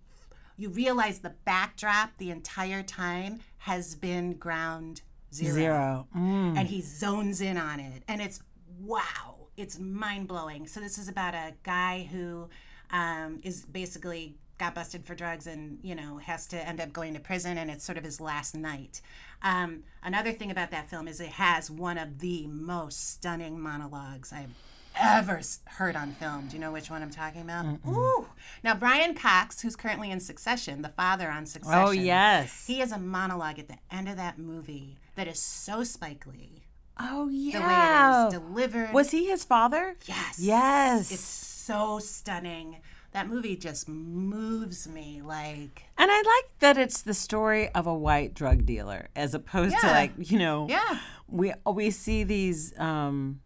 you 0.57 0.69
realize 0.71 1.19
the 1.21 1.35
backdrop 1.45 2.11
the 2.19 2.31
entire 2.31 2.83
time 2.83 3.41
has 3.59 3.95
been 3.95 4.35
ground 4.35 5.03
zero, 5.33 6.07
Mm. 6.17 6.57
and 6.59 6.69
he 6.69 6.81
zones 6.81 7.41
in 7.41 7.57
on 7.59 7.81
it. 7.81 8.03
And 8.09 8.21
it's 8.23 8.41
wow 8.81 9.31
it's 9.57 9.79
mind-blowing. 9.79 10.67
So 10.67 10.81
this 10.81 10.99
is 10.99 11.07
about 11.09 11.35
a 11.35 11.55
guy 11.63 12.09
who 12.11 12.49
um, 12.91 13.39
is 13.45 13.65
basically 13.65 14.35
got 14.59 14.75
busted 14.75 15.05
for 15.05 15.15
drugs 15.15 15.47
and 15.47 15.79
you 15.83 15.95
know 15.95 16.19
has 16.19 16.47
to 16.49 16.57
end 16.69 16.81
up 16.81 16.93
going 16.93 17.15
to 17.15 17.21
prison 17.21 17.59
and 17.59 17.71
it's 17.71 17.85
sort 17.85 17.99
of 17.99 18.05
his 18.05 18.21
last 18.21 18.55
night. 18.57 19.01
Um, 19.43 19.83
another 20.03 20.33
thing 20.33 20.51
about 20.51 20.71
that 20.73 20.89
film 20.91 21.07
is 21.09 21.21
it 21.21 21.29
has 21.29 21.71
one 21.71 21.99
of 21.99 22.19
the 22.19 22.47
most 22.47 23.11
stunning 23.11 23.61
monologues 23.61 24.33
i've 24.33 24.55
ever 25.01 25.41
heard 25.67 25.97
on 25.97 26.13
film 26.13 26.47
do 26.49 26.55
you 26.57 26.61
know 26.61 26.71
which 26.73 26.89
one 26.91 27.03
i'm 27.03 27.11
talking 27.11 27.41
about 27.43 27.65
Ooh. 27.87 28.27
now 28.63 28.75
brian 28.75 29.15
cox 29.15 29.61
who's 29.63 29.75
currently 29.77 30.11
in 30.11 30.21
succession 30.21 30.83
the 30.83 30.89
father 30.91 31.31
on 31.31 31.47
succession 31.47 31.85
Oh 31.89 31.91
yes. 31.91 32.65
he 32.67 32.79
has 32.79 32.93
a 32.93 32.99
monologue 32.99 33.59
at 33.59 33.69
the 33.69 33.79
end 33.91 34.09
of 34.09 34.17
that 34.17 34.39
movie 34.39 34.99
that 35.17 35.27
is 35.29 35.39
so 35.39 35.85
Spike 35.85 36.25
Lee. 36.27 36.63
oh 36.99 37.29
yeah. 37.29 38.29
The 38.31 38.41
way 38.41 38.41
it 38.41 38.45
is 38.45 38.73
delivered. 38.81 38.93
Was 38.95 39.11
he 39.13 39.27
his 39.27 39.45
father? 39.45 39.97
yes. 40.07 40.39
Yes. 40.41 41.13
It's 41.13 41.21
so 41.21 41.99
stunning. 42.01 42.79
That 43.13 43.29
movie 43.29 43.55
just 43.57 43.89
moves 43.89 44.89
me 44.89 45.23
like 45.25 45.85
And 45.97 46.11
I 46.11 46.17
like 46.17 46.59
that 46.59 46.77
it's 46.79 47.03
the 47.03 47.15
story 47.15 47.69
of 47.71 47.87
a 47.87 47.95
white 47.95 48.35
drug 48.35 48.67
dealer 48.67 49.09
as 49.15 49.35
opposed 49.35 49.77
to 49.81 49.87
like, 49.87 50.13
you 50.19 50.39
know, 50.39 50.67
Yeah. 50.69 50.99
we 51.29 51.53
we 51.65 51.91
see 51.91 52.25
these 52.25 52.77
um, 52.79 53.41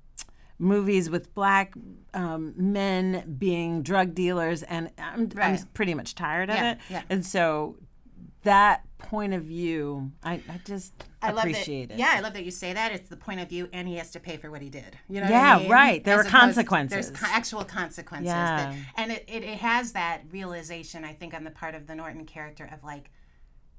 movies 0.58 1.08
with 1.08 1.32
black 1.34 1.74
um, 2.14 2.52
men 2.56 3.36
being 3.38 3.82
drug 3.82 4.14
dealers 4.14 4.62
and 4.64 4.90
I'm, 4.98 5.30
I'm 5.40 5.58
pretty 5.74 5.94
much 5.94 6.14
tired 6.14 6.50
of 6.50 6.56
Yeah, 6.56 6.72
it. 6.72 6.78
yeah. 6.90 7.02
And 7.08 7.24
so 7.24 7.76
that 8.42 8.84
point 8.98 9.34
of 9.34 9.44
view, 9.44 10.10
I, 10.22 10.34
I 10.34 10.60
just 10.64 10.92
I 11.22 11.30
appreciate 11.30 11.88
that, 11.88 11.94
it. 11.94 12.00
Yeah, 12.00 12.12
I 12.14 12.20
love 12.20 12.32
that 12.34 12.44
you 12.44 12.50
say 12.50 12.72
that. 12.72 12.92
It's 12.92 13.08
the 13.08 13.16
point 13.16 13.40
of 13.40 13.48
view, 13.48 13.68
and 13.72 13.86
he 13.86 13.96
has 13.96 14.10
to 14.12 14.20
pay 14.20 14.36
for 14.36 14.50
what 14.50 14.62
he 14.62 14.68
did. 14.68 14.96
You 15.08 15.16
know? 15.20 15.22
what 15.22 15.30
Yeah, 15.30 15.56
I 15.56 15.58
mean? 15.60 15.70
right. 15.70 16.04
There 16.04 16.20
As 16.20 16.26
consequences. 16.26 17.10
There's 17.12 17.22
actual 17.22 17.64
consequences. 17.64 18.26
Yeah. 18.28 18.56
That, 18.72 18.76
and 18.96 19.12
it, 19.12 19.24
it, 19.28 19.44
it 19.44 19.58
has 19.58 19.92
that 19.92 20.22
realization, 20.30 21.04
I 21.04 21.12
think, 21.12 21.34
on 21.34 21.44
the 21.44 21.50
part 21.50 21.74
of 21.74 21.86
the 21.86 21.94
Norton 21.94 22.24
character 22.26 22.68
of 22.72 22.82
like, 22.82 23.10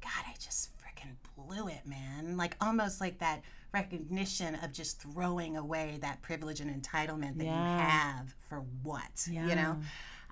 God, 0.02 0.24
I 0.28 0.34
just 0.40 0.72
freaking 0.78 1.16
blew 1.36 1.68
it, 1.68 1.86
man. 1.86 2.38
Like 2.38 2.56
almost 2.62 3.02
like 3.02 3.20
that 3.20 3.42
recognition 3.74 4.56
of 4.56 4.72
just 4.74 5.02
throwing 5.02 5.58
away 5.58 5.98
that 6.02 6.22
privilege 6.22 6.60
and 6.60 6.70
entitlement 6.84 7.38
that 7.38 7.46
you 7.46 7.50
have 7.52 8.34
for 8.48 8.64
what, 8.84 9.28
you 9.30 9.56
know? 9.56 9.78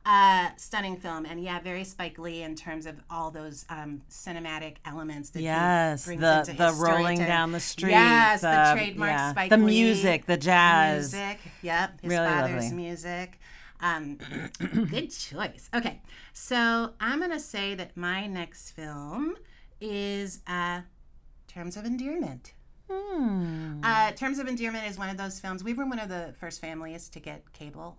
Uh, 0.10 0.48
stunning 0.56 0.96
film, 0.96 1.26
and 1.26 1.44
yeah, 1.44 1.60
very 1.60 1.84
Spike 1.84 2.18
Lee 2.18 2.42
in 2.42 2.56
terms 2.56 2.86
of 2.86 2.96
all 3.10 3.30
those 3.30 3.66
um, 3.70 4.02
cinematic 4.10 4.78
elements 4.86 5.32
that 5.32 5.42
Yes, 5.42 6.06
he 6.06 6.10
brings 6.16 6.22
the 6.22 6.40
into 6.40 6.54
the 6.54 6.68
his 6.70 6.76
rolling 6.78 6.98
storytelling. 7.18 7.28
down 7.28 7.52
the 7.52 7.60
street. 7.60 7.92
Yes, 7.92 8.40
the, 8.40 8.70
trademark 8.74 9.12
yeah, 9.12 9.32
Spike 9.32 9.50
the 9.50 9.58
Lee. 9.58 9.66
music, 9.66 10.26
the 10.26 10.38
jazz. 10.38 11.14
Music, 11.14 11.40
yep. 11.62 12.00
His 12.02 12.10
Really 12.10 12.26
father's 12.26 12.64
lovely. 12.64 12.78
music. 12.78 13.40
Um, 13.82 14.18
good 14.90 15.10
choice. 15.12 15.70
Okay, 15.76 16.02
so 16.32 16.94
I'm 17.02 17.20
gonna 17.20 17.38
say 17.38 17.76
that 17.76 17.98
my 17.98 18.28
next 18.28 18.72
film 18.72 19.36
is 19.82 20.40
uh, 20.48 20.82
Terms 21.50 21.76
of 21.76 21.84
Endearment. 21.84 22.54
Hmm. 22.90 23.82
Uh, 23.84 24.12
Terms 24.12 24.40
of 24.40 24.48
Endearment 24.48 24.88
is 24.88 24.98
one 24.98 25.10
of 25.10 25.18
those 25.18 25.40
films. 25.40 25.64
We 25.64 25.74
were 25.74 25.86
one 25.86 26.00
of 26.00 26.10
the 26.10 26.34
first 26.40 26.62
families 26.62 27.10
to 27.10 27.20
get 27.20 27.52
cable. 27.54 27.98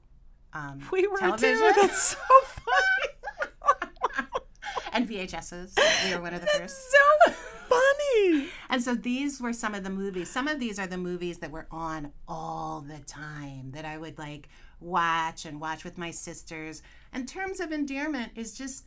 Um, 0.53 0.81
We 0.91 1.07
were 1.07 1.19
television 1.19 1.59
too. 1.59 1.73
That's 1.81 2.03
so 2.03 2.17
funny. 2.43 4.27
and 4.93 5.09
VHSs. 5.09 5.79
We 6.09 6.15
were 6.17 6.23
one 6.23 6.35
of 6.35 6.41
the 6.41 6.47
first. 6.47 6.91
so 6.91 7.33
funny. 7.69 8.49
And 8.71 8.83
so 8.83 8.95
these 8.95 9.41
were 9.41 9.53
some 9.53 9.75
of 9.75 9.85
the 9.85 9.91
movies. 9.91 10.31
Some 10.31 10.49
of 10.49 10.59
these 10.59 10.79
are 10.79 10.87
the 10.87 10.97
movies 10.99 11.39
that 11.39 11.51
were 11.51 11.67
on 11.71 12.13
all 12.27 12.81
the 12.81 12.99
time 13.01 13.73
that 13.73 13.85
I 13.85 13.99
would 13.99 14.19
like 14.19 14.49
watch 14.81 15.45
and 15.45 15.61
watch 15.61 15.85
with 15.85 15.99
my 15.99 16.11
sisters. 16.11 16.83
And 17.13 17.29
Terms 17.29 17.61
of 17.61 17.73
Endearment 17.73 18.33
is 18.37 18.55
just 18.55 18.85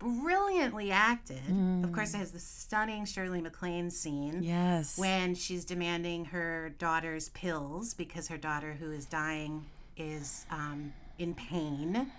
brilliantly 0.00 0.90
acted. 0.90 1.40
Of 1.84 1.92
course, 1.92 2.14
it 2.14 2.18
has 2.18 2.32
the 2.32 2.40
stunning 2.40 3.04
Shirley 3.04 3.40
MacLaine 3.40 3.90
scene. 3.90 4.42
Yes. 4.42 4.98
When 4.98 5.34
she's 5.36 5.64
demanding 5.64 6.24
her 6.26 6.70
daughter's 6.78 7.28
pills 7.28 7.94
because 7.94 8.26
her 8.28 8.38
daughter, 8.38 8.72
who 8.72 8.90
is 8.90 9.06
dying, 9.06 9.66
is 9.96 10.46
um, 10.50 10.92
in 11.18 11.34
pain. 11.34 12.10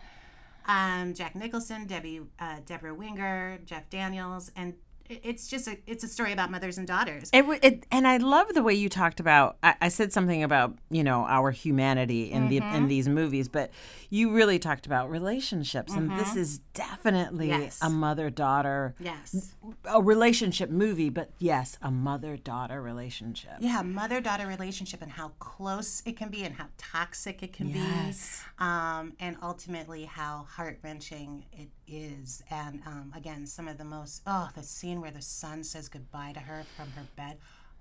Um, 0.67 1.13
Jack 1.13 1.36
Nicholson, 1.36 1.88
Debbie, 1.88 2.22
uh, 2.39 2.58
Deborah 2.65 2.94
Winger, 2.94 3.60
Jeff 3.65 3.89
Daniels, 3.89 4.52
and 4.56 4.76
it's 5.24 5.47
just 5.47 5.67
a 5.67 5.78
it's 5.88 6.04
a 6.04 6.08
story 6.08 6.32
about 6.32 6.52
mothers 6.52 6.78
and 6.78 6.88
daughters. 6.88 7.30
It, 7.34 7.45
it 7.63 7.86
and 7.91 8.08
I 8.08 8.17
love 8.17 8.54
the 8.54 8.63
way 8.63 8.74
you 8.74 8.89
talked 8.89 9.19
about. 9.19 9.58
I, 9.62 9.76
I 9.82 9.88
said 9.89 10.13
something 10.13 10.43
about 10.43 10.78
you 10.89 11.04
know 11.04 11.26
our 11.28 11.52
humanity 11.52 12.32
in 12.32 12.47
the 12.50 12.60
Mm-hmm. 12.62 12.76
in 12.76 12.88
these 12.88 13.10
movies, 13.10 13.47
but 13.50 13.71
you 14.10 14.32
really 14.32 14.60
talked 14.60 14.86
about 14.86 15.10
relationships, 15.10 15.93
and 15.93 16.12
this 16.19 16.36
is 16.36 16.60
definitely 16.74 17.47
Mm-hmm. 17.50 17.62
Yes. 17.63 17.80
a 17.82 17.89
mother 17.89 18.30
daughter, 18.30 18.93
Yes. 19.00 19.56
a 19.86 20.02
relationship 20.02 20.69
movie. 20.69 21.10
But 21.10 21.32
yes, 21.39 21.78
a 21.82 21.89
mother 21.91 22.38
daughter 22.38 22.82
relationship. 22.82 23.54
Yeah, 23.60 23.82
mother 23.82 24.21
daughter 24.21 24.45
relationship 24.47 25.02
and 25.02 25.12
how 25.12 25.30
close 25.39 26.04
it 26.06 26.17
can 26.17 26.30
be 26.30 26.43
and 26.43 26.56
how 26.56 26.67
toxic 26.78 27.41
it 27.43 27.52
can 27.54 27.69
Yes. 27.69 28.43
be. 28.60 28.63
Um, 28.65 29.13
and 29.19 29.38
ultimately 29.41 30.06
how 30.06 30.45
heart 30.50 30.80
wrenching 30.84 31.45
it 31.52 31.69
is. 31.88 32.43
And 32.52 32.82
um, 32.86 33.12
again, 33.15 33.45
some 33.47 33.67
of 33.67 33.78
the 33.78 33.84
most, 33.86 34.21
oh, 34.28 34.50
the 34.56 34.63
scene 34.63 35.01
where 35.02 35.12
the 35.12 35.22
son 35.22 35.64
says 35.64 35.90
goodbye 35.90 36.32
to 36.34 36.40
her 36.42 36.64
from 36.78 36.92
her 36.92 37.04
bed. 37.16 37.38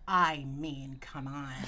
I 0.08 0.44
mean, 0.46 0.96
come 1.00 1.26
on. 1.26 1.52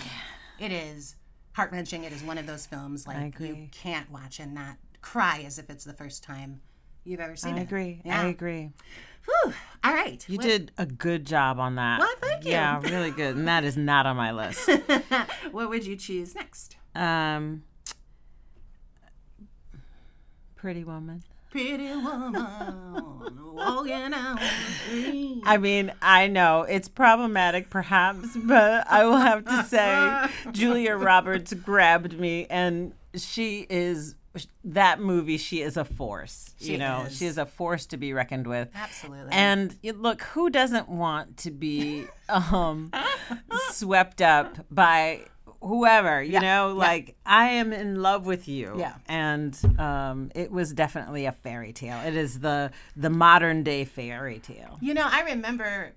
It 0.61 0.71
is 0.71 1.17
heart 1.55 1.73
wrenching. 1.73 2.05
It 2.05 2.13
is 2.13 2.23
one 2.23 2.39
of 2.39 2.47
those 2.47 2.67
films 2.67 3.05
like 3.07 3.41
you 3.41 3.69
can't 3.73 4.09
watch 4.13 4.39
and 4.39 4.55
not 4.55 4.77
cry 5.01 5.43
as 5.45 5.59
if 5.59 5.69
it's 5.71 5.83
the 5.85 5.95
first 5.95 6.23
time 6.23 6.61
you've 7.03 7.19
ever 7.19 7.35
seen 7.35 7.55
I 7.55 7.57
it. 7.57 7.61
I 7.61 7.63
agree. 7.63 8.03
Yeah. 8.05 8.23
I 8.23 8.27
agree. 8.27 8.71
Whew. 9.25 9.53
All 9.83 9.93
right. 9.93 10.25
You 10.29 10.37
What- 10.37 10.47
did 10.47 10.73
a 10.79 10.87
good 10.87 11.27
job 11.27 11.59
on 11.59 11.75
that. 11.77 11.99
Well, 11.99 12.15
thank 12.21 12.45
you. 12.45 12.53
Yeah, 12.53 12.81
really 12.83 13.11
good. 13.11 13.35
And 13.35 13.49
that 13.49 13.65
is 13.65 13.77
not 13.77 14.07
on 14.07 14.15
my 14.17 14.31
list. 14.31 14.69
what 15.51 15.69
would 15.69 15.85
you 15.85 15.97
choose 15.97 16.35
next? 16.35 16.77
Um, 16.95 17.65
Pretty 20.55 20.85
Woman. 20.85 21.25
Pretty 21.53 21.95
woman 21.95 23.53
walking 23.53 24.15
street. 24.87 25.43
I 25.45 25.59
mean, 25.59 25.93
I 26.01 26.27
know 26.27 26.63
it's 26.63 26.89
problematic 26.89 27.69
perhaps, 27.69 28.35
but 28.35 28.91
I 28.91 29.05
will 29.05 29.19
have 29.19 29.45
to 29.45 29.63
say 29.65 30.29
Julia 30.53 30.97
Roberts 30.97 31.53
grabbed 31.53 32.19
me 32.19 32.47
and 32.49 32.95
she 33.15 33.67
is 33.69 34.15
that 34.65 34.99
movie, 34.99 35.37
she 35.37 35.61
is 35.61 35.77
a 35.77 35.85
force. 35.85 36.55
She 36.59 36.73
you 36.73 36.79
know, 36.79 37.05
is. 37.07 37.19
she 37.19 37.27
is 37.27 37.37
a 37.37 37.45
force 37.45 37.85
to 37.87 37.99
be 37.99 38.15
reckoned 38.15 38.47
with. 38.47 38.71
Absolutely. 38.75 39.31
And 39.31 39.77
look, 39.83 40.23
who 40.23 40.49
doesn't 40.49 40.89
want 40.89 41.37
to 41.39 41.51
be 41.51 42.07
um, 42.31 42.91
swept 43.71 44.23
up 44.23 44.57
by 44.71 45.27
whoever? 45.63 46.23
You 46.23 46.41
know, 46.41 46.75
like 46.77 47.17
I 47.25 47.51
am 47.51 47.73
in 47.73 48.03
love 48.03 48.27
with 48.27 48.49
you. 48.49 48.75
Yeah. 48.77 48.95
And 49.07 49.59
um, 49.79 50.31
it 50.35 50.51
was 50.51 50.73
definitely 50.73 51.27
a 51.27 51.33
fairy 51.33 51.73
tale. 51.73 52.01
It 52.07 52.17
is 52.17 52.41
the 52.41 52.71
the 52.97 53.11
modern 53.11 53.63
day 53.63 53.85
fairy 53.85 54.39
tale. 54.39 54.79
You 54.81 54.95
know, 54.95 55.09
I 55.11 55.23
remember 55.23 55.93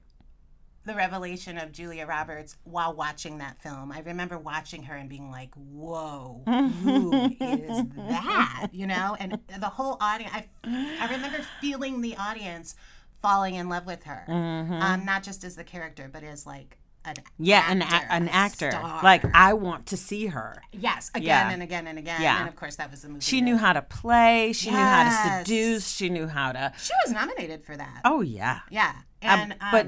the 0.86 0.94
revelation 0.94 1.58
of 1.58 1.72
Julia 1.72 2.06
Roberts 2.06 2.58
while 2.64 2.94
watching 2.94 3.40
that 3.40 3.60
film. 3.60 3.92
I 3.92 4.02
remember 4.02 4.38
watching 4.38 4.84
her 4.84 4.96
and 4.96 5.10
being 5.10 5.32
like, 5.32 5.54
"Whoa, 5.56 6.44
who 6.46 7.12
is 7.40 7.84
that?" 7.98 8.70
You 8.72 8.88
know, 8.88 9.16
and 9.20 9.40
the 9.60 9.70
whole 9.70 9.98
audience. 10.00 10.32
I, 10.34 10.48
I 10.64 11.12
remember 11.12 11.40
feeling 11.60 12.02
the 12.02 12.16
audience 12.18 12.76
falling 13.22 13.56
in 13.56 13.70
love 13.70 13.86
with 13.86 14.04
her, 14.04 14.26
um, 14.28 15.06
not 15.06 15.24
just 15.24 15.44
as 15.44 15.56
the 15.56 15.64
character, 15.64 16.10
but 16.12 16.24
as 16.24 16.46
like 16.46 16.78
an 17.06 17.16
Yeah, 17.38 17.66
an 17.70 17.82
actor, 17.82 18.08
a- 18.10 18.14
an 18.14 18.30
actor. 18.30 18.72
star. 18.72 19.02
Like 19.04 19.24
I 19.36 19.54
want 19.54 19.86
to 19.88 19.98
see 19.98 20.28
her. 20.28 20.62
yes, 20.72 21.10
again 21.14 21.26
Yeah. 21.28 21.50
and 21.52 21.64
again 21.64 21.88
and 21.88 21.98
again. 22.00 22.22
Yeah. 22.22 22.40
And 22.40 22.50
of 22.50 22.56
course, 22.56 22.76
that 22.78 22.90
was 22.92 23.02
the 23.02 23.10
movie. 23.10 23.22
She 23.22 23.40
that- 23.40 23.46
knew 23.46 23.58
how 23.58 23.74
to 23.74 23.82
play. 23.82 24.54
She 24.54 24.70
knew 24.72 24.78
how 24.78 25.04
to 25.04 25.40
seduce. 25.46 25.90
She 25.90 26.10
knew 26.10 26.28
how 26.28 26.52
to. 26.52 26.74
she 26.78 26.94
was 27.06 27.14
nominated 27.14 27.64
for 27.66 27.76
that. 27.78 28.02
Oh 28.06 28.22
yeah. 28.22 28.60
yeah, 28.70 28.94
Um, 29.24 29.40
and 29.40 29.52
um, 29.54 29.58
but 29.72 29.88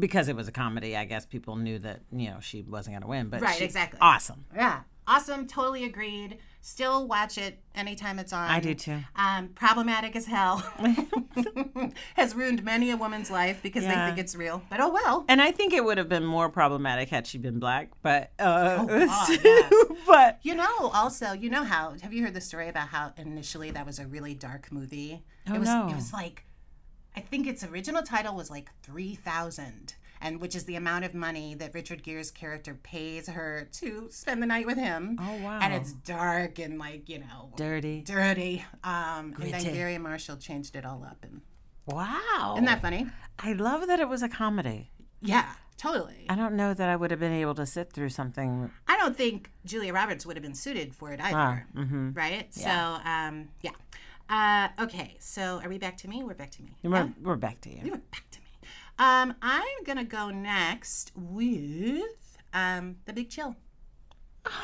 because 0.00 0.28
it 0.28 0.36
was 0.36 0.48
a 0.48 0.52
comedy, 0.52 0.96
I 0.96 1.04
guess 1.04 1.24
people 1.26 1.56
knew 1.56 1.78
that 1.80 2.00
you 2.12 2.30
know 2.30 2.38
she 2.40 2.62
wasn't 2.62 2.94
going 2.94 3.02
to 3.02 3.08
win. 3.08 3.28
But 3.28 3.40
Right, 3.40 3.56
she- 3.58 3.64
exactly. 3.64 3.98
Awesome. 4.00 4.44
Yeah. 4.54 4.80
Awesome. 5.06 5.46
Totally 5.46 5.84
agreed. 5.84 6.38
Still 6.60 7.06
watch 7.08 7.38
it 7.38 7.60
anytime 7.74 8.18
it's 8.18 8.32
on. 8.32 8.50
I 8.50 8.60
do 8.60 8.74
too. 8.74 8.98
Um, 9.16 9.48
problematic 9.48 10.14
as 10.16 10.26
hell. 10.26 10.58
Has 12.16 12.34
ruined 12.34 12.62
many 12.64 12.90
a 12.90 12.96
woman's 12.96 13.30
life 13.30 13.62
because 13.62 13.84
they 13.84 13.94
think 13.94 14.18
it's 14.18 14.34
real. 14.34 14.62
But 14.68 14.80
oh 14.80 14.90
well. 14.92 15.24
And 15.28 15.40
I 15.40 15.50
think 15.52 15.72
it 15.72 15.84
would 15.84 15.98
have 15.98 16.08
been 16.08 16.24
more 16.24 16.48
problematic 16.48 17.08
had 17.08 17.26
she 17.26 17.38
been 17.38 17.58
black. 17.58 17.90
But 18.02 18.32
uh, 18.38 18.76
Oh, 18.80 18.86
God, 19.06 19.38
yes. 19.44 19.72
but 20.06 20.38
You 20.42 20.56
know, 20.56 20.90
also, 20.92 21.32
you 21.32 21.48
know 21.48 21.64
how 21.64 21.94
have 22.02 22.12
you 22.12 22.22
heard 22.24 22.34
the 22.34 22.40
story 22.40 22.68
about 22.68 22.88
how 22.88 23.12
initially 23.16 23.70
that 23.70 23.86
was 23.86 23.98
a 23.98 24.06
really 24.06 24.34
dark 24.34 24.70
movie? 24.72 25.22
Oh, 25.48 25.54
it 25.54 25.58
was 25.60 25.68
no. 25.68 25.88
it 25.88 25.94
was 25.94 26.12
like 26.12 26.44
I 27.16 27.20
think 27.20 27.46
its 27.46 27.64
original 27.64 28.02
title 28.02 28.34
was 28.34 28.50
like 28.50 28.68
three 28.82 29.14
thousand. 29.14 29.94
And 30.20 30.40
which 30.40 30.54
is 30.56 30.64
the 30.64 30.74
amount 30.76 31.04
of 31.04 31.14
money 31.14 31.54
that 31.54 31.74
Richard 31.74 32.02
Gere's 32.02 32.30
character 32.30 32.74
pays 32.74 33.28
her 33.28 33.68
to 33.74 34.08
spend 34.10 34.42
the 34.42 34.46
night 34.46 34.66
with 34.66 34.76
him. 34.78 35.16
Oh, 35.20 35.36
wow. 35.44 35.60
And 35.62 35.72
it's 35.72 35.92
dark 35.92 36.58
and 36.58 36.78
like, 36.78 37.08
you 37.08 37.20
know, 37.20 37.52
dirty. 37.56 38.02
dirty. 38.02 38.64
Um, 38.82 39.34
and 39.40 39.52
then 39.52 39.62
Garry 39.74 39.96
Marshall 39.98 40.36
changed 40.36 40.74
it 40.76 40.84
all 40.84 41.04
up. 41.04 41.18
And 41.22 41.42
Wow. 41.86 42.54
isn't 42.56 42.64
that 42.66 42.82
funny? 42.82 43.06
I 43.38 43.52
love 43.52 43.86
that 43.86 44.00
it 44.00 44.08
was 44.08 44.22
a 44.22 44.28
comedy. 44.28 44.90
Yeah, 45.22 45.46
totally. 45.76 46.26
I 46.28 46.34
don't 46.34 46.54
know 46.54 46.74
that 46.74 46.88
I 46.88 46.96
would 46.96 47.10
have 47.10 47.20
been 47.20 47.32
able 47.32 47.54
to 47.54 47.64
sit 47.66 47.92
through 47.92 48.10
something. 48.10 48.70
I 48.86 48.96
don't 48.98 49.16
think 49.16 49.50
Julia 49.64 49.92
Roberts 49.92 50.26
would 50.26 50.36
have 50.36 50.42
been 50.42 50.54
suited 50.54 50.94
for 50.94 51.12
it 51.12 51.20
either. 51.20 51.66
mm-hmm. 51.74 52.12
Right? 52.12 52.52
So, 52.52 52.70
um, 52.70 53.48
yeah. 53.62 53.70
Uh, 54.28 54.68
okay, 54.84 55.16
so 55.20 55.60
are 55.64 55.68
we 55.70 55.78
back 55.78 55.96
to 55.98 56.08
me? 56.08 56.22
We're 56.22 56.34
back 56.34 56.50
to 56.52 56.62
me. 56.62 56.72
We're, 56.82 57.10
we're 57.22 57.36
back 57.36 57.60
to 57.62 57.70
you. 57.70 57.80
We're 57.84 57.90
back 57.96 58.24
to. 58.32 58.37
Um, 58.98 59.34
I'm 59.42 59.84
to 59.98 60.04
go 60.04 60.30
next 60.30 61.12
with 61.14 62.02
um, 62.52 62.96
The 63.04 63.12
Big 63.12 63.30
Chill. 63.30 63.54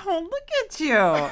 Oh, 0.07 0.29
look 0.31 0.49
at 0.65 0.81
you. 0.81 0.95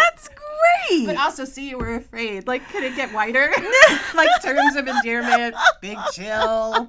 That's 0.00 0.28
great. 0.28 1.06
But 1.06 1.16
also, 1.16 1.44
see, 1.44 1.68
you 1.70 1.78
were 1.78 1.94
afraid. 1.94 2.46
Like, 2.46 2.68
could 2.70 2.82
it 2.84 2.96
get 2.96 3.12
wider? 3.12 3.50
like, 4.14 4.28
terms 4.42 4.76
of 4.76 4.86
endearment, 4.86 5.54
Big 5.80 5.98
Chill. 6.12 6.88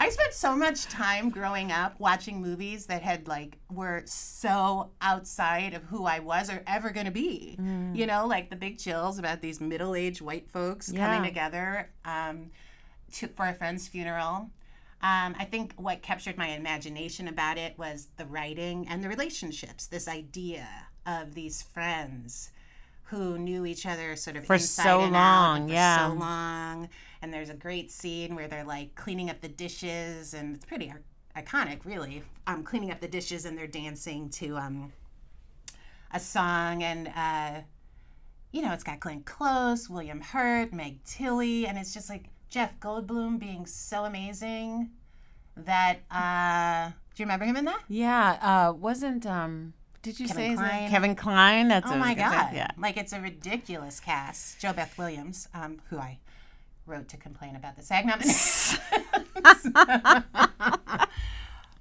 I 0.00 0.08
spent 0.08 0.32
so 0.32 0.56
much 0.56 0.84
time 0.86 1.30
growing 1.30 1.70
up 1.70 1.94
watching 2.00 2.40
movies 2.42 2.86
that 2.86 3.02
had 3.02 3.28
like 3.28 3.58
were 3.70 4.02
so 4.04 4.90
outside 5.00 5.74
of 5.74 5.84
who 5.84 6.06
I 6.06 6.18
was 6.18 6.50
or 6.50 6.60
ever 6.66 6.90
going 6.90 7.06
to 7.06 7.12
be. 7.12 7.56
You 7.92 8.06
know, 8.06 8.26
like 8.26 8.50
The 8.50 8.56
Big 8.56 8.78
Chills 8.78 9.18
about 9.20 9.40
these 9.42 9.60
middle-aged 9.60 10.20
white 10.20 10.50
folks 10.50 10.90
Yeah. 10.92 11.06
coming 11.06 11.28
together 11.28 11.90
um, 12.04 12.50
to, 13.12 13.28
for 13.28 13.46
a 13.46 13.54
friend's 13.54 13.88
funeral. 13.88 14.50
Um, 15.02 15.34
I 15.38 15.44
think 15.50 15.74
what 15.76 16.02
captured 16.02 16.38
my 16.38 16.48
imagination 16.48 17.26
about 17.26 17.58
it 17.58 17.76
was 17.76 18.08
the 18.16 18.26
writing 18.26 18.86
and 18.88 19.02
the 19.02 19.08
relationships. 19.08 19.86
This 19.86 20.06
idea 20.06 20.68
of 21.04 21.34
these 21.34 21.62
friends 21.62 22.52
who 23.04 23.36
knew 23.36 23.66
each 23.66 23.84
other 23.84 24.16
sort 24.16 24.36
of 24.36 24.46
For 24.46 24.54
inside 24.54 24.82
so 24.84 25.04
long, 25.04 25.66
for 25.66 25.74
yeah. 25.74 26.08
so 26.08 26.14
long. 26.14 26.88
And 27.20 27.32
there's 27.32 27.50
a 27.50 27.54
great 27.54 27.90
scene 27.90 28.34
where 28.34 28.48
they're 28.48 28.64
like 28.64 28.94
cleaning 28.94 29.28
up 29.28 29.40
the 29.40 29.48
dishes, 29.48 30.34
and 30.34 30.56
it's 30.56 30.64
pretty 30.64 30.92
iconic, 31.36 31.80
really. 31.84 32.22
Um, 32.46 32.62
cleaning 32.62 32.90
up 32.90 33.00
the 33.00 33.08
dishes, 33.08 33.44
and 33.44 33.58
they're 33.58 33.66
dancing 33.66 34.30
to 34.30 34.56
um, 34.56 34.92
a 36.12 36.20
song, 36.20 36.82
and 36.82 37.12
uh, 37.14 37.60
you 38.52 38.62
know, 38.62 38.72
it's 38.72 38.84
got 38.84 39.00
Glenn 39.00 39.22
Close, 39.22 39.88
William 39.88 40.20
Hurt, 40.20 40.72
Meg 40.72 41.02
Tilly, 41.04 41.66
and 41.66 41.76
it's 41.76 41.92
just 41.92 42.08
like 42.08 42.24
Jeff 42.52 42.78
Goldblum 42.80 43.38
being 43.38 43.64
so 43.66 44.04
amazing 44.04 44.90
that. 45.56 46.00
Uh, 46.10 46.90
do 47.14 47.22
you 47.22 47.26
remember 47.26 47.44
him 47.46 47.56
in 47.56 47.64
that? 47.64 47.80
yeah, 47.88 48.68
uh, 48.68 48.72
wasn't 48.74 49.24
um? 49.26 49.72
Did 50.02 50.20
you 50.20 50.26
Kevin 50.26 50.42
say 50.42 50.48
his 50.50 50.60
name? 50.60 50.68
Kline. 50.68 50.90
Kevin 50.90 51.14
Kline? 51.16 51.68
That's 51.68 51.86
Oh 51.86 51.90
what 51.90 51.96
I 51.96 52.00
my 52.00 52.08
was 52.10 52.16
gonna 52.18 52.30
say. 52.30 52.36
god! 52.36 52.54
Yeah. 52.54 52.68
Like 52.76 52.96
it's 52.98 53.12
a 53.14 53.20
ridiculous 53.20 54.00
cast. 54.00 54.60
JoBeth 54.60 54.98
Williams, 54.98 55.48
um, 55.54 55.80
who 55.88 55.96
I 55.98 56.18
wrote 56.86 57.08
to 57.08 57.16
complain 57.16 57.56
about 57.56 57.76
the 57.76 57.82
SAG 57.82 58.04
nominations. 58.04 58.78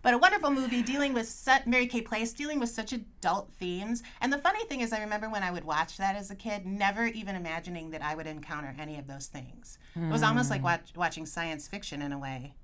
but 0.02 0.14
a 0.14 0.18
wonderful 0.18 0.50
movie 0.52 0.82
dealing 0.82 1.14
with 1.14 1.28
such 1.28 1.66
Mary 1.66 1.88
Kay 1.88 2.02
Place 2.02 2.34
dealing 2.34 2.60
with 2.60 2.70
such 2.70 2.92
adult 2.94 3.52
themes. 3.54 4.02
And 4.22 4.32
the 4.34 4.38
funny 4.38 4.64
thing 4.66 4.82
is, 4.82 4.92
I 4.94 5.00
remember 5.02 5.30
when 5.30 5.44
I 5.44 5.52
would 5.52 5.64
watch 5.64 5.98
that 5.98 6.16
as 6.16 6.32
a 6.32 6.36
kid, 6.36 6.66
never 6.66 7.06
even 7.06 7.36
imagining 7.36 7.92
that 7.92 8.02
I 8.02 8.16
would 8.16 8.28
encounter 8.28 8.76
any 8.80 8.98
of 8.98 9.08
those 9.08 9.28
things. 9.28 9.78
It 9.96 10.10
was 10.12 10.24
almost 10.24 10.50
like 10.50 10.64
watch, 10.64 10.92
watching 10.96 11.26
science 11.26 11.68
fiction 11.68 12.02
in 12.02 12.12
a 12.12 12.18
way, 12.20 12.56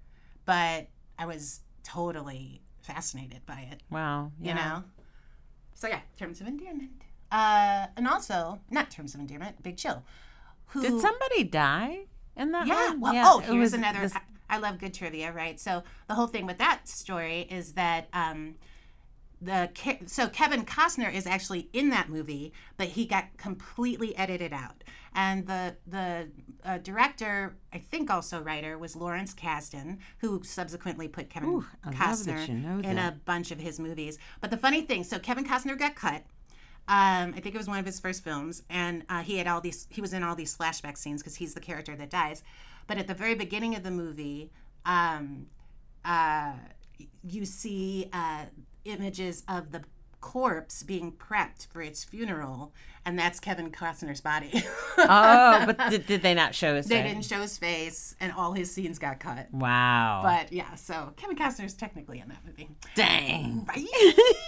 but 0.45 0.88
I 1.19 1.26
was 1.26 1.62
totally 1.84 2.62
fascinated 2.82 3.45
by 3.45 3.67
it 3.71 3.84
Wow. 3.89 4.32
Yeah. 4.39 4.50
you 4.50 4.56
know. 4.56 4.84
So 5.76 5.88
yeah, 5.88 6.00
terms 6.17 6.41
of 6.41 6.47
endearment. 6.47 6.91
Uh, 7.32 7.88
and 7.97 8.08
also 8.08 8.60
not 8.71 8.89
terms 8.89 9.13
of 9.13 9.19
endearment, 9.19 9.62
Big 9.62 9.78
Chill. 9.78 10.04
Who? 10.67 10.82
Did 10.82 11.00
somebody 11.02 11.43
die 11.43 12.06
in 12.36 12.52
that 12.52 12.67
Yeah. 12.67 12.93
Well, 12.97 13.13
oh, 13.15 13.39
it 13.39 13.45
here's 13.45 13.58
was 13.58 13.73
another. 13.73 14.00
this- 14.02 14.13
I, 14.49 14.57
love 14.57 14.79
good 14.79 14.93
trivia, 14.93 15.31
right? 15.31 15.60
So 15.60 15.83
the 16.07 16.15
whole 16.15 16.27
thing 16.27 16.45
with 16.45 16.57
that 16.57 16.88
story 16.88 17.47
is 17.49 17.73
that 17.73 18.07
um, 18.13 18.55
the 19.41 19.69
Ke- 19.75 20.07
so 20.07 20.27
Kevin 20.27 20.65
Costner 20.65 21.13
is 21.13 21.27
actually 21.27 21.69
in 21.73 21.89
that 21.89 22.10
movie, 22.10 22.53
but 22.75 22.89
he 22.89 23.05
got 23.05 23.38
completely 23.38 24.15
edited 24.17 24.53
out. 24.53 24.83
And 25.13 25.47
the 25.47 25.75
the 25.86 26.29
uh, 26.63 26.77
director, 26.79 27.57
I 27.73 27.77
think 27.79 28.10
also 28.10 28.41
writer, 28.41 28.77
was 28.77 28.95
Lawrence 28.95 29.33
Kasdan, 29.33 29.97
who 30.19 30.41
subsequently 30.43 31.07
put 31.07 31.29
Kevin 31.29 31.49
love 31.86 31.95
Costner 31.95 32.47
you 32.47 32.53
know 32.55 32.79
in 32.79 32.97
a 32.97 33.17
bunch 33.25 33.51
of 33.51 33.60
his 33.60 33.79
movies. 33.79 34.17
But 34.41 34.51
the 34.51 34.57
funny 34.57 34.81
thing, 34.81 35.03
so 35.03 35.19
Kevin 35.19 35.45
Costner 35.45 35.77
got 35.77 35.95
cut. 35.95 36.23
Um, 36.89 37.33
I 37.36 37.41
think 37.41 37.53
it 37.53 37.57
was 37.57 37.67
one 37.67 37.79
of 37.79 37.86
his 37.86 37.99
first 37.99 38.23
films, 38.23 38.63
and 38.69 39.03
uh, 39.10 39.21
he 39.21 39.38
had 39.38 39.45
all 39.45 39.60
these. 39.60 39.88
He 39.89 40.01
was 40.01 40.13
in 40.13 40.23
all 40.23 40.36
these 40.36 40.55
flashback 40.55 40.97
scenes 40.97 41.21
because 41.21 41.36
he's 41.36 41.53
the 41.53 41.60
character 41.60 41.95
that 41.95 42.10
dies. 42.10 42.43
But 42.88 42.97
at 42.97 43.08
the 43.08 43.13
very 43.13 43.36
beginning 43.36 43.76
of 43.76 43.84
the 43.84 43.91
movie, 43.91 44.52
um, 44.86 45.47
uh, 46.06 46.54
you 47.23 47.45
see 47.45 48.10
uh, 48.13 48.45
images 48.86 49.43
of 49.47 49.71
the 49.71 49.84
corpse 50.21 50.84
being 50.84 51.12
prepped 51.12 51.67
for 51.67 51.82
its 51.82 52.04
funeral, 52.04 52.73
and 53.06 53.17
that's 53.17 53.39
Kevin 53.39 53.71
Costner's 53.71 54.21
body. 54.21 54.52
oh, 54.97 55.63
but 55.65 55.89
did, 55.89 56.08
did 56.08 56.21
they 56.21 56.34
not 56.34 56.56
show 56.56 56.76
us? 56.76 56.88
they 56.88 57.04
didn't 57.04 57.26
show 57.26 57.41
his 57.41 57.58
face, 57.58 58.15
and 58.19 58.32
all 58.32 58.54
his 58.54 58.71
scenes 58.71 59.00
got 59.00 59.19
cut. 59.19 59.47
Wow. 59.52 60.21
But 60.23 60.52
yeah, 60.52 60.76
so 60.76 61.13
Kevin 61.17 61.38
Costner's 61.38 61.73
technically 61.73 62.19
in 62.19 62.30
that 62.30 62.39
movie. 62.45 62.69
dang. 62.95 63.65
Right? 63.67 63.86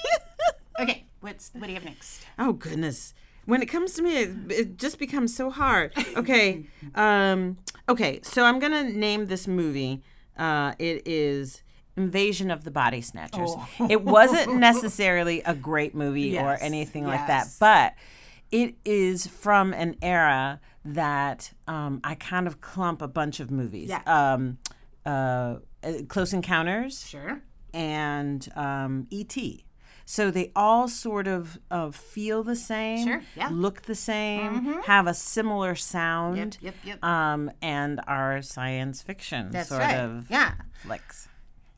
okay, 0.82 1.06
what's 1.22 1.52
what 1.54 1.64
do 1.64 1.70
you 1.70 1.76
have 1.76 1.86
next? 1.86 2.26
Oh 2.38 2.54
goodness. 2.54 3.14
When 3.46 3.64
it 3.64 3.66
comes 3.66 3.94
to 3.94 4.04
me, 4.04 4.18
it, 4.18 4.52
it 4.52 4.78
just 4.78 5.00
becomes 5.00 5.36
so 5.36 5.50
hard. 5.50 5.94
Okay. 6.16 6.66
um, 6.94 7.58
okay. 7.90 8.20
So 8.24 8.44
I'm 8.46 8.60
gonna 8.60 8.84
name 8.84 9.26
this 9.28 9.48
movie. 9.48 10.02
Uh, 10.38 10.74
it 10.80 11.06
is 11.06 11.64
Invasion 11.98 12.50
of 12.52 12.64
the 12.64 12.72
Body 12.72 13.02
Snatchers. 13.02 13.52
It 13.90 14.04
wasn't 14.04 14.56
necessarily 14.70 15.42
a 15.42 15.54
great 15.54 15.94
movie 15.94 16.38
or 16.38 16.52
Yes, 16.52 16.60
anything 16.62 17.06
like 17.06 17.28
that, 17.28 17.48
but 17.60 17.94
it 18.52 18.76
is 18.86 19.28
from 19.28 19.74
an 19.74 19.96
era 20.02 20.60
that 20.86 21.52
um, 21.68 22.00
I 22.04 22.16
kind 22.16 22.48
of 22.48 22.62
clump 22.62 23.02
a 23.02 23.08
bunch 23.08 23.40
of 23.42 23.52
movies. 23.52 23.90
Yeah. 23.90 24.02
Um, 24.06 24.58
uh, 25.06 25.58
uh, 25.84 25.92
Close 26.08 26.34
Encounters 26.34 27.06
Sure. 27.08 27.42
and 27.74 28.48
um, 28.56 29.08
E.T. 29.10 29.66
So 30.12 30.32
they 30.32 30.52
all 30.56 30.88
sort 30.88 31.28
of 31.28 31.60
uh, 31.70 31.92
feel 31.92 32.42
the 32.42 32.56
same, 32.56 33.06
Sure, 33.06 33.22
yeah. 33.36 33.46
Mm-hmm. 33.50 33.62
look 33.62 33.84
the 33.84 33.94
same, 33.94 34.82
have 34.86 35.06
a 35.06 35.14
similar 35.14 35.76
sound, 35.76 36.58
Yep, 36.62 36.74
yep, 36.74 36.76
yep. 36.84 37.04
Um, 37.04 37.52
and 37.62 38.02
are 38.08 38.42
science 38.42 39.04
fiction 39.04 39.52
That's 39.52 39.70
sort 39.70 39.82
right. 39.82 39.94
of 39.98 40.26
Yeah. 40.32 40.54
flicks. 40.82 41.28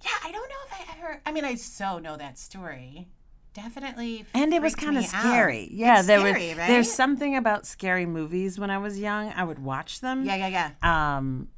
Yeah, 0.02 0.12
I 0.24 0.32
don't 0.32 0.48
know 0.48 0.56
if 0.65 0.74
I 0.80 0.98
ever. 0.98 1.22
I 1.26 1.34
mean, 1.34 1.44
I 1.44 1.56
so 1.56 2.00
know 2.00 2.15
that 2.15 2.39
story. 2.39 3.10
Definitely. 3.54 4.26
And 4.34 4.54
it 4.54 4.62
was 4.62 4.76
kind 4.76 4.96
of 4.96 5.04
me 5.04 5.10
out. 5.13 5.22
scary. 5.24 5.67
Yeah, 5.70 5.98
It's 6.00 6.08
there 6.08 6.22
scary, 6.22 6.48
was. 6.50 6.58
right? 6.58 6.67
There's 6.67 6.89
something 6.89 7.36
about 7.36 7.65
scary 7.65 8.06
movies 8.06 8.58
when 8.58 8.70
I 8.70 8.78
was 8.78 8.98
young. 8.98 9.34
I 9.36 9.44
would 9.44 9.60
watch 9.60 10.00
them. 10.00 10.24
Yeah, 10.24 10.38
yeah, 10.38 10.72
yeah. 10.82 11.17
um 11.17 11.50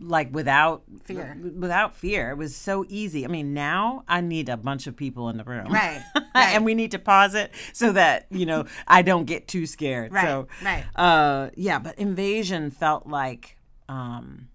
like 0.00 0.32
without 0.34 0.82
Fear. 1.04 1.36
without 1.58 1.94
fear 1.96 2.30
it 2.30 2.36
was 2.36 2.54
so 2.54 2.84
easy 2.88 3.24
i 3.24 3.28
mean 3.28 3.52
now 3.54 4.04
i 4.08 4.20
need 4.20 4.48
a 4.48 4.56
bunch 4.56 4.86
of 4.86 4.96
people 4.96 5.28
in 5.28 5.36
the 5.36 5.44
room 5.44 5.66
Right, 5.72 6.00
right. 6.34 6.54
and 6.54 6.64
we 6.64 6.74
need 6.74 6.90
to 6.92 6.98
pause 6.98 7.34
it 7.34 7.52
so 7.72 7.92
that 7.92 8.26
you 8.30 8.46
know 8.46 8.66
i 8.86 9.02
don't 9.02 9.24
get 9.24 9.48
too 9.48 9.66
scared 9.66 10.12
Right, 10.12 10.24
so 10.26 10.48
right. 10.64 10.84
uh 10.96 11.50
yeah 11.56 11.78
but 11.78 11.98
invasion 11.98 12.70
felt 12.70 13.06
like 13.06 13.56
um 13.88 14.48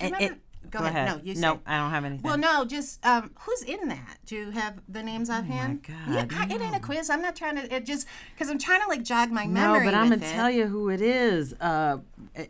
it- 0.00 0.12
it- 0.20 0.38
go, 0.70 0.78
ahead. 0.80 1.08
No, 1.08 1.20
you 1.22 1.34
no 1.36 1.54
say. 1.54 1.60
i 1.66 1.78
don't 1.78 1.90
have 1.90 2.04
anything 2.04 2.22
Well, 2.22 2.38
no, 2.38 2.64
just 2.64 3.04
um, 3.06 3.30
who's 3.40 3.62
in 3.62 3.88
that? 3.88 4.18
Do 4.26 4.36
you 4.36 4.50
have 4.50 4.80
the 4.88 5.02
names 5.02 5.30
offhand? 5.30 5.84
Oh 5.88 5.92
God, 6.06 6.14
yeah, 6.32 6.38
I- 6.38 6.54
it 6.54 6.60
ain't 6.60 6.76
a 6.76 6.80
quiz. 6.80 7.10
I'm 7.10 7.22
not 7.22 7.36
trying 7.36 7.56
to. 7.56 7.74
It 7.74 7.86
just 7.86 8.06
because 8.34 8.50
I'm 8.50 8.58
trying 8.58 8.82
to 8.82 8.88
like 8.88 9.02
jog 9.02 9.30
my 9.30 9.46
memory. 9.46 9.80
no 9.80 9.84
but 9.84 9.94
i'm 9.94 10.08
gonna 10.10 10.24
it. 10.24 10.28
tell 10.32 10.50
you 10.50 10.66
who 10.66 10.88
it 10.90 11.00
is 11.00 11.54
uh 11.60 11.98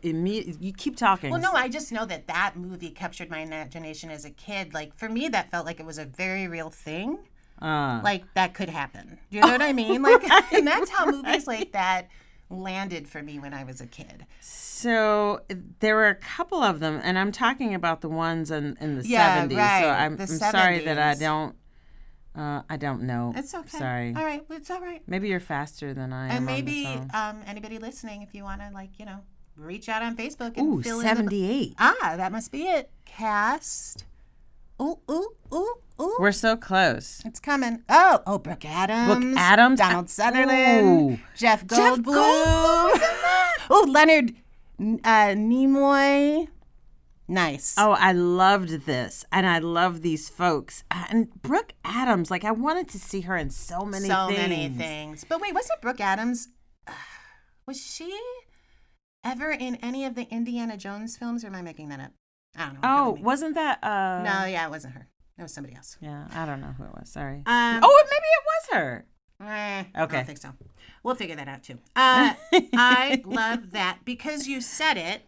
imme- 0.03 0.57
you 0.61 0.73
keep 0.73 0.97
talking 0.97 1.31
Well, 1.31 1.41
no, 1.41 1.53
I 1.53 1.69
just 1.69 1.93
know 1.93 2.05
that 2.07 2.27
that 2.27 2.57
movie 2.57 2.91
captured 2.91 3.31
my 3.31 3.39
imagination 3.41 4.11
as 4.11 4.25
a 4.25 4.31
kid. 4.31 4.75
Like 4.75 4.95
for 4.95 5.09
me, 5.09 5.29
that 5.29 5.51
felt 5.51 5.67
like 5.67 5.81
it 5.81 5.87
was 5.87 5.99
a 5.99 6.05
very 6.05 6.47
real 6.49 6.71
thing. 6.71 7.19
uh, 7.61 8.01
Like 8.05 8.25
that 8.35 8.55
could 8.55 8.69
happen. 8.69 9.19
Do 9.31 9.37
you 9.37 9.43
know 9.43 9.49
what 9.53 9.63
I 9.63 9.73
mean? 9.73 10.03
Like, 10.03 10.23
and 10.53 10.67
that's 10.67 10.91
how 10.91 11.07
movies 11.07 11.47
like 11.47 11.73
that 11.73 12.09
landed 12.51 13.09
for 13.09 13.23
me 13.23 13.39
when 13.39 13.53
I 13.55 13.65
was 13.65 13.81
a 13.81 13.87
kid. 13.87 14.27
So 14.41 15.41
there 15.81 15.95
were 15.97 16.09
a 16.09 16.15
couple 16.15 16.63
of 16.63 16.81
them, 16.81 17.01
and 17.03 17.19
I'm 17.19 17.33
talking 17.33 17.75
about 17.75 18.01
the 18.01 18.09
ones 18.09 18.51
in, 18.51 18.77
in 18.81 18.97
the 18.99 19.07
Yeah, 19.07 19.47
70s. 19.47 19.57
right, 19.57 19.83
So 19.83 19.89
I'm, 19.91 20.21
I'm 20.21 20.27
sorry 20.27 20.79
that 20.85 20.99
I 20.99 21.15
don't. 21.15 21.55
Uh, 22.37 22.63
I 22.71 22.77
don't 22.77 23.03
know. 23.03 23.33
It's 23.37 23.53
okay. 23.53 23.79
Sorry. 23.79 24.15
All 24.17 24.25
right, 24.25 24.45
it's 24.51 24.71
all 24.71 24.81
right. 24.81 25.03
Maybe 25.09 25.29
you're 25.29 25.41
faster 25.41 25.93
than 25.93 26.13
I 26.13 26.27
am. 26.27 26.31
And 26.31 26.39
on 26.39 26.45
the 26.47 26.53
maybe 26.53 26.85
um, 27.13 27.41
anybody 27.47 27.79
listening, 27.79 28.23
if 28.23 28.33
you 28.33 28.45
want 28.45 28.61
to, 28.61 28.71
like, 28.73 28.91
you 28.99 29.07
know, 29.07 29.19
reach 29.57 29.89
out 29.89 30.03
on 30.03 30.17
Facebook 30.17 30.57
and 30.57 30.75
Ooh, 30.75 30.83
fill 30.83 31.01
in 31.01 31.07
78. 31.07 31.75
Ah, 31.81 32.15
that 32.17 32.31
must 32.31 32.53
be 32.53 32.63
it. 32.63 32.91
Cast. 33.05 34.05
Ooh, 34.81 35.01
ooh, 35.11 35.31
ooh, 35.53 35.75
ooh. 36.01 36.17
We're 36.19 36.33
so 36.33 36.57
close. 36.57 37.23
It's 37.25 37.41
coming. 37.41 37.83
Oh, 37.89 38.21
oh, 38.27 38.39
Brooke 38.39 38.65
Adams. 38.65 39.25
Brooke 39.25 39.39
Adams? 39.39 39.79
Donald 39.79 40.11
Sutherland. 40.11 41.13
Ooh. 41.13 41.19
Jeff 41.37 41.67
Goldblum. 41.67 42.05
Goldblum 42.05 42.93
was 42.93 43.01
oh, 43.71 43.87
Leonard 43.89 44.35
uh, 44.81 45.35
Nimoy. 45.35 46.49
Nice. 47.31 47.75
Oh, 47.77 47.93
I 47.93 48.13
loved 48.13 48.87
this, 48.87 49.27
and 49.31 49.47
I 49.47 49.59
love 49.59 50.01
these 50.01 50.31
folks. 50.31 50.83
And 50.91 51.31
Brooke 51.43 51.75
Adams, 51.85 52.31
like 52.31 52.43
I 52.43 52.53
wanted 52.53 52.89
to 52.89 52.99
see 52.99 53.21
her 53.23 53.37
in 53.37 53.51
so 53.51 53.85
many 53.85 54.09
so 54.09 54.29
things. 54.29 54.39
many 54.39 54.69
things. 54.71 55.27
But 55.29 55.41
wait, 55.41 55.53
wasn't 55.53 55.83
Brooke 55.83 56.01
Adams? 56.01 56.49
Was 57.67 57.79
she 57.79 58.19
ever 59.23 59.51
in 59.51 59.77
any 59.77 60.07
of 60.07 60.15
the 60.15 60.27
Indiana 60.31 60.79
Jones 60.79 61.19
films, 61.19 61.45
or 61.45 61.49
am 61.49 61.55
I 61.55 61.61
making 61.61 61.91
that 61.91 62.01
up? 62.01 62.13
I 62.57 62.65
don't 62.65 62.75
know. 62.75 62.81
Oh, 62.83 63.19
wasn't 63.21 63.57
that? 63.57 63.85
Uh, 63.85 64.23
no, 64.23 64.47
yeah, 64.47 64.67
it 64.67 64.71
wasn't 64.71 64.95
her. 64.95 65.09
It 65.39 65.43
was 65.43 65.53
somebody 65.55 65.77
else. 65.77 65.97
Yeah, 66.01 66.27
I 66.35 66.45
don't 66.47 66.61
know 66.61 66.75
who 66.77 66.85
it 66.85 66.91
was. 66.99 67.09
Sorry. 67.11 67.43
Um, 67.47 67.81
oh, 67.83 68.05
maybe 68.11 68.25
it 68.25 68.45
was 68.47 68.77
her. 68.79 69.07
Eh, 69.41 69.85
I 69.95 70.03
Okay. 70.03 70.17
don't 70.17 70.27
think 70.27 70.39
so. 70.39 70.53
We'll 71.05 71.15
figure 71.15 71.37
that 71.37 71.47
out 71.49 71.63
too. 71.63 71.79
Uh, 71.95 72.35
I 72.75 73.23
love 73.25 73.71
that 73.71 74.01
because 74.05 74.49
you 74.49 74.61
said 74.61 74.97
it. 74.97 75.23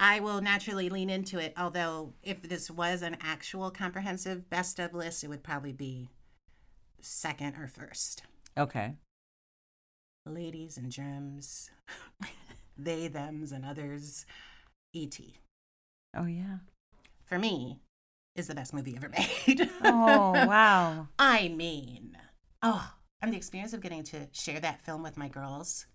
I 0.00 0.18
will 0.20 0.40
naturally 0.42 0.90
lean 0.90 1.08
into 1.08 1.38
it. 1.38 1.54
Although, 1.56 2.12
if 2.22 2.42
this 2.42 2.70
was 2.70 3.02
an 3.02 3.16
actual 3.20 3.70
comprehensive 3.70 4.50
best 4.50 4.78
of 4.80 4.92
list, 4.92 5.22
it 5.24 5.28
would 5.28 5.42
probably 5.44 5.72
be 5.72 6.10
second 7.00 7.54
or 7.56 7.68
first. 7.68 8.22
Okay. 8.58 8.94
Ladies 10.26 10.76
and 10.76 10.90
germs, 10.90 11.70
they, 12.76 13.06
thems, 13.08 13.52
and 13.52 13.64
others. 13.64 14.26
E.T. 14.92 15.34
Oh 16.16 16.24
yeah. 16.26 16.58
for 17.26 17.38
me 17.38 17.78
is 18.36 18.46
the 18.48 18.54
best 18.54 18.72
movie 18.74 18.96
ever 18.96 19.08
made. 19.46 19.68
Oh 19.84 20.32
wow. 20.46 21.08
I 21.18 21.48
mean, 21.48 22.16
oh, 22.62 22.92
and 23.22 23.32
the 23.32 23.36
experience 23.36 23.72
of 23.72 23.80
getting 23.80 24.02
to 24.04 24.28
share 24.32 24.60
that 24.60 24.80
film 24.82 25.02
with 25.02 25.16
my 25.16 25.28
girls 25.28 25.86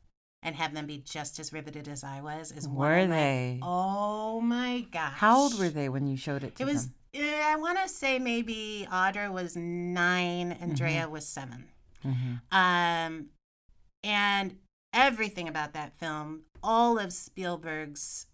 and 0.44 0.56
have 0.56 0.74
them 0.74 0.88
be 0.88 0.98
just 0.98 1.40
as 1.40 1.54
riveted 1.54 1.88
as 1.88 2.04
I 2.04 2.22
was 2.22 2.52
is 2.52 2.68
one 2.68 2.78
Were 2.78 2.98
of 3.00 3.10
my- 3.10 3.16
they? 3.16 3.60
Oh 3.62 4.42
my 4.42 4.86
gosh! 4.92 5.14
How 5.14 5.38
old 5.38 5.60
were 5.60 5.70
they 5.70 5.88
when 5.90 6.08
you 6.08 6.18
showed 6.18 6.44
it 6.44 6.56
to 6.56 6.66
them? 6.66 6.70
It 6.70 6.74
was. 6.74 6.86
them? 6.88 6.96
eh, 7.14 7.42
I 7.46 7.56
want 7.58 7.78
to 7.82 7.88
say 7.90 8.18
maybe 8.20 8.88
Audra 8.92 9.32
was 9.32 9.56
nine, 9.56 10.52
Andrea 10.54 11.04
Mm-hmm. 11.04 11.12
was 11.12 11.28
7 11.28 11.66
Um, 12.52 13.26
and 14.04 14.56
everything 14.94 15.48
about 15.48 15.74
that 15.74 15.94
film, 16.00 16.42
all 16.64 16.98
of 16.98 17.14
Spielberg's 17.14 18.28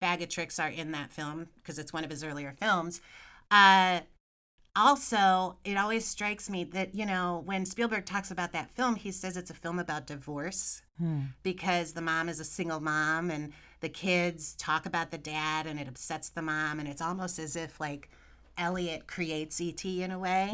bag 0.00 0.20
of 0.22 0.28
tricks 0.28 0.58
are 0.58 0.68
in 0.68 0.92
that 0.92 1.12
film 1.12 1.48
because 1.56 1.78
it's 1.78 1.92
one 1.92 2.04
of 2.04 2.10
his 2.10 2.24
earlier 2.24 2.52
films. 2.58 3.00
Uh, 3.50 4.00
also, 4.74 5.56
it 5.64 5.76
always 5.76 6.04
strikes 6.04 6.50
me 6.50 6.62
that, 6.64 6.94
you 6.94 7.06
know, 7.06 7.42
when 7.46 7.64
Spielberg 7.64 8.04
talks 8.04 8.30
about 8.30 8.52
that 8.52 8.70
film, 8.70 8.96
he 8.96 9.10
says 9.10 9.36
it's 9.36 9.50
a 9.50 9.54
film 9.54 9.78
about 9.78 10.06
divorce 10.06 10.82
Hmm. 10.98 11.20
because 11.42 11.92
the 11.92 12.00
mom 12.00 12.28
is 12.28 12.40
a 12.40 12.44
single 12.44 12.80
mom 12.80 13.30
and 13.30 13.52
the 13.80 13.88
kids 13.90 14.54
talk 14.54 14.86
about 14.86 15.10
the 15.10 15.18
dad 15.18 15.66
and 15.66 15.78
it 15.78 15.86
upsets 15.88 16.28
the 16.30 16.40
mom. 16.42 16.78
And 16.78 16.88
it's 16.88 17.02
almost 17.02 17.38
as 17.38 17.54
if, 17.56 17.78
like, 17.80 18.10
Elliot 18.58 19.06
creates 19.06 19.60
ET 19.60 19.84
in 19.84 20.10
a 20.10 20.18
way. 20.18 20.50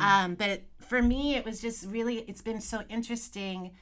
Um, 0.00 0.34
but 0.36 0.48
it, 0.48 0.66
for 0.78 1.02
me, 1.02 1.34
it 1.34 1.44
was 1.44 1.60
just 1.60 1.86
really, 1.86 2.18
it's 2.28 2.42
been 2.42 2.60
so 2.60 2.82
interesting 2.88 3.72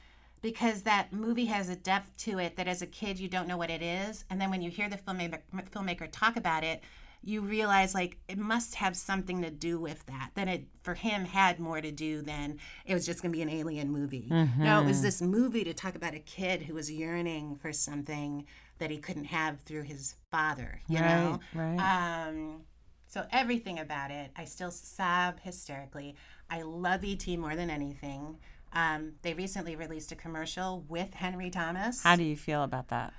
because 0.41 0.83
that 0.83 1.13
movie 1.13 1.45
has 1.45 1.69
a 1.69 1.75
depth 1.75 2.15
to 2.25 2.39
it 2.39 2.55
that 2.57 2.67
as 2.67 2.81
a 2.81 2.87
kid, 2.87 3.19
you 3.19 3.27
don't 3.27 3.47
know 3.47 3.57
what 3.57 3.69
it 3.69 3.81
is. 3.83 4.25
And 4.29 4.39
then 4.41 4.49
when 4.49 4.61
you 4.63 4.71
hear 4.71 4.89
the 4.89 4.97
filmmaker, 4.97 5.39
filmmaker 5.71 6.07
talk 6.11 6.35
about 6.35 6.63
it, 6.63 6.81
you 7.21 7.41
realize 7.41 7.93
like 7.93 8.17
it 8.27 8.37
must 8.37 8.75
have 8.75 8.95
something 8.95 9.41
to 9.41 9.51
do 9.51 9.79
with 9.79 10.05
that. 10.05 10.31
Then 10.35 10.47
it 10.47 10.67
for 10.83 10.93
him 10.93 11.25
had 11.25 11.59
more 11.59 11.81
to 11.81 11.91
do 11.91 12.21
than 12.21 12.59
it 12.85 12.93
was 12.93 13.05
just 13.05 13.21
going 13.21 13.31
to 13.31 13.35
be 13.35 13.41
an 13.41 13.49
alien 13.49 13.91
movie. 13.91 14.27
No, 14.57 14.81
it 14.81 14.85
was 14.85 15.01
this 15.01 15.21
movie 15.21 15.63
to 15.65 15.73
talk 15.73 15.95
about 15.95 16.13
a 16.13 16.19
kid 16.19 16.63
who 16.63 16.73
was 16.73 16.89
yearning 16.89 17.55
for 17.57 17.73
something 17.73 18.45
that 18.77 18.89
he 18.89 18.97
couldn't 18.97 19.25
have 19.25 19.59
through 19.61 19.83
his 19.83 20.15
father. 20.31 20.81
You 20.87 20.99
know, 21.01 21.39
Right, 21.53 22.27
um, 22.27 22.61
so 23.07 23.25
everything 23.31 23.79
about 23.79 24.11
it, 24.11 24.31
I 24.37 24.45
still 24.45 24.71
sob 24.71 25.39
hysterically. 25.41 26.15
I 26.49 26.61
love 26.61 27.03
ET 27.03 27.27
more 27.37 27.55
than 27.55 27.69
anything. 27.69 28.37
Um, 28.71 29.13
they 29.23 29.33
recently 29.33 29.75
released 29.75 30.11
a 30.11 30.15
commercial 30.15 30.85
with 30.87 31.15
Henry 31.15 31.49
Thomas. 31.49 32.03
How 32.03 32.15
do 32.15 32.23
you 32.23 32.37
feel 32.37 32.63
about 32.63 32.89
that? 32.89 33.13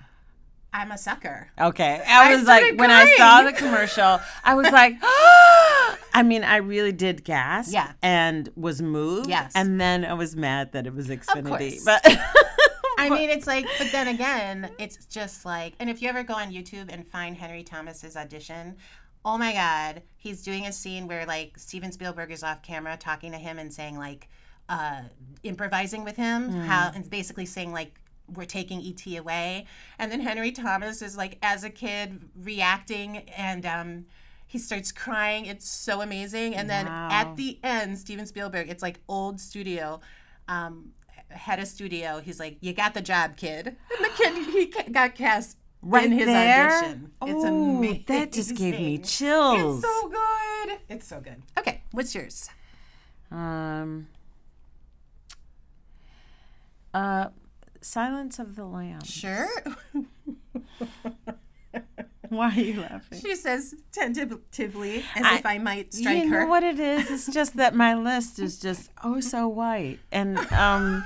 I'm 0.72 0.92
a 0.92 0.98
sucker. 0.98 1.48
Okay. 1.60 2.02
I 2.06 2.30
I 2.32 2.34
was 2.36 2.46
like, 2.46 2.60
started 2.62 2.78
when 2.78 2.90
I 2.90 3.14
saw 3.16 3.42
the 3.42 3.52
commercial, 3.64 4.20
I 4.44 4.54
was 4.54 4.70
like, 4.70 4.94
I 6.12 6.22
mean, 6.24 6.44
I 6.44 6.56
really 6.56 6.92
did 6.92 7.24
gasp 7.24 7.72
Yeah. 7.72 7.92
and 8.02 8.48
was 8.56 8.80
moved. 8.80 9.28
Yes. 9.28 9.52
And 9.54 9.80
then 9.80 10.04
I 10.04 10.14
was 10.14 10.36
mad 10.36 10.72
that 10.72 10.86
it 10.86 10.94
was 10.94 11.08
Xfinity. 11.08 11.84
But 11.84 12.02
I 12.98 13.08
mean, 13.08 13.30
it's 13.30 13.46
like, 13.46 13.66
but 13.78 13.90
then 13.92 14.08
again, 14.08 14.70
it's 14.78 15.06
just 15.06 15.44
like, 15.44 15.74
and 15.80 15.88
if 15.90 16.02
you 16.02 16.08
ever 16.08 16.22
go 16.22 16.34
on 16.34 16.52
YouTube 16.52 16.92
and 16.92 17.06
find 17.06 17.36
Henry 17.36 17.62
Thomas's 17.62 18.16
audition, 18.16 18.76
oh 19.24 19.38
my 19.38 19.52
God, 19.52 20.02
he's 20.16 20.42
doing 20.42 20.66
a 20.66 20.72
scene 20.72 21.06
where 21.08 21.26
like 21.26 21.58
Steven 21.58 21.92
Spielberg 21.92 22.30
is 22.30 22.42
off 22.42 22.62
camera 22.62 22.96
talking 22.96 23.32
to 23.32 23.38
him 23.38 23.58
and 23.58 23.72
saying 23.72 23.98
like, 23.98 24.28
uh, 24.68 25.02
improvising 25.42 26.04
with 26.04 26.16
him, 26.16 26.48
how 26.50 26.92
and 26.94 27.08
basically 27.10 27.44
saying 27.46 27.72
like, 27.72 27.99
we're 28.34 28.44
taking 28.46 28.80
ET 28.80 29.18
away, 29.18 29.66
and 29.98 30.10
then 30.12 30.20
Henry 30.20 30.52
Thomas 30.52 31.02
is 31.02 31.16
like, 31.16 31.38
as 31.42 31.64
a 31.64 31.70
kid, 31.70 32.20
reacting 32.36 33.18
and 33.36 33.64
um, 33.66 34.06
he 34.46 34.58
starts 34.58 34.92
crying. 34.92 35.46
It's 35.46 35.68
so 35.68 36.00
amazing. 36.00 36.54
And 36.56 36.68
then 36.68 36.86
Wow. 36.86 37.08
at 37.10 37.36
the 37.36 37.58
end, 37.62 37.98
Steven 37.98 38.26
Spielberg, 38.26 38.68
it's 38.68 38.82
like 38.82 39.00
old 39.08 39.40
studio. 39.40 40.00
Um, 40.48 40.92
head 41.28 41.60
of 41.60 41.68
studio, 41.68 42.20
he's 42.20 42.40
like, 42.40 42.56
"You 42.60 42.72
got 42.72 42.92
the 42.94 43.00
job, 43.00 43.36
kid." 43.36 43.76
And 43.96 44.04
the 44.04 44.10
kid 44.16 44.34
he 44.86 44.90
got 44.92 45.14
cast 45.14 45.56
right 45.80 46.06
in 46.06 46.12
his 46.12 46.26
there, 46.26 46.68
audition. 46.68 47.12
It's 47.22 47.44
Ooh, 47.44 47.46
amazing. 47.78 48.04
That 48.08 48.32
just 48.32 48.56
gave 48.56 48.74
me 48.74 48.98
chills. 48.98 49.78
It's 49.78 49.86
so 49.86 50.08
good. 50.08 50.78
It's 50.88 51.06
so 51.06 51.20
good. 51.20 51.40
Okay, 51.56 51.82
what's 51.92 52.12
yours? 52.14 52.48
um, 53.30 54.08
uh, 56.92 57.28
Silence 57.80 58.38
of 58.38 58.56
the 58.56 58.64
Lambs. 58.64 59.08
Sure. 59.10 59.48
Why 62.28 62.50
are 62.54 62.60
you 62.60 62.80
laughing? 62.80 63.20
She 63.20 63.34
says 63.34 63.74
tentatively, 63.92 65.04
as 65.16 65.24
I- 65.24 65.36
if 65.38 65.46
I 65.46 65.58
might 65.58 65.92
strike 65.92 66.24
you 66.24 66.30
her. 66.30 66.40
know 66.40 66.46
what 66.46 66.62
it 66.62 66.78
is? 66.78 67.10
It's 67.10 67.26
just 67.34 67.56
that 67.56 67.74
my 67.74 67.94
list 67.94 68.38
is 68.38 68.58
just 68.60 68.90
oh 69.02 69.18
so 69.20 69.48
white, 69.48 69.98
and 70.12 70.38
um, 70.52 71.04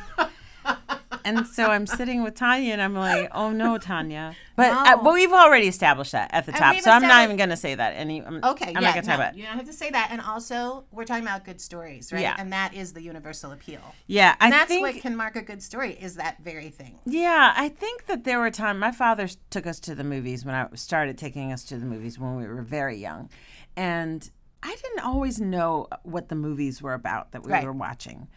and 1.25 1.47
so 1.47 1.67
I'm 1.71 1.87
sitting 1.87 2.23
with 2.23 2.35
Tania, 2.35 2.75
and 2.75 2.83
I'm 2.83 2.95
like, 2.95 3.31
oh 3.33 3.53
no, 3.53 3.79
Tania. 3.79 4.35
But 4.57 4.71
uh, 4.73 5.03
but 5.03 5.15
we've 5.15 5.33
already 5.33 5.67
established 5.67 6.13
that 6.13 6.31
at 6.33 6.47
the 6.47 6.53
top, 6.53 6.77
so 6.81 6.91
I'm 6.91 7.03
not 7.03 7.25
even 7.25 7.37
gonna 7.37 7.57
say 7.57 7.75
that. 7.75 7.91
Any 7.97 8.23
I'm, 8.23 8.43
Okay, 8.45 8.67
I'm 8.69 8.75
yeah, 8.75 8.81
not 8.81 8.95
gonna 8.95 9.07
talk 9.07 9.19
no, 9.19 9.25
about. 9.25 9.35
It. 9.35 9.39
you 9.39 9.47
don't 9.47 9.57
have 9.57 9.67
to 9.67 9.73
say 9.73 9.91
that. 9.91 10.09
And 10.13 10.21
also, 10.21 10.85
we're 10.93 11.05
talking 11.05 11.25
about 11.25 11.45
good 11.45 11.61
stories, 11.61 12.13
right? 12.13 12.23
Yeah. 12.23 12.37
And 12.39 12.53
that 12.53 12.73
is 12.73 12.93
the 12.93 13.03
universal 13.03 13.51
appeal. 13.53 13.81
Yeah, 14.07 14.37
I 14.41 14.45
And 14.47 14.53
that's 14.53 14.69
think 14.69 14.83
what 14.83 14.95
can 15.03 15.17
mark 15.17 15.35
a 15.37 15.43
good 15.43 15.63
story 15.63 15.93
is 16.01 16.15
that 16.17 16.39
very 16.43 16.71
thing. 16.71 16.99
Yeah, 17.05 17.53
I 17.57 17.69
think 17.69 18.07
that 18.07 18.25
there 18.25 18.39
were 18.39 18.51
times 18.51 18.79
my 18.79 18.93
father 18.93 19.29
took 19.51 19.67
us 19.67 19.81
to 19.81 19.95
the 19.95 20.05
movies 20.05 20.45
when 20.45 20.55
I 20.55 20.69
started 20.75 21.19
taking 21.19 21.53
us 21.53 21.65
to 21.65 21.77
the 21.77 21.87
movies 21.87 22.19
when 22.19 22.37
we 22.37 22.47
were 22.47 22.63
very 22.63 22.97
young. 22.97 23.31
And 23.77 24.31
I 24.63 24.75
didn't 24.81 25.01
always 25.05 25.41
know 25.41 25.89
what 26.05 26.29
the 26.29 26.37
movies 26.37 26.81
were 26.81 26.95
about 26.95 27.33
that 27.33 27.43
we 27.43 27.51
Right. 27.51 27.65
were 27.65 27.73
watching. 27.73 28.29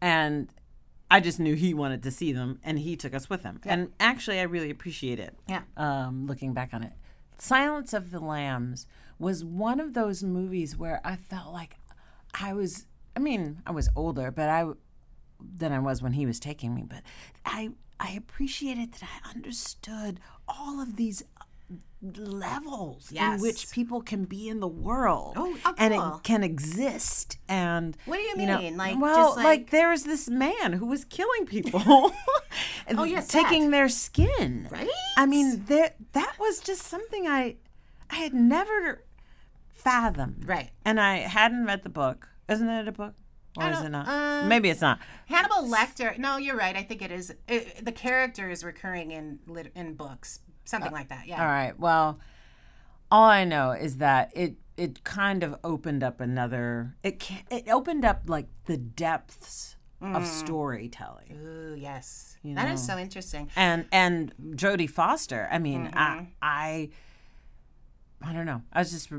And 0.00 0.48
I 1.12 1.20
just 1.20 1.38
knew 1.38 1.54
he 1.54 1.74
wanted 1.74 2.02
to 2.04 2.10
see 2.10 2.32
them 2.32 2.58
and 2.64 2.78
he 2.78 2.96
took 2.96 3.14
us 3.14 3.28
with 3.28 3.42
him. 3.42 3.60
And 3.64 3.92
actually, 4.00 4.40
I 4.40 4.44
really 4.44 4.70
appreciate 4.70 5.18
it. 5.18 5.34
Yeah. 5.48 5.62
Um, 5.76 6.26
looking 6.26 6.54
back 6.54 6.72
on 6.72 6.82
it. 6.82 6.92
Silence 7.38 7.92
of 7.92 8.10
the 8.10 8.20
Lambs 8.20 8.86
was 9.18 9.44
one 9.44 9.78
of 9.78 9.94
those 9.94 10.22
movies 10.22 10.76
where 10.76 11.00
I 11.04 11.16
felt 11.16 11.52
like 11.52 11.76
I 12.40 12.54
was, 12.54 12.86
I 13.14 13.20
mean, 13.20 13.60
I 13.66 13.72
was 13.72 13.90
older, 13.94 14.30
but 14.30 14.48
I, 14.48 14.66
than 15.38 15.72
I 15.72 15.78
was 15.80 16.02
when 16.02 16.12
he 16.12 16.24
was 16.24 16.40
taking 16.40 16.74
me. 16.74 16.84
But 16.86 17.02
I 17.44 17.72
I 18.02 18.12
appreciated 18.12 18.92
that 18.94 19.02
I 19.04 19.30
understood 19.30 20.18
all 20.48 20.80
of 20.80 20.96
these 20.96 21.22
levels 22.02 23.10
Yes. 23.12 23.36
in 23.36 23.40
which 23.42 23.70
people 23.70 24.00
can 24.02 24.24
be 24.24 24.48
in 24.48 24.60
the 24.60 24.66
world 24.68 25.34
Oh, 25.36 25.56
oh, 25.64 25.74
and 25.78 25.94
cool. 25.94 26.16
it 26.16 26.22
can 26.24 26.42
exist 26.42 27.38
and 27.48 27.96
What 28.06 28.16
do 28.16 28.22
you 28.22 28.46
know, 28.46 28.58
mean? 28.58 28.76
Like, 28.76 29.00
well 29.00 29.34
like- 29.36 29.70
there 29.70 29.90
was 29.90 30.04
this 30.04 30.28
man 30.28 30.72
who 30.74 30.86
was 30.86 31.04
killing 31.04 31.46
people 31.46 32.12
and 32.86 32.98
Oh, 32.98 33.04
yes, 33.14 33.28
taking 33.28 33.66
that. 33.66 33.70
their 33.70 33.88
skin 33.88 34.68
Right? 34.70 34.88
i 35.16 35.26
mean 35.26 35.64
there 35.66 35.94
that 36.12 36.34
was 36.40 36.58
just 36.60 36.82
something 36.82 37.26
i 37.28 37.56
i 38.10 38.16
had 38.16 38.34
never 38.34 39.04
fathomed 39.74 40.44
Right. 40.46 40.70
and 40.84 41.00
i 41.00 41.18
hadn't 41.18 41.64
read 41.66 41.82
the 41.82 41.88
book 41.88 42.28
isn't 42.48 42.68
it 42.68 42.88
a 42.88 42.92
book 42.92 43.14
or 43.56 43.68
is 43.70 43.80
it 43.82 43.90
not 43.90 44.08
uh, 44.08 44.46
maybe 44.46 44.70
it's 44.70 44.80
not 44.80 44.98
Hannibal 45.26 45.68
Lecter. 45.68 46.16
No, 46.18 46.36
you're 46.38 46.56
right. 46.56 46.74
I 46.76 46.82
think 46.82 47.00
it 47.02 47.10
is. 47.10 47.34
It, 47.48 47.84
the 47.84 47.92
character 47.92 48.48
is 48.50 48.64
recurring 48.64 49.10
in 49.12 49.38
in 49.74 49.92
books, 49.94 50.40
something 50.64 50.92
like 50.92 51.08
that. 51.08 51.26
Yeah. 51.26 51.40
All 51.40 51.48
right. 51.48 51.78
Well, 51.78 52.18
all 53.10 53.24
I 53.24 53.44
know 53.44 53.72
is 53.72 53.98
that 53.98 54.30
it 54.34 54.56
it 54.76 55.04
kind 55.04 55.42
of 55.42 55.56
opened 55.62 56.02
up 56.02 56.20
another. 56.20 56.96
It 57.02 57.22
it 57.50 57.68
opened 57.68 58.04
up 58.04 58.22
like 58.26 58.46
the 58.66 58.76
depths 58.76 59.76
of 60.00 60.22
mm. 60.22 60.26
storytelling. 60.26 61.38
Ooh, 61.40 61.76
yes. 61.78 62.36
That 62.44 62.72
is 62.72 62.84
so 62.84 62.98
interesting. 62.98 63.50
And 63.54 63.86
and 63.92 64.34
Jodie 64.56 64.90
Foster. 64.90 65.48
I 65.50 65.58
mean, 65.58 65.90
I 65.92 66.16
mm-hmm. 66.16 66.24
I 66.42 66.90
I 68.24 68.32
don't 68.32 68.46
know. 68.46 68.62
I 68.72 68.80
was 68.80 68.90
just 68.90 69.10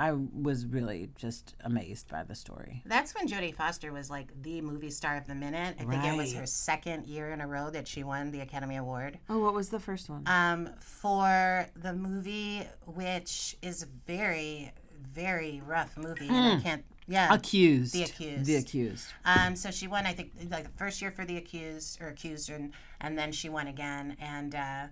I 0.00 0.12
was 0.12 0.64
really 0.64 1.10
just 1.14 1.54
amazed 1.62 2.08
by 2.08 2.22
the 2.22 2.34
story. 2.34 2.82
That's 2.86 3.14
when 3.14 3.28
Jodie 3.28 3.54
Foster 3.54 3.92
was 3.92 4.08
like 4.08 4.28
the 4.40 4.62
movie 4.62 4.88
star 4.88 5.18
of 5.18 5.26
the 5.26 5.34
minute. 5.34 5.76
I 5.78 5.84
think 5.84 6.02
it 6.02 6.16
was 6.16 6.32
her 6.32 6.46
second 6.46 7.06
year 7.06 7.32
in 7.32 7.42
a 7.42 7.46
row 7.46 7.68
that 7.68 7.86
she 7.86 8.02
won 8.02 8.30
the 8.30 8.40
Academy 8.40 8.76
Award. 8.76 9.18
Oh, 9.28 9.40
what 9.40 9.52
was 9.52 9.68
the 9.68 9.78
first 9.78 10.08
one? 10.08 10.22
um, 10.26 10.70
for 10.80 11.66
the 11.76 11.92
movie, 11.92 12.62
which 12.86 13.58
is 13.60 13.82
a 13.82 13.86
very, 14.06 14.72
very 15.12 15.60
rough 15.66 15.98
movie. 15.98 16.28
And 16.28 16.60
I 16.60 16.62
can't, 16.62 16.84
yeah. 17.06 17.34
accused. 17.34 17.92
The 17.92 18.04
Accused. 18.04 18.46
The 18.46 18.56
accused. 18.56 19.06
Um, 19.26 19.54
so 19.54 19.70
she 19.70 19.86
won, 19.86 20.06
I 20.06 20.14
think, 20.14 20.32
like 20.48 20.64
the 20.64 20.78
first 20.78 21.02
year 21.02 21.10
for 21.10 21.26
the 21.26 21.36
accused 21.36 22.00
or 22.00 22.08
accused, 22.08 22.48
and 22.48 22.72
and 23.02 23.18
then 23.18 23.32
she 23.32 23.50
won 23.50 23.66
again. 23.66 24.16
And 24.18 24.54
uh, 24.54 24.86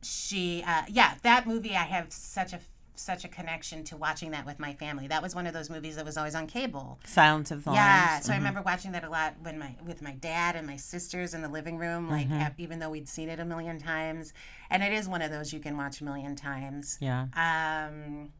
she, 0.00 0.64
uh, 0.66 0.84
yeah, 0.88 1.16
that 1.24 1.46
movie 1.46 1.76
I 1.76 1.84
have 1.84 2.10
such 2.10 2.54
a 2.54 2.60
such 3.00 3.24
a 3.24 3.28
connection 3.28 3.82
to 3.84 3.96
watching 3.96 4.30
that 4.32 4.44
with 4.46 4.58
my 4.58 4.72
family. 4.74 5.08
That 5.08 5.22
was 5.22 5.34
one 5.34 5.46
of 5.46 5.52
those 5.54 5.70
movies 5.70 5.96
that 5.96 6.04
was 6.04 6.16
always 6.16 6.34
on 6.34 6.46
cable. 6.46 6.98
Silence 7.06 7.50
of 7.50 7.64
the 7.64 7.70
Lambs. 7.70 7.78
Yeah, 7.78 8.20
so 8.20 8.32
I 8.32 8.36
remember 8.36 8.62
watching 8.62 8.92
that 8.92 9.04
a 9.04 9.08
lot 9.10 9.34
when 9.42 9.58
my 9.58 9.74
with 9.86 10.02
my 10.02 10.12
dad 10.12 10.56
and 10.56 10.66
my 10.66 10.76
sisters 10.76 11.34
in 11.34 11.42
the 11.42 11.48
living 11.48 11.78
room, 11.78 12.08
like 12.10 12.28
Mm-hmm. 12.28 12.60
even 12.60 12.78
though 12.78 12.90
we'd 12.90 13.08
seen 13.08 13.28
it 13.28 13.40
a 13.40 13.44
million 13.44 13.78
times. 13.78 14.32
And 14.70 14.82
it 14.82 14.92
is 14.92 15.08
one 15.08 15.22
of 15.22 15.30
those 15.30 15.52
you 15.52 15.60
can 15.60 15.76
watch 15.76 16.00
a 16.00 16.04
million 16.04 16.36
times. 16.36 16.98
Yeah. 17.00 17.26
Um, 17.34 18.30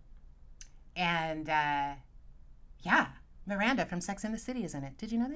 and 0.97 1.49
uh, 1.49 1.93
yeah, 2.83 3.07
Miranda 3.47 3.85
from 3.87 4.01
Sex 4.01 4.25
and 4.25 4.33
the 4.35 4.39
City 4.39 4.65
is 4.65 4.75
in 4.75 4.85
it. 4.85 4.97
Did 4.99 5.13
you 5.13 5.19
know 5.19 5.29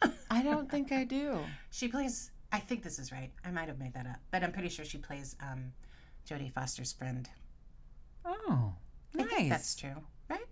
that? 0.00 0.12
I 0.30 0.42
don't 0.42 0.70
think 0.70 0.90
I 0.92 1.04
do. 1.04 1.38
She 1.70 1.88
plays. 1.88 2.30
I 2.50 2.58
think 2.58 2.82
this 2.82 2.98
is 2.98 3.10
right. 3.12 3.30
I 3.44 3.50
might 3.50 3.68
have 3.68 3.78
made 3.78 3.94
that 3.94 4.06
up, 4.06 4.16
but 4.30 4.42
I'm 4.42 4.52
pretty 4.52 4.68
sure 4.68 4.84
she 4.84 4.98
plays 4.98 5.36
um, 5.40 5.72
Jodie 6.28 6.52
Foster's 6.52 6.92
friend. 6.92 7.28
Oh, 8.24 8.74
I 9.14 9.22
nice. 9.22 9.30
think 9.30 9.50
that's 9.50 9.74
true, 9.74 9.96
right? 10.28 10.46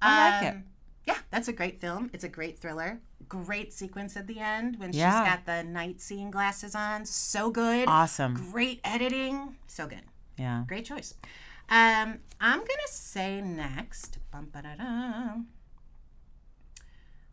I 0.00 0.30
like 0.30 0.52
it. 0.52 0.56
Um, 0.56 0.64
Yeah, 1.06 1.18
that's 1.30 1.48
a 1.48 1.52
great 1.52 1.80
film. 1.80 2.10
It's 2.12 2.24
a 2.24 2.28
great 2.28 2.58
thriller. 2.58 3.00
Great 3.28 3.72
sequence 3.72 4.16
at 4.16 4.26
the 4.26 4.38
end 4.38 4.78
when 4.78 4.92
Yeah. 4.92 5.22
she's 5.24 5.30
got 5.32 5.46
the 5.46 5.62
night 5.64 6.00
seeing 6.00 6.30
glasses 6.30 6.74
on. 6.74 7.06
So 7.06 7.50
good. 7.50 7.88
Awesome. 7.88 8.34
Great 8.34 8.80
editing. 8.84 9.56
So 9.66 9.86
good. 9.86 10.02
Yeah. 10.38 10.64
Great 10.66 10.84
choice. 10.84 11.14
Um, 11.68 12.18
I'm 12.40 12.58
gonna 12.58 12.88
say 12.88 13.40
next. 13.40 14.18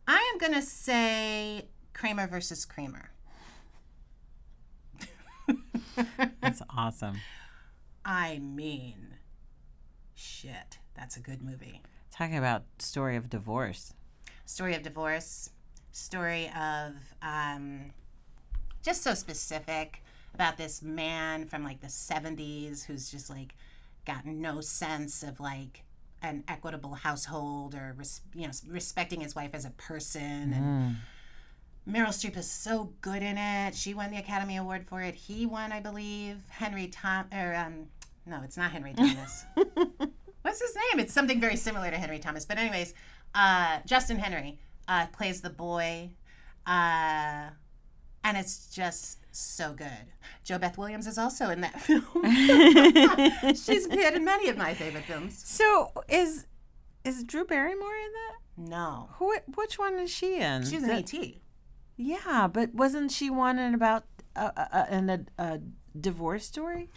I 0.06 0.32
am 0.32 0.38
gonna 0.38 0.62
say 0.62 1.68
Kramer 1.92 2.26
versus 2.26 2.64
Kramer. 2.64 3.10
That's 6.40 6.62
awesome. 6.70 7.18
I 8.04 8.38
mean, 8.38 9.09
shit, 10.20 10.78
that's 10.94 11.16
a 11.16 11.20
good 11.20 11.42
movie. 11.42 11.80
Talking 12.10 12.36
about 12.36 12.64
story 12.78 13.16
of 13.16 13.30
divorce. 13.30 13.94
story 14.44 14.74
of 14.74 14.82
divorce, 14.82 15.50
story 15.92 16.50
of 16.58 16.92
um, 17.22 17.92
just 18.82 19.02
so 19.02 19.14
specific 19.14 20.02
about 20.34 20.56
this 20.56 20.82
man 20.82 21.46
from 21.46 21.64
like 21.64 21.80
the 21.80 21.86
70s 21.88 22.84
who's 22.84 23.10
just 23.10 23.30
like 23.30 23.54
got 24.06 24.24
no 24.26 24.60
sense 24.60 25.22
of 25.22 25.40
like 25.40 25.82
an 26.22 26.44
equitable 26.48 26.94
household 26.94 27.74
or 27.74 27.94
res- 27.96 28.20
you 28.34 28.42
know 28.46 28.52
respecting 28.68 29.20
his 29.20 29.34
wife 29.34 29.50
as 29.54 29.64
a 29.64 29.70
person 29.70 30.52
and 30.52 30.96
Meryl 31.88 32.08
Streep 32.08 32.36
is 32.36 32.48
so 32.48 32.92
good 33.00 33.22
in 33.22 33.38
it. 33.38 33.74
She 33.74 33.94
won 33.94 34.10
the 34.10 34.18
Academy 34.18 34.56
Award 34.58 34.86
for 34.86 35.00
it. 35.00 35.14
He 35.14 35.46
won, 35.46 35.72
I 35.72 35.80
believe. 35.80 36.36
Henry 36.48 36.88
Tom 36.88 37.24
or 37.32 37.54
um 37.54 37.86
no, 38.26 38.42
it's 38.44 38.56
not 38.56 38.70
Henry 38.70 38.92
Thomas. 38.96 39.44
What's 40.50 40.60
his 40.62 40.74
name? 40.74 40.98
It's 40.98 41.12
something 41.12 41.40
very 41.40 41.54
similar 41.54 41.92
to 41.92 41.96
Henry 41.96 42.18
Thomas. 42.18 42.44
But 42.44 42.58
anyways, 42.58 42.92
uh, 43.36 43.78
Justin 43.86 44.18
Henry 44.18 44.58
uh, 44.88 45.06
plays 45.12 45.42
the 45.42 45.50
boy, 45.50 46.10
uh, 46.66 47.50
and 48.24 48.36
it's 48.36 48.68
just 48.68 49.18
so 49.30 49.72
good. 49.72 50.10
JoBeth 50.44 50.76
Williams 50.76 51.06
is 51.06 51.18
also 51.18 51.50
in 51.50 51.60
that 51.60 51.80
film. 51.86 52.02
She's 53.54 53.86
appeared 53.86 54.14
in 54.14 54.24
many 54.24 54.48
of 54.48 54.56
my 54.56 54.74
favorite 54.74 55.04
films. 55.04 55.40
So 55.40 55.92
is 56.08 56.46
is 57.04 57.22
Drew 57.22 57.44
Barrymore 57.44 57.94
in 57.94 58.10
that? 58.12 58.70
No, 58.70 59.10
Who? 59.20 59.32
Which 59.54 59.78
one 59.78 60.00
is 60.00 60.10
she 60.10 60.40
in? 60.40 60.64
she's 60.64 60.82
an 60.82 60.90
ET. 60.90 61.14
Yeah, 61.96 62.48
but 62.52 62.74
wasn't 62.74 63.12
she 63.12 63.30
one 63.30 63.60
in 63.60 63.72
about 63.72 64.02
uh, 64.34 64.50
uh, 64.56 64.86
in 64.90 65.10
a, 65.10 65.20
a 65.38 65.60
divorce 65.98 66.44
story? 66.44 66.90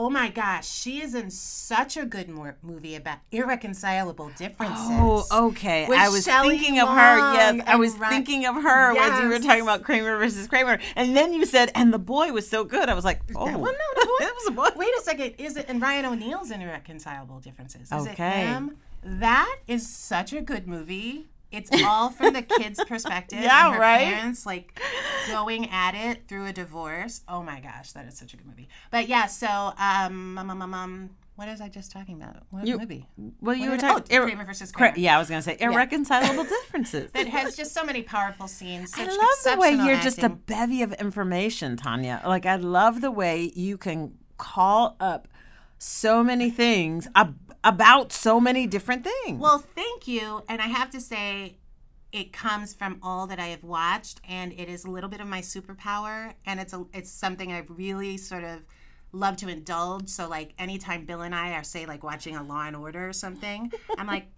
Oh 0.00 0.08
my 0.08 0.28
gosh, 0.28 0.68
she 0.70 1.00
is 1.02 1.12
in 1.12 1.28
such 1.28 1.96
a 1.96 2.04
good 2.06 2.28
mo- 2.28 2.54
movie 2.62 2.94
about 2.94 3.18
irreconcilable 3.32 4.30
differences. 4.38 4.86
Oh, 4.88 5.26
okay. 5.48 5.86
I 5.92 6.08
was 6.08 6.24
Shelley 6.24 6.56
thinking 6.56 6.78
of 6.78 6.88
her. 6.88 7.18
Yes, 7.34 7.64
I 7.66 7.74
was 7.74 7.94
thinking 7.96 8.46
of 8.46 8.54
her 8.62 8.96
as 8.96 9.20
you 9.20 9.28
were 9.28 9.40
talking 9.40 9.62
about 9.62 9.82
Kramer 9.82 10.16
versus 10.18 10.46
Kramer, 10.46 10.78
and 10.94 11.16
then 11.16 11.32
you 11.34 11.44
said, 11.44 11.72
"And 11.74 11.92
the 11.92 11.98
boy 11.98 12.30
was 12.32 12.48
so 12.48 12.62
good." 12.62 12.88
I 12.88 12.94
was 12.94 13.04
like, 13.04 13.22
"Oh, 13.34 13.44
Well, 13.46 13.58
no, 13.58 14.00
the 14.00 14.06
boy- 14.20 14.24
it 14.26 14.34
was 14.34 14.46
a 14.46 14.50
boy." 14.52 14.68
Wait 14.76 14.92
a 14.96 15.02
second. 15.02 15.34
Is 15.38 15.56
it 15.56 15.66
and 15.68 15.82
Ryan 15.82 16.04
O'Neal's 16.06 16.52
in 16.52 16.62
Irreconcilable 16.62 17.40
Differences? 17.40 17.90
Is 17.90 18.06
Okay. 18.08 18.42
it 18.42 18.46
him? 18.46 18.76
That 19.02 19.56
is 19.66 19.84
such 19.88 20.32
a 20.32 20.40
good 20.40 20.68
movie. 20.68 21.26
It's 21.50 21.70
all 21.84 22.10
from 22.10 22.34
the 22.34 22.42
kid's 22.42 22.82
perspective. 22.84 23.38
Yeah, 23.42 23.76
right? 23.78 24.04
Parents 24.14 24.44
like 24.44 24.78
going 25.28 25.70
at 25.70 25.94
it 25.94 26.28
through 26.28 26.46
a 26.46 26.52
divorce. 26.52 27.22
Oh 27.28 27.42
my 27.42 27.60
gosh, 27.60 27.92
that 27.92 28.06
is 28.06 28.18
such 28.18 28.34
a 28.34 28.36
good 28.36 28.46
movie. 28.46 28.68
But 28.90 29.08
yeah, 29.08 29.26
so 29.26 29.46
um, 29.78 30.36
um, 30.38 30.50
um, 30.50 30.74
um, 30.74 31.10
what 31.36 31.48
was 31.48 31.60
I 31.60 31.68
just 31.68 31.92
talking 31.92 32.20
about? 32.20 32.42
What 32.50 32.66
You- 32.66 32.78
movie? 32.78 33.06
Well, 33.40 33.54
you 33.54 33.70
What 33.70 33.80
were 33.82 33.88
talking 33.88 34.18
oh, 34.18 34.24
Kramer 34.24 34.44
versus 34.44 34.70
Kra- 34.72 34.76
Kramer. 34.76 34.98
Yeah, 34.98 35.16
I 35.16 35.18
was 35.18 35.28
gonna 35.28 35.40
say 35.42 35.56
irreconcilable 35.60 36.44
differences. 36.62 37.12
That 37.12 37.28
has 37.28 37.56
just 37.56 37.72
so 37.72 37.84
many 37.84 38.02
powerful 38.02 38.48
scenes. 38.48 38.92
I 38.96 39.04
love 39.06 39.18
the 39.44 39.56
way 39.58 39.70
you're 39.72 40.00
just 40.00 40.22
a 40.22 40.28
bevy 40.28 40.82
of 40.82 40.92
information, 40.94 41.76
Tania. 41.76 42.20
Like 42.26 42.44
I 42.44 42.56
love 42.56 43.00
the 43.00 43.10
way 43.12 43.52
you 43.54 43.78
can 43.78 44.14
call 44.36 44.96
up 45.00 45.28
so 45.78 46.24
many 46.24 46.50
things 46.50 47.08
ab- 47.14 47.47
about 47.64 48.12
so 48.12 48.40
many 48.40 48.66
different 48.66 49.04
things. 49.04 49.40
Well, 49.40 49.58
thank 49.58 50.06
you. 50.08 50.42
And 50.48 50.60
I 50.60 50.66
have 50.66 50.90
to 50.90 51.00
say, 51.00 51.56
it 52.10 52.32
comes 52.32 52.72
from 52.72 52.98
all 53.02 53.26
that 53.26 53.38
I 53.38 53.48
have 53.48 53.62
watched, 53.62 54.20
and 54.26 54.52
it 54.52 54.68
is 54.68 54.84
a 54.84 54.90
little 54.90 55.10
bit 55.10 55.20
of 55.20 55.26
my 55.26 55.40
superpower, 55.40 56.32
and 56.46 56.58
it's 56.58 56.72
a 56.72 56.86
it's 56.94 57.10
something 57.10 57.52
I 57.52 57.64
really 57.68 58.16
sort 58.16 58.44
of 58.44 58.60
love 59.12 59.36
to 59.38 59.48
indulge. 59.48 60.08
So 60.08 60.28
like 60.28 60.54
anytime 60.58 61.04
Bill 61.04 61.22
and 61.22 61.34
I 61.34 61.52
are 61.52 61.64
say 61.64 61.86
like 61.86 62.02
watching 62.02 62.36
a 62.36 62.42
Law 62.42 62.66
and 62.66 62.76
Order 62.76 63.08
or 63.08 63.12
something, 63.12 63.70
I'm 63.98 64.06
like, 64.06 64.28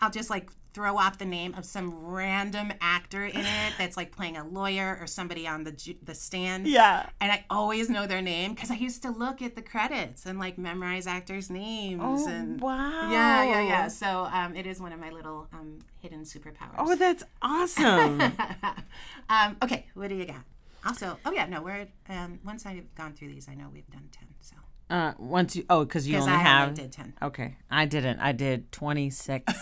I'll 0.00 0.10
just 0.10 0.30
like 0.30 0.50
throw 0.74 0.96
off 0.98 1.18
the 1.18 1.24
name 1.24 1.54
of 1.54 1.64
some 1.64 1.92
random 2.04 2.72
actor 2.80 3.24
in 3.24 3.40
it 3.40 3.72
that's 3.78 3.96
like 3.96 4.12
playing 4.14 4.36
a 4.36 4.46
lawyer 4.46 4.96
or 5.00 5.06
somebody 5.06 5.46
on 5.48 5.64
the 5.64 5.72
ju- 5.72 5.96
the 6.02 6.14
stand. 6.14 6.68
yeah. 6.68 7.08
And 7.20 7.32
I 7.32 7.44
always 7.50 7.88
know 7.90 8.06
their 8.06 8.20
name 8.22 8.54
because 8.54 8.70
I 8.70 8.74
used 8.74 9.02
to 9.02 9.10
look 9.10 9.40
at 9.42 9.56
the 9.56 9.62
credits 9.62 10.24
and 10.26 10.38
like 10.38 10.56
memorize 10.58 11.06
actors' 11.06 11.50
names 11.50 12.02
Oh, 12.04 12.28
and 12.28 12.60
wow. 12.60 13.10
yeah, 13.10 13.42
yeah, 13.44 13.60
yeah. 13.62 13.88
So 13.88 14.28
um, 14.30 14.54
it 14.54 14.66
is 14.66 14.78
one 14.80 14.92
of 14.92 15.00
my 15.00 15.10
little 15.10 15.48
um, 15.52 15.78
hidden 16.00 16.20
superpowers. 16.22 16.74
Oh, 16.78 16.94
that's 16.94 17.24
awesome. 17.42 18.20
um, 19.30 19.56
okay, 19.62 19.86
what 19.94 20.08
do 20.08 20.14
you 20.14 20.26
got? 20.26 20.44
Also, 20.86 21.18
oh 21.26 21.32
yeah, 21.32 21.46
no, 21.46 21.60
we're 21.62 21.88
um, 22.08 22.38
once 22.44 22.64
I've 22.66 22.94
gone 22.94 23.14
through 23.14 23.28
these, 23.28 23.48
I 23.48 23.54
know 23.54 23.68
we've 23.72 23.90
done 23.90 24.08
ten. 24.12 24.28
So 24.40 24.54
uh, 24.90 25.12
once 25.18 25.56
you, 25.56 25.64
oh, 25.68 25.84
because 25.84 26.08
you 26.08 26.16
only 26.18 26.32
I 26.32 26.36
have. 26.36 26.74
did 26.74 26.92
ten. 26.92 27.12
Okay, 27.22 27.56
I 27.70 27.84
didn't. 27.86 28.20
I 28.20 28.32
did 28.32 28.70
26. 28.72 29.52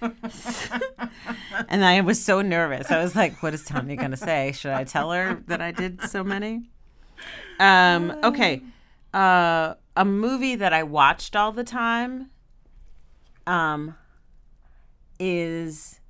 and 1.68 1.84
I 1.84 2.00
was 2.02 2.22
so 2.24 2.40
nervous. 2.40 2.90
I 2.90 3.02
was 3.02 3.16
like, 3.16 3.42
what 3.42 3.52
is 3.54 3.64
Tania 3.64 3.96
going 3.96 4.12
to 4.12 4.16
say? 4.16 4.52
Should 4.52 4.70
I 4.72 4.84
tell 4.84 5.10
her 5.12 5.42
that 5.48 5.60
I 5.60 5.72
did 5.72 6.02
so 6.02 6.22
many? 6.22 6.70
Um, 7.58 8.16
okay. 8.22 8.62
Uh, 9.12 9.74
a 9.96 10.04
movie 10.04 10.54
that 10.54 10.72
I 10.72 10.84
watched 10.84 11.34
all 11.34 11.50
the 11.50 11.64
time 11.64 12.30
um, 13.46 13.96
is 15.18 16.00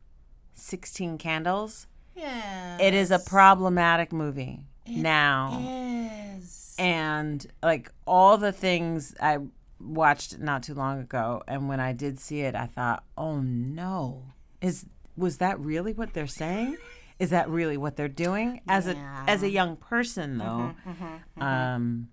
16 0.55 1.17
Candles. 1.19 1.87
Yeah, 2.15 2.79
It 2.81 2.95
is 2.95 3.11
a 3.13 3.19
problematic 3.21 4.13
movie 4.13 4.65
now 4.87 5.65
is. 6.37 6.68
And 6.79 7.45
like 7.63 7.91
all 8.07 8.39
the 8.39 8.53
things 8.53 9.15
I 9.21 9.39
watched 9.81 10.39
not 10.39 10.63
too 10.63 10.75
long 10.75 11.01
ago, 11.01 11.43
and 11.47 11.69
when 11.69 11.81
I 11.81 11.93
did 11.93 12.19
see 12.19 12.41
it, 12.41 12.55
I 12.55 12.67
thought, 12.67 13.05
"Oh 13.17 13.41
no, 13.41 14.25
is 14.61 14.87
was 15.17 15.39
that 15.39 15.59
really 15.61 15.93
what 15.93 16.15
they're 16.15 16.27
saying? 16.27 16.77
Is 17.19 17.31
that 17.31 17.49
really 17.51 17.77
what 17.77 17.97
they're 17.97 18.09
doing?" 18.09 18.61
As 18.69 18.87
Yeah. 18.87 19.25
a 19.27 19.31
as 19.31 19.43
a 19.43 19.51
young 19.51 19.77
person, 19.77 20.39
though, 20.39 20.45
mm-hmm, 20.45 20.91
mm-hmm, 20.91 21.05
mm-hmm. 21.05 21.43
um, 21.43 22.09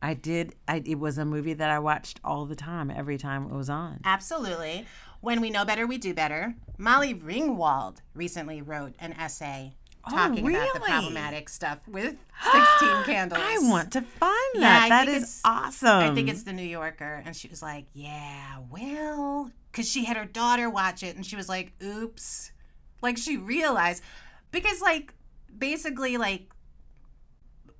I 0.00 0.14
did. 0.14 0.54
I 0.66 0.82
it 0.84 0.98
was 0.98 1.18
a 1.18 1.24
movie 1.24 1.54
that 1.54 1.70
I 1.70 1.78
watched 1.78 2.20
all 2.24 2.46
the 2.46 2.56
time, 2.56 2.90
every 2.90 3.18
time 3.18 3.44
it 3.44 3.52
was 3.52 3.70
on. 3.70 4.00
Absolutely. 4.04 4.86
When 5.20 5.40
we 5.40 5.50
know 5.50 5.64
better, 5.64 5.86
we 5.86 5.98
do 5.98 6.12
better. 6.14 6.56
Molly 6.78 7.14
Ringwald 7.14 7.98
recently 8.12 8.60
wrote 8.60 8.94
an 8.98 9.12
essay 9.12 9.76
talking 10.10 10.46
about 10.48 10.74
the 10.74 10.80
Oh, 10.80 10.84
problematic 10.84 11.48
stuff 11.48 11.78
with 11.86 12.16
16 12.52 13.04
candles. 13.04 13.40
I 13.42 13.58
want 13.60 13.92
to 13.92 14.02
find 14.02 14.62
that. 14.62 14.82
I 14.84 14.88
that 14.88 15.08
is 15.08 15.40
awesome. 15.44 15.88
I 15.88 16.14
think 16.14 16.28
it's 16.28 16.42
the 16.42 16.52
New 16.52 16.62
Yorker. 16.66 17.22
And 17.24 17.34
she 17.36 17.48
was 17.48 17.62
like, 17.62 17.86
yeah, 17.94 18.58
well, 18.70 19.50
because 19.70 19.88
she 19.90 20.04
had 20.04 20.16
her 20.16 20.24
daughter 20.24 20.68
watch 20.68 21.02
it 21.02 21.16
and 21.16 21.24
she 21.24 21.36
was 21.36 21.48
like, 21.48 21.72
oops. 21.82 22.52
Like 23.00 23.18
she 23.18 23.36
realized, 23.36 24.02
because 24.50 24.80
like 24.80 25.12
basically, 25.58 26.16
like 26.16 26.48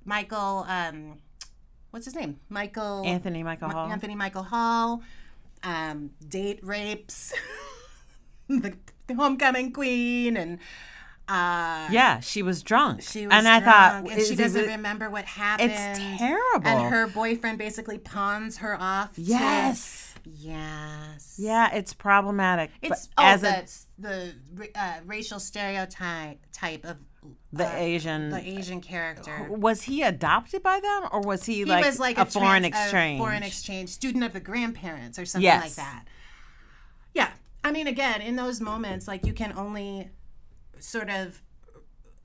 Michael, 0.05 0.65
um, 0.67 1.19
what's 1.91 2.05
his 2.05 2.15
name? 2.15 2.39
Michael 2.49 3.03
Anthony 3.05 3.43
Michael 3.43 3.69
Hall. 3.69 3.89
Anthony 3.91 4.15
Michael 4.15 4.43
Hall, 4.43 5.01
um, 5.63 6.11
date 6.27 6.59
rapes, 6.61 7.33
the, 8.49 8.75
the 9.07 9.13
homecoming 9.15 9.71
queen, 9.71 10.35
and 10.35 10.59
uh, 11.33 11.87
yeah, 11.91 12.19
she 12.19 12.43
was 12.43 12.61
drunk. 12.61 13.01
she 13.01 13.25
was 13.25 13.33
and 13.35 13.47
I 13.47 13.59
thought, 13.59 14.07
and 14.09 14.21
she 14.21 14.35
doesn't 14.35 14.67
remember 14.67 15.09
what 15.09 15.25
happened. 15.25 15.71
It's 15.71 16.19
terrible. 16.19 16.67
And 16.67 16.93
her 16.93 17.07
boyfriend 17.07 17.57
basically 17.57 17.97
pawns 17.97 18.57
her 18.57 18.79
off. 18.79 19.15
to- 19.15 19.21
Yes. 19.21 20.13
yes. 20.25 21.35
Yeah, 21.39 21.73
it's 21.73 21.93
problematic. 21.93 22.69
It's 22.81 23.09
oh, 23.17 23.23
as 23.25 23.41
the 23.41 23.47
a 23.49 24.01
the 24.01 24.33
uh, 24.75 24.93
racial 25.05 25.39
stereotype 25.39 26.39
type 26.51 26.85
of 26.85 26.97
the 27.51 27.65
uh, 27.67 27.75
Asian 27.77 28.29
the 28.29 28.47
Asian 28.47 28.81
character. 28.81 29.47
was 29.49 29.83
he 29.83 30.03
adopted 30.03 30.61
by 30.61 30.79
them 30.79 31.09
or 31.11 31.21
was 31.21 31.45
he, 31.45 31.55
He 31.55 31.65
like, 31.65 31.85
was 31.85 31.99
like 31.99 32.17
a, 32.17 32.21
a, 32.21 32.25
foreign 32.25 32.61
trans- 32.63 32.65
a 32.75 32.83
exchange? 32.83 33.19
foreign 33.19 33.43
exchange 33.43 33.89
student 33.89 34.23
of 34.23 34.33
the 34.33 34.39
grandparents 34.39 35.17
or 35.17 35.25
something 35.25 35.43
Yes. 35.43 35.63
like 35.63 35.75
that. 35.75 36.05
Yeah, 37.13 37.29
I 37.63 37.71
mean, 37.71 37.87
again, 37.87 38.21
in 38.21 38.35
those 38.35 38.59
moments, 38.59 39.07
like 39.07 39.25
you 39.25 39.33
can 39.33 39.53
only 39.57 40.09
sort 40.83 41.09
of 41.09 41.41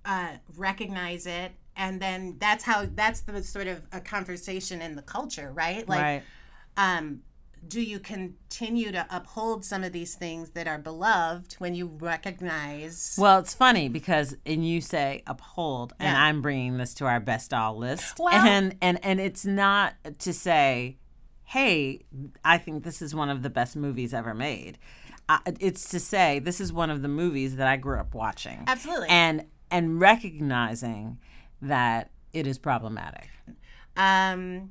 uh, 0.04 0.32
recognize 0.56 1.26
it, 1.26 1.52
and 1.76 2.00
then 2.00 2.36
that's 2.38 2.64
how 2.64 2.86
that's 2.94 3.20
the 3.22 3.42
sort 3.42 3.66
of 3.66 3.82
a 3.92 4.00
conversation 4.00 4.82
in 4.82 4.96
the 4.96 5.02
culture, 5.02 5.50
right? 5.52 5.88
Like, 5.88 6.00
right. 6.00 6.22
um, 6.76 7.20
do 7.66 7.80
you 7.80 7.98
continue 7.98 8.92
to 8.92 9.06
uphold 9.11 9.64
some 9.64 9.82
of 9.82 9.92
these 9.92 10.14
things 10.14 10.50
that 10.50 10.68
are 10.68 10.78
beloved 10.78 11.54
when 11.59 11.74
you 11.74 11.86
recognize? 11.86 13.16
Well, 13.18 13.38
it's 13.38 13.54
funny 13.54 13.88
because 13.88 14.36
and 14.46 14.66
you 14.66 14.80
say 14.80 15.22
uphold, 15.26 15.92
and 15.98 16.16
I'm 16.16 16.42
bringing 16.42 16.78
this 16.78 16.94
to 16.94 17.06
our 17.06 17.20
best 17.20 17.52
all 17.52 17.76
list, 17.76 18.18
Well- 18.18 18.34
and 18.34 18.76
and 18.80 18.98
and 19.04 19.20
it's 19.20 19.44
not 19.44 19.94
to 20.20 20.32
say, 20.32 20.98
hey, 21.44 22.04
I 22.44 22.59
think 22.59 22.84
this 22.84 23.00
is 23.00 23.14
one 23.14 23.30
of 23.30 23.42
the 23.42 23.50
best 23.50 23.76
movies 23.76 24.12
ever 24.12 24.34
made. 24.34 24.78
It's 25.61 25.89
to 25.91 26.01
say 26.01 26.39
this 26.39 26.61
is 26.61 26.72
one 26.72 26.91
of 26.91 27.03
the 27.03 27.09
movies 27.09 27.57
that 27.57 27.66
I 27.68 27.76
grew 27.76 27.99
up 27.99 28.14
watching, 28.14 28.64
Absolutely. 28.66 29.09
and 29.11 29.45
and 29.70 30.01
recognizing 30.01 31.18
that 31.61 32.11
it 32.33 32.47
is 32.47 32.59
problematic. 32.59 33.29
Um, 33.97 34.70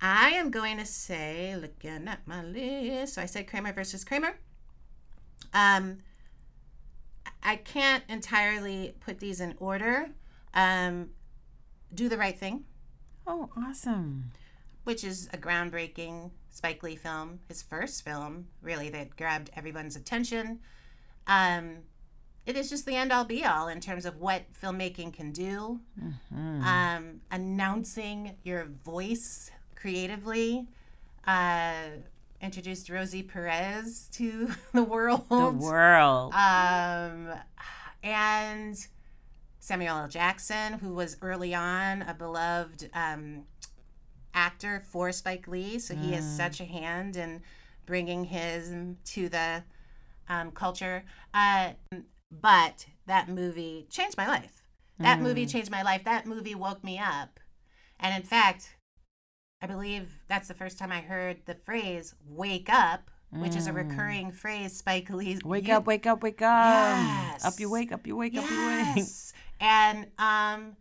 I 0.00 0.30
am 0.30 0.50
going 0.50 0.78
to 0.78 0.86
say, 0.86 1.56
looking 1.56 2.06
at 2.06 2.26
my 2.26 2.44
list, 2.44 3.14
so 3.14 3.22
I 3.22 3.26
said 3.26 3.46
Kramer 3.48 3.72
versus 3.72 4.04
Kramer. 4.04 4.36
Um, 5.52 5.98
I 7.42 7.56
can't 7.56 8.04
entirely 8.08 8.94
put 9.00 9.18
these 9.18 9.40
in 9.40 9.54
order. 9.58 10.10
Um, 10.54 11.10
Do 11.94 12.08
the 12.08 12.16
Right 12.18 12.38
Thing, 12.38 12.64
Oh, 13.26 13.50
awesome! 13.56 14.30
which 14.84 15.02
is 15.04 15.28
a 15.32 15.38
groundbreaking 15.38 16.30
Spike 16.50 16.82
Lee 16.82 16.96
film, 16.96 17.40
his 17.48 17.62
first 17.62 18.04
film, 18.04 18.46
really, 18.60 18.90
that 18.90 19.16
grabbed 19.16 19.50
everyone's 19.54 19.96
attention. 19.96 20.60
Um, 21.26 21.78
it 22.46 22.56
is 22.56 22.68
just 22.70 22.86
the 22.86 22.96
end 22.96 23.12
all 23.12 23.24
be 23.24 23.44
all 23.44 23.68
in 23.68 23.80
terms 23.80 24.04
of 24.04 24.16
what 24.16 24.42
filmmaking 24.60 25.12
can 25.12 25.30
do. 25.32 25.80
Um, 26.32 27.20
announcing 27.30 28.36
your 28.42 28.64
voice 28.64 29.50
creatively. 29.76 30.66
Uh, 31.26 31.72
introduced 32.40 32.88
Rosie 32.88 33.22
Perez 33.22 34.08
to 34.12 34.50
the 34.72 34.82
world. 34.82 35.28
The 35.28 35.50
world. 35.50 36.32
Um, 36.34 37.28
and 38.02 38.76
Samuel 39.60 39.98
L. 39.98 40.08
Jackson, 40.08 40.74
who 40.74 40.94
was 40.94 41.16
early 41.20 41.54
on 41.54 42.02
a 42.02 42.14
beloved 42.14 42.90
um, 42.94 43.44
actor 44.34 44.82
for 44.90 45.12
Spike 45.12 45.48
Lee, 45.48 45.78
so 45.78 45.94
he 45.94 46.12
has 46.12 46.24
such 46.36 46.60
a 46.60 46.64
hand 46.64 47.16
in 47.16 47.42
bringing 47.86 48.24
him 48.24 48.98
to 49.04 49.28
the 49.28 49.64
um, 50.28 50.50
culture. 50.52 51.04
Uh, 51.34 51.72
but 52.30 52.86
that 53.06 53.28
movie 53.28 53.86
changed 53.90 54.16
my 54.16 54.26
life. 54.28 54.62
That 54.98 55.20
movie 55.20 55.46
changed 55.46 55.70
my 55.70 55.82
life. 55.82 56.04
That 56.04 56.26
movie 56.26 56.54
woke 56.54 56.84
me 56.84 56.98
up. 56.98 57.40
And 57.98 58.14
in 58.14 58.22
fact, 58.22 58.76
I 59.62 59.66
believe 59.66 60.18
that's 60.28 60.46
the 60.48 60.54
first 60.54 60.78
time 60.78 60.92
I 60.92 61.00
heard 61.00 61.38
the 61.46 61.54
phrase 61.54 62.14
"wake 62.28 62.68
up," 62.70 63.10
which 63.30 63.56
is 63.56 63.66
a 63.66 63.72
recurring 63.72 64.30
phrase 64.30 64.76
Spike 64.76 65.08
Lee. 65.10 65.38
Wake 65.44 65.68
u- 65.68 65.74
up, 65.74 65.86
wake 65.86 66.06
up, 66.06 66.22
wake 66.22 66.42
up. 66.42 66.96
Yes. 66.96 67.44
Up 67.44 67.58
you 67.58 67.70
wake, 67.70 67.92
up 67.92 68.06
you 68.06 68.16
wake, 68.16 68.36
up 68.36 68.50
you 68.50 68.66
wake. 68.66 68.96
Yes. 68.96 69.32
And 69.60 70.06
um, 70.18 70.76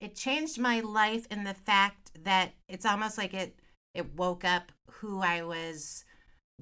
it 0.00 0.14
changed 0.14 0.58
my 0.58 0.80
life 0.80 1.26
in 1.30 1.44
the 1.44 1.54
fact 1.54 2.03
that 2.22 2.52
it's 2.68 2.86
almost 2.86 3.18
like 3.18 3.34
it 3.34 3.54
it 3.94 4.14
woke 4.16 4.44
up 4.44 4.72
who 4.90 5.20
I 5.20 5.42
was 5.42 6.04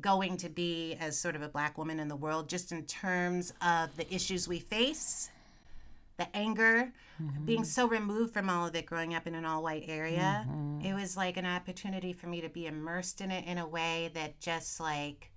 going 0.01 0.37
to 0.39 0.49
be 0.49 0.97
as 1.01 1.19
sort 1.19 1.37
of 1.37 1.43
a 1.43 1.49
black 1.49 1.77
woman 1.77 2.01
in 2.01 2.09
the 2.09 2.17
world, 2.17 2.49
just 2.49 2.73
in 2.73 2.85
terms 2.85 3.53
of 3.61 3.97
the 3.97 4.13
issues 4.15 4.49
we 4.49 4.59
face, 4.59 5.31
the 6.19 6.35
anger, 6.35 6.93
mm-hmm. 7.23 7.45
being 7.45 7.65
so 7.65 7.87
removed 7.87 8.33
from 8.33 8.49
all 8.49 8.67
of 8.67 8.75
it 8.75 8.87
growing 8.87 9.15
up 9.15 9.27
in 9.27 9.35
an 9.35 9.45
all 9.45 9.63
white 9.63 9.85
area. 9.89 10.47
Mm-hmm. 10.49 10.87
It 10.87 10.95
was 10.95 11.17
like 11.17 11.37
an 11.37 11.47
opportunity 11.47 12.13
for 12.13 12.27
me 12.27 12.41
to 12.41 12.49
be 12.49 12.67
immersed 12.67 13.21
in 13.21 13.31
it 13.31 13.47
in 13.47 13.59
a 13.59 13.67
way 13.67 14.11
that 14.15 14.41
just 14.41 14.81
like 14.81 15.32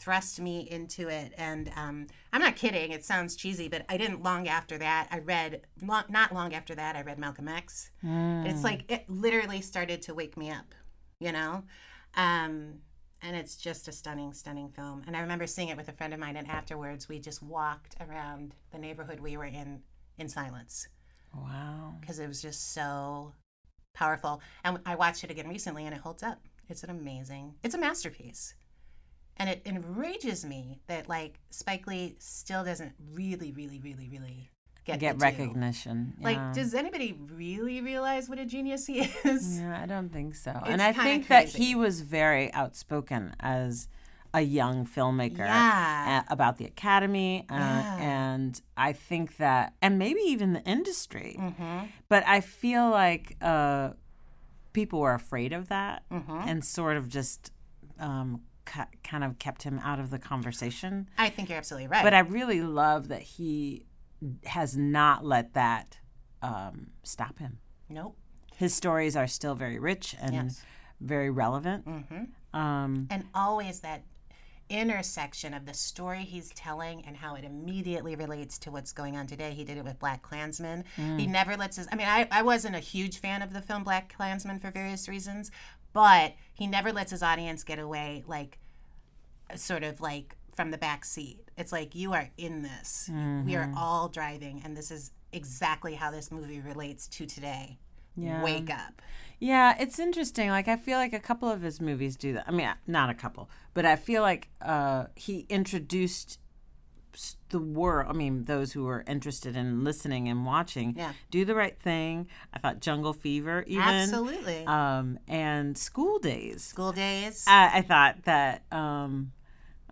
thrust 0.00 0.40
me 0.40 0.60
into 0.70 1.08
it 1.08 1.32
and 1.36 1.70
um, 1.76 2.06
i'm 2.32 2.40
not 2.40 2.56
kidding 2.56 2.90
it 2.90 3.04
sounds 3.04 3.36
cheesy 3.36 3.68
but 3.68 3.84
i 3.88 3.96
didn't 3.96 4.22
long 4.22 4.48
after 4.48 4.78
that 4.78 5.06
i 5.10 5.18
read 5.18 5.60
long, 5.82 6.04
not 6.08 6.32
long 6.34 6.54
after 6.54 6.74
that 6.74 6.96
i 6.96 7.02
read 7.02 7.18
malcolm 7.18 7.48
x 7.48 7.90
it's 8.02 8.64
like 8.64 8.90
it 8.90 9.08
literally 9.08 9.60
started 9.60 10.00
to 10.02 10.14
wake 10.14 10.36
me 10.36 10.50
up 10.50 10.74
you 11.22 11.32
know? 11.32 11.64
Um, 12.14 12.80
and 13.22 13.36
it's 13.36 13.54
just 13.56 13.86
a 13.88 13.92
stunning, 13.92 14.32
stunning 14.32 14.70
film. 14.70 15.02
And 15.06 15.14
I 15.14 15.20
remember 15.20 15.46
seeing 15.46 15.68
it 15.68 15.76
with 15.76 15.88
a 15.90 15.92
friend 15.92 16.14
of 16.14 16.18
mine, 16.18 16.36
and 16.36 16.48
afterwards 16.48 17.10
we 17.10 17.18
just 17.18 17.42
walked 17.42 17.94
around 18.00 18.54
the 18.72 18.78
neighborhood 18.78 19.20
we 19.20 19.36
were 19.36 19.44
in 19.44 19.82
in 20.16 20.28
silence 20.30 20.88
Wow. 21.34 21.94
because 22.00 22.18
it 22.18 22.26
was 22.26 22.40
just 22.40 22.72
so 22.72 23.34
powerful. 23.94 24.40
And 24.64 24.78
I 24.86 24.94
watched 24.94 25.24
it 25.24 25.30
again 25.30 25.46
recently, 25.48 25.84
and 25.84 25.94
it 25.94 26.00
holds 26.00 26.22
up. 26.22 26.40
It's 26.70 26.82
an 26.84 26.88
amazing, 26.90 27.56
it's 27.62 27.74
a 27.74 27.78
masterpiece. 27.78 28.54
And 29.40 29.48
it 29.48 29.62
enrages 29.64 30.44
me 30.44 30.78
that 30.86 31.08
like 31.08 31.40
Spike 31.50 31.86
Lee 31.86 32.14
still 32.18 32.62
doesn't 32.62 32.92
really, 33.14 33.50
really, 33.52 33.80
really, 33.80 34.06
really 34.08 34.50
get 34.84 35.00
Get 35.00 35.18
recognition. 35.20 36.12
Like, 36.20 36.52
does 36.52 36.74
anybody 36.74 37.18
really 37.32 37.80
realize 37.80 38.28
what 38.28 38.38
a 38.38 38.44
genius 38.44 38.86
he 38.86 39.00
is? 39.24 39.58
Yeah, 39.60 39.80
I 39.82 39.86
don't 39.86 40.10
think 40.12 40.34
so. 40.34 40.50
It's 40.60 40.68
and 40.68 40.82
I 40.82 40.92
think 40.92 41.28
that 41.28 41.48
he 41.48 41.74
was 41.74 42.02
very 42.02 42.52
outspoken 42.52 43.34
as 43.40 43.88
a 44.34 44.42
young 44.42 44.86
filmmaker 44.86 45.38
Yeah. 45.38 46.22
uh, 46.28 46.32
about 46.32 46.58
the 46.58 46.66
academy. 46.66 47.46
Uh, 47.48 47.54
Yeah. 47.56 47.96
And 48.00 48.60
I 48.76 48.92
think 48.92 49.38
that, 49.38 49.72
and 49.80 49.98
maybe 49.98 50.20
even 50.20 50.52
the 50.52 50.62
industry. 50.64 51.36
Mm-hmm. 51.40 51.86
But 52.10 52.24
I 52.26 52.40
feel 52.40 52.90
like 52.90 53.36
uh, 53.40 53.90
people 54.74 55.00
were 55.00 55.14
afraid 55.14 55.52
of 55.54 55.68
that 55.68 56.02
Mm-hmm. 56.12 56.42
and 56.46 56.62
sort 56.64 56.96
of 56.98 57.08
just 57.08 57.52
um, 57.98 58.42
ki 58.66 58.80
kind 59.04 59.24
of 59.24 59.38
kept 59.38 59.62
him 59.62 59.78
out 59.80 59.98
of 60.00 60.10
the 60.10 60.18
conversation. 60.18 61.08
I 61.18 61.28
think 61.28 61.48
you're 61.48 61.58
absolutely 61.58 61.88
right. 61.88 62.02
But 62.02 62.14
I 62.14 62.20
really 62.20 62.62
love 62.62 63.08
that 63.08 63.22
he 63.22 63.86
has 64.44 64.76
not 64.76 65.24
let 65.24 65.54
that 65.54 65.98
um, 66.42 66.88
stop 67.02 67.38
him. 67.38 67.58
nope. 67.88 68.16
His 68.56 68.74
stories 68.74 69.16
are 69.16 69.26
still 69.26 69.54
very 69.54 69.78
rich 69.78 70.14
and 70.20 70.34
Yes. 70.34 70.62
very 71.00 71.30
relevant. 71.30 71.86
Mm-hmm. 71.86 72.58
Um, 72.58 73.06
And 73.10 73.24
always 73.34 73.80
that 73.80 74.02
intersection 74.68 75.52
of 75.52 75.66
the 75.66 75.74
story 75.74 76.20
he's 76.20 76.50
telling 76.50 77.04
and 77.04 77.16
how 77.16 77.34
it 77.34 77.44
immediately 77.44 78.14
relates 78.14 78.58
to 78.58 78.70
what's 78.70 78.92
going 78.92 79.16
on 79.16 79.26
today. 79.26 79.52
He 79.52 79.64
did 79.64 79.76
it 79.78 79.84
with 79.84 79.98
BlacKkKlansman. 79.98 80.84
He 81.18 81.26
never 81.26 81.56
lets 81.56 81.76
his, 81.76 81.88
I 81.90 81.96
mean, 81.96 82.06
I, 82.06 82.28
I 82.30 82.42
wasn't 82.42 82.76
a 82.76 82.80
huge 82.80 83.18
fan 83.18 83.42
of 83.42 83.52
the 83.52 83.60
film 83.60 83.84
BlacKkKlansman 83.84 84.60
for 84.60 84.70
various 84.70 85.08
reasons, 85.08 85.50
but 85.92 86.34
he 86.60 86.66
never 86.66 86.92
lets 86.92 87.10
his 87.10 87.22
audience 87.22 87.64
get 87.64 87.78
away 87.78 88.22
like, 88.26 88.58
sort 89.56 89.82
of 89.82 90.02
like 90.02 90.36
from 90.54 90.70
the 90.70 90.76
back 90.78 91.06
seat. 91.06 91.40
It's 91.56 91.72
like, 91.72 91.94
you 91.94 92.12
are 92.12 92.28
in 92.36 92.60
this. 92.62 93.08
We 93.46 93.56
are 93.56 93.72
all 93.74 94.08
driving, 94.08 94.60
and 94.62 94.76
this 94.76 94.90
is 94.90 95.10
exactly 95.32 95.94
how 95.94 96.10
this 96.10 96.30
movie 96.30 96.60
relates 96.60 97.08
to 97.08 97.24
today. 97.24 97.78
Yeah. 98.14 98.42
Wake 98.42 98.68
up. 98.70 99.00
yeah, 99.38 99.74
it's 99.80 99.98
interesting. 99.98 100.50
Like 100.50 100.68
I 100.68 100.76
feel 100.76 100.98
like 100.98 101.14
a 101.14 101.18
couple 101.20 101.48
of 101.48 101.62
his 101.62 101.80
movies 101.80 102.14
do 102.16 102.34
that. 102.34 102.44
I 102.46 102.50
mean, 102.50 102.70
not 102.86 103.08
a 103.08 103.14
couple, 103.14 103.48
but 103.72 103.86
I 103.86 103.96
feel 103.96 104.20
like 104.20 104.50
uh, 104.60 105.06
he 105.14 105.46
introduced 105.48 106.38
the 107.50 107.58
world. 107.58 108.06
I 108.08 108.12
mean, 108.12 108.44
those 108.44 108.72
who 108.72 108.86
are 108.88 109.04
interested 109.06 109.56
in 109.56 109.84
listening 109.84 110.28
and 110.28 110.46
watching. 110.46 110.94
Yeah. 110.96 111.12
Do 111.30 111.44
the 111.44 111.54
right 111.54 111.78
thing. 111.78 112.28
I 112.54 112.58
thought 112.58 112.80
Jungle 112.80 113.12
Fever, 113.12 113.64
even. 113.66 113.82
Absolutely. 113.82 114.64
Um, 114.66 115.18
and 115.28 115.76
School 115.76 116.18
Days. 116.18 116.62
School 116.64 116.92
days. 116.92 117.44
I, 117.48 117.78
I 117.78 117.82
thought 117.82 118.22
that. 118.24 118.62
Um, 118.70 119.32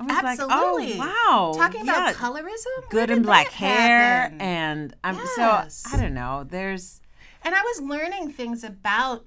I 0.01 0.05
was 0.05 0.39
Absolutely. 0.41 0.95
like, 0.95 1.09
oh 1.11 1.49
wow, 1.49 1.53
Talking 1.57 1.83
about 1.83 2.15
colorism? 2.15 2.89
Good 2.91 3.11
and 3.11 3.25
black 3.25 3.49
hair, 3.49 4.21
happen? 4.23 4.41
and 4.41 4.95
I'm 5.03 5.17
Yes. 5.17 5.75
so 5.83 5.93
I 5.97 6.01
don't 6.01 6.15
know. 6.15 6.47
There's 6.49 7.01
And 7.43 7.53
I 7.53 7.61
was 7.63 7.81
learning 7.83 8.31
things 8.31 8.63
about 8.63 9.25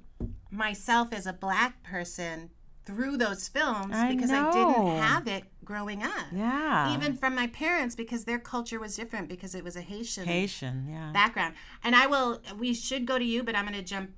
myself 0.49 1.11
as 1.11 1.25
a 1.27 1.33
black 1.33 1.83
person 1.83 2.51
through 2.93 3.17
those 3.17 3.47
films 3.47 3.95
I 3.95 4.13
because 4.13 4.31
I 4.31 4.51
didn't 4.51 4.97
have 4.97 5.27
it 5.27 5.43
growing 5.63 6.03
up. 6.03 6.25
yeah, 6.33 6.93
Even 6.93 7.15
from 7.15 7.35
my 7.35 7.47
parents 7.47 7.95
because 7.95 8.25
their 8.25 8.39
culture 8.39 8.79
was 8.79 8.95
different 8.95 9.29
because 9.29 9.55
it 9.55 9.63
was 9.63 9.75
a 9.75 9.81
Haitian 9.81 10.25
Haitian, 10.25 10.87
yeah. 10.89 11.11
background. 11.13 11.55
And 11.83 11.95
I 11.95 12.07
will 12.07 12.41
we 12.57 12.73
should 12.73 13.05
go 13.05 13.17
to 13.17 13.23
you, 13.25 13.43
but 13.43 13.55
I'm 13.55 13.65
going 13.65 13.77
to 13.77 13.83
jump 13.83 14.11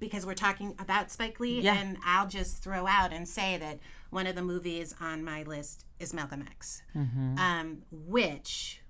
because 0.00 0.24
we're 0.24 0.34
talking 0.34 0.74
about 0.78 1.10
Spike 1.10 1.40
Lee 1.40 1.60
Yeah. 1.60 1.74
and 1.74 1.96
I'll 2.04 2.28
just 2.28 2.62
throw 2.62 2.86
out 2.86 3.12
and 3.12 3.26
say 3.26 3.56
that 3.58 3.78
one 4.10 4.26
of 4.26 4.34
the 4.36 4.42
movies 4.42 4.94
on 5.00 5.24
my 5.24 5.42
list 5.42 5.84
is 5.98 6.14
Malcolm 6.14 6.42
X. 6.48 6.82
Mm-hmm. 6.94 7.38
Um, 7.38 7.78
which 7.90 8.82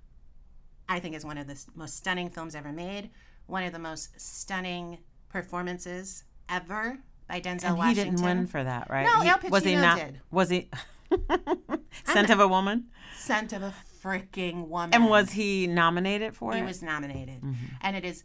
I 0.87 0.99
think 0.99 1.15
is 1.15 1.25
one 1.25 1.37
of 1.37 1.47
the 1.47 1.59
most 1.75 1.97
stunning 1.97 2.29
films 2.29 2.55
ever 2.55 2.71
made, 2.71 3.09
one 3.47 3.63
of 3.63 3.73
the 3.73 3.79
most 3.79 4.19
stunning 4.19 4.99
performances 5.29 6.23
ever 6.47 6.99
by 7.29 7.39
Denzel 7.39 7.79
and 7.79 7.87
he 7.89 7.93
didn't 7.95 8.21
win 8.21 8.45
for 8.47 8.61
that, 8.61 8.89
right? 8.89 9.05
No, 9.05 9.21
he, 9.21 9.29
Al 9.29 9.39
was 9.49 9.63
he 9.63 9.73
Pacino 9.75 9.81
not? 9.81 9.97
did. 9.99 10.19
Was 10.31 10.49
he? 10.49 10.69
Scent 12.03 12.29
of 12.29 12.39
a 12.39 12.47
Woman, 12.47 12.87
Scent 13.17 13.53
of 13.53 13.63
a 13.63 13.73
freaking 14.03 14.67
woman. 14.67 14.93
and 14.93 15.09
was 15.09 15.31
he 15.31 15.65
nominated 15.67 16.35
for 16.35 16.51
He 16.53 16.57
it? 16.59 16.61
He 16.61 16.67
was 16.67 16.83
nominated, 16.83 17.41
Mm-hmm. 17.41 17.65
and 17.81 17.95
it 17.95 18.03
is 18.05 18.23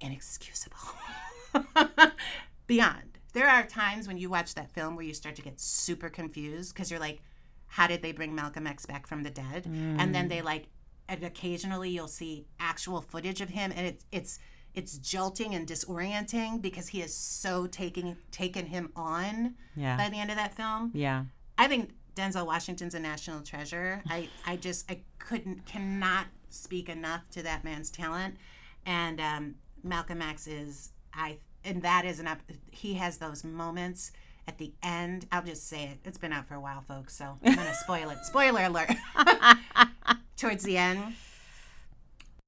inexcusable. 0.00 0.76
Beyond. 2.66 3.18
There 3.32 3.48
are 3.48 3.64
times 3.64 4.06
when 4.06 4.16
you 4.16 4.30
watch 4.30 4.54
that 4.54 4.70
film 4.72 4.94
where 4.96 5.04
you 5.04 5.12
start 5.14 5.34
to 5.36 5.42
get 5.42 5.58
super 5.60 6.08
confused 6.08 6.72
because 6.72 6.90
you're 6.90 7.00
like, 7.00 7.20
how 7.66 7.86
did 7.86 8.00
they 8.00 8.12
bring 8.12 8.34
Malcolm 8.34 8.66
X 8.66 8.86
back 8.86 9.06
from 9.06 9.22
the 9.22 9.30
dead? 9.30 9.66
And 9.66 10.14
then 10.14 10.28
they 10.28 10.40
like, 10.40 10.68
and 11.08 11.22
occasionally 11.24 11.90
you'll 11.90 12.08
see 12.08 12.46
actual 12.60 13.00
footage 13.00 13.40
of 13.40 13.48
him, 13.50 13.72
and 13.74 13.86
it's 13.86 14.04
it's 14.12 14.38
it's 14.74 14.98
jolting 14.98 15.54
and 15.54 15.66
disorienting 15.66 16.60
because 16.60 16.88
he 16.88 17.00
is 17.00 17.14
so 17.14 17.66
taking 17.66 18.16
taken 18.30 18.66
him 18.66 18.90
on 18.96 19.54
yeah, 19.76 19.96
by 19.96 20.08
the 20.08 20.18
end 20.18 20.30
of 20.30 20.36
that 20.36 20.54
film. 20.54 20.90
yeah. 20.94 21.24
I 21.56 21.68
think 21.68 21.92
Denzel 22.16 22.46
Washington's 22.46 22.94
a 22.94 23.00
national 23.00 23.40
treasure. 23.42 24.02
I, 24.08 24.28
I 24.46 24.56
just 24.56 24.90
I 24.90 25.00
couldn't 25.18 25.66
cannot 25.66 26.26
speak 26.50 26.88
enough 26.88 27.22
to 27.30 27.42
that 27.42 27.64
man's 27.64 27.90
talent, 27.90 28.36
and 28.86 29.20
um, 29.20 29.54
Malcolm 29.82 30.20
X 30.22 30.46
is 30.46 30.90
I 31.12 31.38
and 31.64 31.82
that 31.82 32.04
is 32.04 32.20
an 32.20 32.26
up. 32.26 32.40
He 32.70 32.94
has 32.94 33.18
those 33.18 33.44
moments 33.44 34.10
at 34.46 34.58
the 34.58 34.72
end. 34.82 35.26
I'll 35.32 35.42
just 35.42 35.68
say 35.68 35.84
it. 35.84 35.98
It's 36.04 36.18
been 36.18 36.32
out 36.32 36.46
for 36.46 36.54
a 36.54 36.60
while, 36.60 36.82
folks, 36.86 37.16
so 37.16 37.38
I'm 37.44 37.54
gonna 37.54 37.74
spoil 37.82 38.10
it. 38.10 38.18
Spoiler 38.24 38.64
alert. 38.64 38.90
Towards 40.36 40.64
the 40.64 40.76
end, 40.76 41.14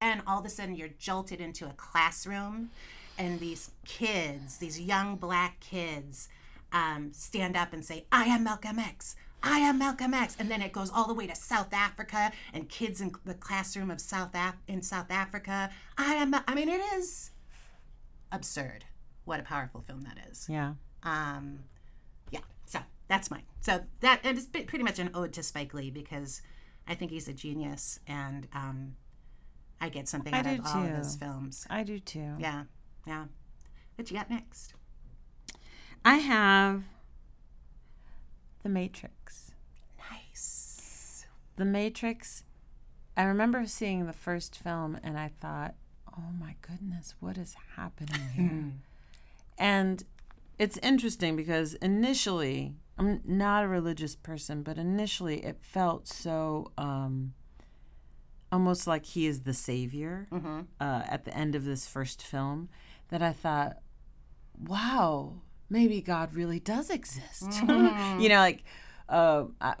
and 0.01 0.21
all 0.27 0.39
of 0.39 0.45
a 0.45 0.49
sudden 0.49 0.75
you're 0.75 0.89
jolted 0.99 1.41
into 1.41 1.65
a 1.65 1.73
classroom, 1.73 2.69
and 3.17 3.39
these 3.39 3.71
kids, 3.85 4.57
these 4.57 4.79
young 4.79 5.15
black 5.15 5.59
kids, 5.59 6.29
um, 6.71 7.11
stand 7.13 7.55
up 7.57 7.73
and 7.73 7.83
say, 7.83 8.05
I 8.11 8.25
am 8.25 8.43
Malcolm 8.43 8.77
X. 8.77 9.15
I 9.41 9.59
am 9.59 9.79
Malcolm 9.79 10.13
X. 10.13 10.35
And 10.39 10.51
then 10.51 10.61
it 10.61 10.71
goes 10.71 10.91
all 10.91 11.07
the 11.07 11.13
way 11.13 11.25
to 11.25 11.35
South 11.35 11.73
Africa 11.73 12.31
and 12.53 12.69
kids 12.69 13.01
in 13.01 13.11
the 13.25 13.33
classroom 13.33 13.89
of 13.89 13.99
South 13.99 14.31
Af- 14.35 14.57
in 14.67 14.81
South 14.81 15.09
Africa. 15.09 15.71
I 15.97 16.15
am, 16.15 16.35
I 16.47 16.53
mean, 16.53 16.69
it 16.69 16.81
is 16.95 17.31
absurd. 18.31 18.85
What 19.25 19.39
a 19.39 19.43
powerful 19.43 19.81
film 19.81 20.03
that 20.03 20.17
is. 20.29 20.47
Yeah. 20.49 20.73
Um, 21.03 21.59
yeah, 22.29 22.41
so 22.65 22.79
that's 23.07 23.31
mine. 23.31 23.43
So 23.61 23.83
that, 24.01 24.19
and 24.23 24.37
it's 24.37 24.47
pretty 24.47 24.83
much 24.83 24.99
an 24.99 25.09
ode 25.13 25.33
to 25.33 25.43
Spike 25.43 25.73
Lee 25.73 25.89
because 25.89 26.41
I 26.87 26.93
think 26.93 27.11
he's 27.11 27.27
a 27.27 27.33
genius 27.33 27.99
and 28.07 28.47
um, 28.53 28.95
I 29.79 29.89
get 29.89 30.07
something 30.07 30.33
I 30.33 30.39
out 30.39 30.45
of 30.47 30.55
do 30.57 30.61
all 30.65 30.83
of 30.85 31.03
too. 31.03 31.17
films. 31.19 31.65
I 31.69 31.83
do 31.83 31.99
too. 31.99 32.33
Yeah, 32.39 32.63
yeah. 33.05 33.25
What 33.95 34.09
you 34.09 34.17
got 34.17 34.29
next? 34.29 34.73
I 36.05 36.17
have 36.17 36.83
The 38.63 38.69
Matrix. 38.69 39.51
Nice. 40.11 41.25
The 41.57 41.65
Matrix. 41.65 42.43
I 43.15 43.23
remember 43.23 43.65
seeing 43.65 44.05
the 44.05 44.13
first 44.13 44.57
film 44.57 44.97
and 45.03 45.17
I 45.17 45.31
thought, 45.41 45.75
oh 46.17 46.31
my 46.39 46.55
goodness, 46.61 47.15
what 47.19 47.37
is 47.37 47.55
happening 47.75 48.21
here? 48.35 48.71
and 49.57 50.03
it's 50.59 50.77
interesting 50.79 51.35
because 51.35 51.73
initially, 51.75 52.73
I'm 52.97 53.21
not 53.25 53.63
a 53.63 53.67
religious 53.67 54.15
person, 54.15 54.63
but 54.63 54.77
initially 54.77 55.43
it 55.45 55.57
felt 55.61 56.07
so 56.07 56.71
um, 56.77 57.33
almost 58.57 58.87
like 58.87 59.05
he 59.05 59.27
is 59.27 59.41
the 59.41 59.53
savior 59.53 60.27
uh, 60.81 61.03
at 61.07 61.25
the 61.25 61.37
end 61.37 61.53
of 61.53 61.63
this 61.63 61.87
first 61.87 62.23
film 62.23 62.69
that 63.09 63.21
I 63.21 63.31
thought, 63.31 63.77
wow, 64.59 65.33
maybe 65.69 66.01
God 66.01 66.33
really 66.33 66.59
does 66.59 66.89
exist. 66.89 67.61
you 68.19 68.29
know, 68.29 68.39
like, 68.39 68.63
uh, 69.09 69.43
I, 69.61 69.75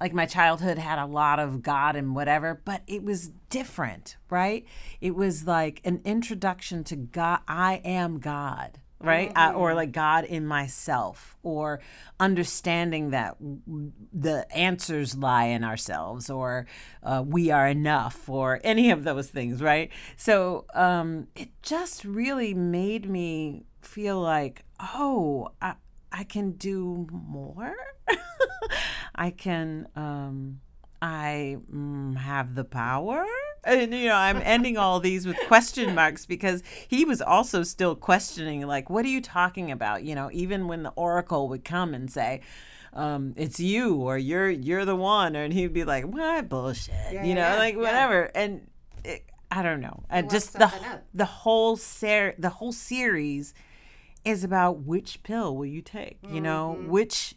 like 0.00 0.12
my 0.12 0.26
childhood 0.26 0.76
had 0.76 0.98
a 0.98 1.06
lot 1.06 1.38
of 1.38 1.62
God 1.62 1.94
and 1.94 2.16
whatever, 2.16 2.60
but 2.64 2.82
it 2.88 3.04
was 3.04 3.28
different, 3.48 4.16
right? 4.28 4.64
It 5.00 5.14
was 5.14 5.46
like 5.46 5.80
an 5.84 6.00
introduction 6.04 6.82
to 6.84 6.96
God. 6.96 7.38
I 7.46 7.80
am 7.84 8.18
God, 8.18 8.80
right? 9.02 9.32
Uh, 9.36 9.52
or 9.54 9.74
like 9.74 9.92
God 9.92 10.24
in 10.24 10.46
myself, 10.46 11.36
or 11.42 11.80
understanding 12.20 13.10
that 13.10 13.36
w- 13.38 13.92
the 14.12 14.46
answers 14.54 15.16
lie 15.16 15.44
in 15.44 15.64
ourselves, 15.64 16.30
or 16.30 16.66
uh, 17.02 17.22
we 17.26 17.50
are 17.50 17.66
enough, 17.66 18.28
or 18.28 18.60
any 18.64 18.90
of 18.90 19.04
those 19.04 19.28
things, 19.28 19.62
right? 19.62 19.90
So 20.16 20.66
um, 20.74 21.28
it 21.34 21.50
just 21.62 22.04
really 22.04 22.54
made 22.54 23.08
me 23.08 23.64
feel 23.80 24.20
like, 24.20 24.64
oh, 24.80 25.50
I, 25.60 25.74
I 26.10 26.24
can 26.24 26.52
do 26.52 27.06
more. 27.10 27.74
I 29.14 29.30
can, 29.30 29.88
um, 29.96 30.60
I 31.00 31.58
mm, 31.72 32.16
have 32.16 32.54
the 32.54 32.64
power. 32.64 33.26
And, 33.64 33.92
you 33.94 34.06
know, 34.08 34.16
I'm 34.16 34.38
ending 34.38 34.76
all 34.76 34.98
these 34.98 35.26
with 35.26 35.36
question 35.46 35.94
marks 35.94 36.26
because 36.26 36.62
he 36.88 37.04
was 37.04 37.22
also 37.22 37.62
still 37.62 37.94
questioning, 37.94 38.66
like, 38.66 38.90
what 38.90 39.04
are 39.04 39.08
you 39.08 39.20
talking 39.20 39.70
about? 39.70 40.02
You 40.02 40.14
know, 40.16 40.30
even 40.32 40.66
when 40.66 40.82
the 40.82 40.90
oracle 40.96 41.48
would 41.48 41.64
come 41.64 41.94
and 41.94 42.10
say, 42.10 42.40
um, 42.92 43.34
it's 43.36 43.60
you 43.60 43.94
or 43.96 44.18
you're 44.18 44.50
you're 44.50 44.84
the 44.84 44.96
one, 44.96 45.34
and 45.36 45.52
he'd 45.52 45.72
be 45.72 45.84
like, 45.84 46.04
"What 46.04 46.48
bullshit?" 46.50 46.94
Yeah, 47.10 47.24
you 47.24 47.34
know, 47.34 47.40
yeah, 47.40 47.56
like 47.56 47.74
yeah. 47.74 47.80
whatever. 47.80 48.22
And 48.34 48.66
it, 49.04 49.24
I 49.50 49.62
don't 49.62 49.80
know. 49.80 50.02
Wants 50.10 50.32
just 50.34 50.52
the 50.54 50.66
up. 50.66 51.04
the 51.14 51.24
whole 51.24 51.76
ser- 51.76 52.34
the 52.38 52.50
whole 52.50 52.72
series 52.72 53.54
is 54.26 54.44
about 54.44 54.80
which 54.80 55.22
pill 55.22 55.56
will 55.56 55.64
you 55.66 55.80
take? 55.82 56.18
You 56.28 56.40
know, 56.42 56.76
Mm-hmm. 56.78 56.90
which 56.90 57.34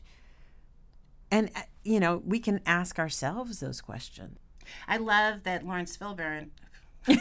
and 1.31 1.49
uh, 1.55 1.61
you 1.83 1.99
know, 2.01 2.21
we 2.25 2.39
can 2.39 2.59
ask 2.65 2.99
ourselves 2.99 3.59
those 3.61 3.79
questions. 3.79 4.39
I 4.87 4.97
love 4.97 5.43
that 5.43 5.65
Lawrence 5.65 5.97
Filburn. 5.97 6.49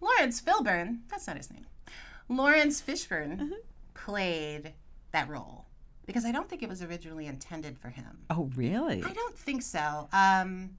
Lawrence 0.00 0.40
Filburn, 0.40 0.98
that's 1.08 1.26
not 1.26 1.36
his 1.36 1.50
name. 1.50 1.66
Laurence 2.28 2.80
Fishburne 2.82 3.38
Mm-hmm. 3.38 3.52
played 3.94 4.72
that 5.12 5.28
role 5.28 5.64
because 6.06 6.24
I 6.24 6.32
don't 6.32 6.48
think 6.48 6.62
it 6.62 6.68
was 6.68 6.82
originally 6.82 7.26
intended 7.26 7.78
for 7.78 7.88
him. 7.88 8.18
Oh, 8.30 8.50
really? 8.56 9.02
I 9.02 9.12
don't 9.12 9.36
think 9.38 9.62
so. 9.62 10.08
Um, 10.12 10.70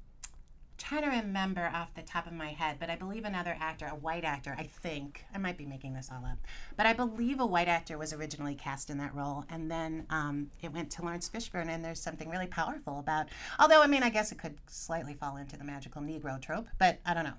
trying 0.78 1.04
to 1.04 1.10
remember 1.10 1.70
off 1.74 1.94
the 1.96 2.02
top 2.02 2.28
of 2.28 2.34
my 2.34 2.50
head, 2.50 2.78
but 2.80 2.90
I 2.90 2.96
believe 2.96 3.26
another 3.26 3.58
actor, 3.60 3.88
a 3.88 3.96
white 3.96 4.24
actor, 4.24 4.56
I 4.58 4.64
think, 4.64 5.26
I 5.34 5.38
might 5.38 5.58
be 5.58 5.66
making 5.66 5.94
this 5.94 6.10
all 6.12 6.26
up, 6.26 6.38
but 6.76 6.86
I 6.86 6.94
believe 6.94 7.40
a 7.40 7.46
white 7.46 7.68
actor 7.68 7.98
was 7.98 8.14
originally 8.14 8.56
cast 8.56 8.90
in 8.90 8.98
that 9.00 9.14
role, 9.16 9.46
and 9.50 9.70
then 9.72 10.06
um, 10.10 10.50
it 10.62 10.72
went 10.72 10.92
to 10.92 11.02
Laurence 11.02 11.30
Fishburne, 11.30 11.68
and 11.68 11.84
there's 11.84 12.02
something 12.02 12.30
really 12.30 12.48
powerful 12.48 13.00
about. 13.00 13.28
Although, 13.60 13.82
I 13.82 13.88
mean, 13.88 14.04
I 14.04 14.10
guess 14.10 14.32
it 14.32 14.38
could 14.38 14.56
slightly 14.68 15.14
fall 15.14 15.38
into 15.38 15.58
the 15.58 15.64
magical 15.64 16.02
Negro 16.02 16.40
trope, 16.42 16.68
but 16.78 17.00
I 17.06 17.14
don't 17.14 17.24
know. 17.24 17.34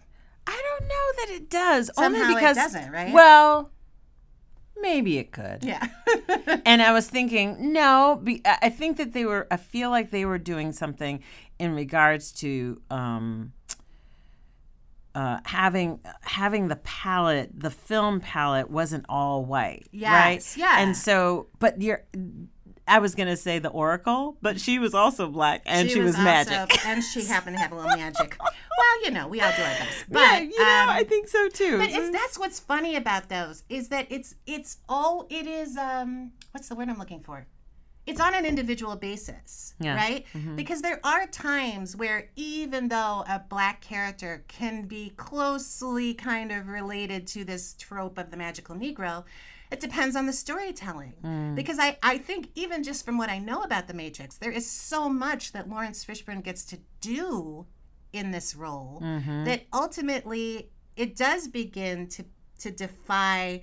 I 0.46 0.62
don't 0.78 0.88
know 0.88 1.12
that 1.16 1.30
it 1.30 1.50
does. 1.50 1.90
Somehow 1.94 2.22
only 2.22 2.32
it 2.32 2.36
because 2.36 2.56
doesn't, 2.56 2.90
right? 2.90 3.12
Well, 3.12 3.70
maybe 4.80 5.18
it 5.18 5.30
could. 5.30 5.62
Yeah. 5.62 5.86
and 6.64 6.80
I 6.80 6.92
was 6.92 7.08
thinking, 7.08 7.72
no, 7.72 8.20
be, 8.22 8.40
I 8.44 8.70
think 8.70 8.96
that 8.96 9.12
they 9.12 9.24
were. 9.24 9.46
I 9.50 9.58
feel 9.58 9.90
like 9.90 10.10
they 10.10 10.24
were 10.24 10.38
doing 10.38 10.72
something 10.72 11.22
in 11.58 11.74
regards 11.74 12.32
to 12.32 12.80
um, 12.90 13.52
uh, 15.14 15.40
having 15.44 16.00
having 16.22 16.68
the 16.68 16.76
palette, 16.76 17.50
the 17.58 17.70
film 17.70 18.20
palette 18.20 18.70
wasn't 18.70 19.04
all 19.08 19.44
white, 19.44 19.88
right? 19.92 20.34
Yes, 20.34 20.56
yeah. 20.56 20.80
And 20.80 20.96
so, 20.96 21.48
but 21.58 21.80
you're. 21.82 22.04
I 22.86 23.00
was 23.00 23.14
gonna 23.14 23.36
say 23.36 23.58
the 23.58 23.68
Oracle, 23.68 24.38
but 24.40 24.58
she 24.58 24.78
was 24.78 24.94
also 24.94 25.28
black 25.28 25.60
and 25.66 25.90
she, 25.90 26.00
was, 26.00 26.16
magic. 26.16 26.56
also- 26.58 26.88
and 26.88 27.04
she 27.04 27.22
happened 27.26 27.56
to 27.56 27.60
have 27.60 27.70
a 27.70 27.74
little 27.74 27.94
magic. 27.94 28.38
Well, 28.40 29.04
you 29.04 29.10
know, 29.10 29.28
we 29.28 29.42
all 29.42 29.52
do 29.54 29.62
our 29.62 29.68
best. 29.68 30.04
But, 30.08 30.20
yeah, 30.20 30.38
you 30.38 30.58
know, 30.58 30.64
um, 30.84 30.88
I 30.88 31.04
think 31.06 31.28
so 31.28 31.48
too. 31.50 31.76
But 31.76 31.90
it's 31.90 32.10
that's 32.10 32.38
what's 32.38 32.58
funny 32.58 32.96
about 32.96 33.28
those 33.28 33.62
is 33.68 33.88
that 33.88 34.06
it's 34.08 34.36
it's 34.46 34.78
all 34.88 35.26
it 35.28 35.46
is 35.46 35.76
um 35.76 36.32
what's 36.52 36.68
the 36.70 36.76
word 36.76 36.88
I'm 36.88 36.98
looking 36.98 37.20
for? 37.20 37.46
It's 38.08 38.20
on 38.20 38.34
an 38.34 38.44
individual 38.44 38.96
basis, 38.96 39.74
Yeah. 39.78 39.96
right? 39.96 40.26
Mm-hmm. 40.34 40.56
Because 40.56 40.82
there 40.82 41.00
are 41.04 41.26
times 41.26 41.94
where 41.94 42.30
even 42.36 42.88
though 42.88 43.24
a 43.28 43.42
black 43.48 43.80
character 43.80 44.44
can 44.48 44.86
be 44.86 45.10
closely 45.16 46.14
kind 46.14 46.50
of 46.50 46.68
related 46.68 47.26
to 47.28 47.44
this 47.44 47.74
trope 47.74 48.18
of 48.18 48.30
the 48.30 48.36
magical 48.36 48.74
negro, 48.74 49.24
it 49.70 49.80
depends 49.80 50.16
on 50.16 50.26
the 50.26 50.32
storytelling. 50.32 51.14
Mm. 51.22 51.54
Because 51.54 51.78
I, 51.78 51.98
I 52.02 52.18
think 52.18 52.48
even 52.54 52.82
just 52.82 53.04
from 53.04 53.18
what 53.18 53.28
I 53.28 53.38
know 53.38 53.62
about 53.62 53.86
the 53.86 53.94
Matrix, 53.94 54.38
there 54.38 54.50
is 54.50 54.68
so 54.68 55.08
much 55.08 55.52
that 55.52 55.68
Laurence 55.68 56.04
Fishburne 56.04 56.42
gets 56.42 56.64
to 56.66 56.78
do 57.00 57.66
in 58.12 58.30
this 58.30 58.54
role 58.54 59.00
mm-hmm. 59.02 59.44
that 59.44 59.66
ultimately 59.72 60.70
it 60.96 61.14
does 61.14 61.48
begin 61.48 62.06
to 62.08 62.24
to 62.60 62.70
defy 62.72 63.60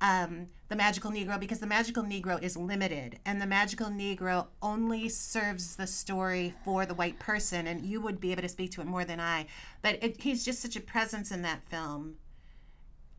um, 0.00 0.48
the 0.74 0.78
magical 0.78 1.12
negro 1.12 1.38
because 1.38 1.60
the 1.60 1.68
magical 1.68 2.02
negro 2.02 2.42
is 2.42 2.56
limited 2.56 3.20
and 3.24 3.40
the 3.40 3.46
magical 3.46 3.86
negro 3.86 4.48
only 4.60 5.08
serves 5.08 5.76
the 5.76 5.86
story 5.86 6.52
for 6.64 6.84
the 6.84 6.94
white 6.94 7.16
person 7.20 7.68
and 7.68 7.86
you 7.86 8.00
would 8.00 8.18
be 8.18 8.32
able 8.32 8.42
to 8.42 8.48
speak 8.48 8.72
to 8.72 8.80
it 8.80 8.86
more 8.88 9.04
than 9.04 9.20
i 9.20 9.46
but 9.82 10.02
it, 10.02 10.20
he's 10.20 10.44
just 10.44 10.60
such 10.60 10.74
a 10.74 10.80
presence 10.80 11.30
in 11.30 11.42
that 11.42 11.62
film 11.68 12.16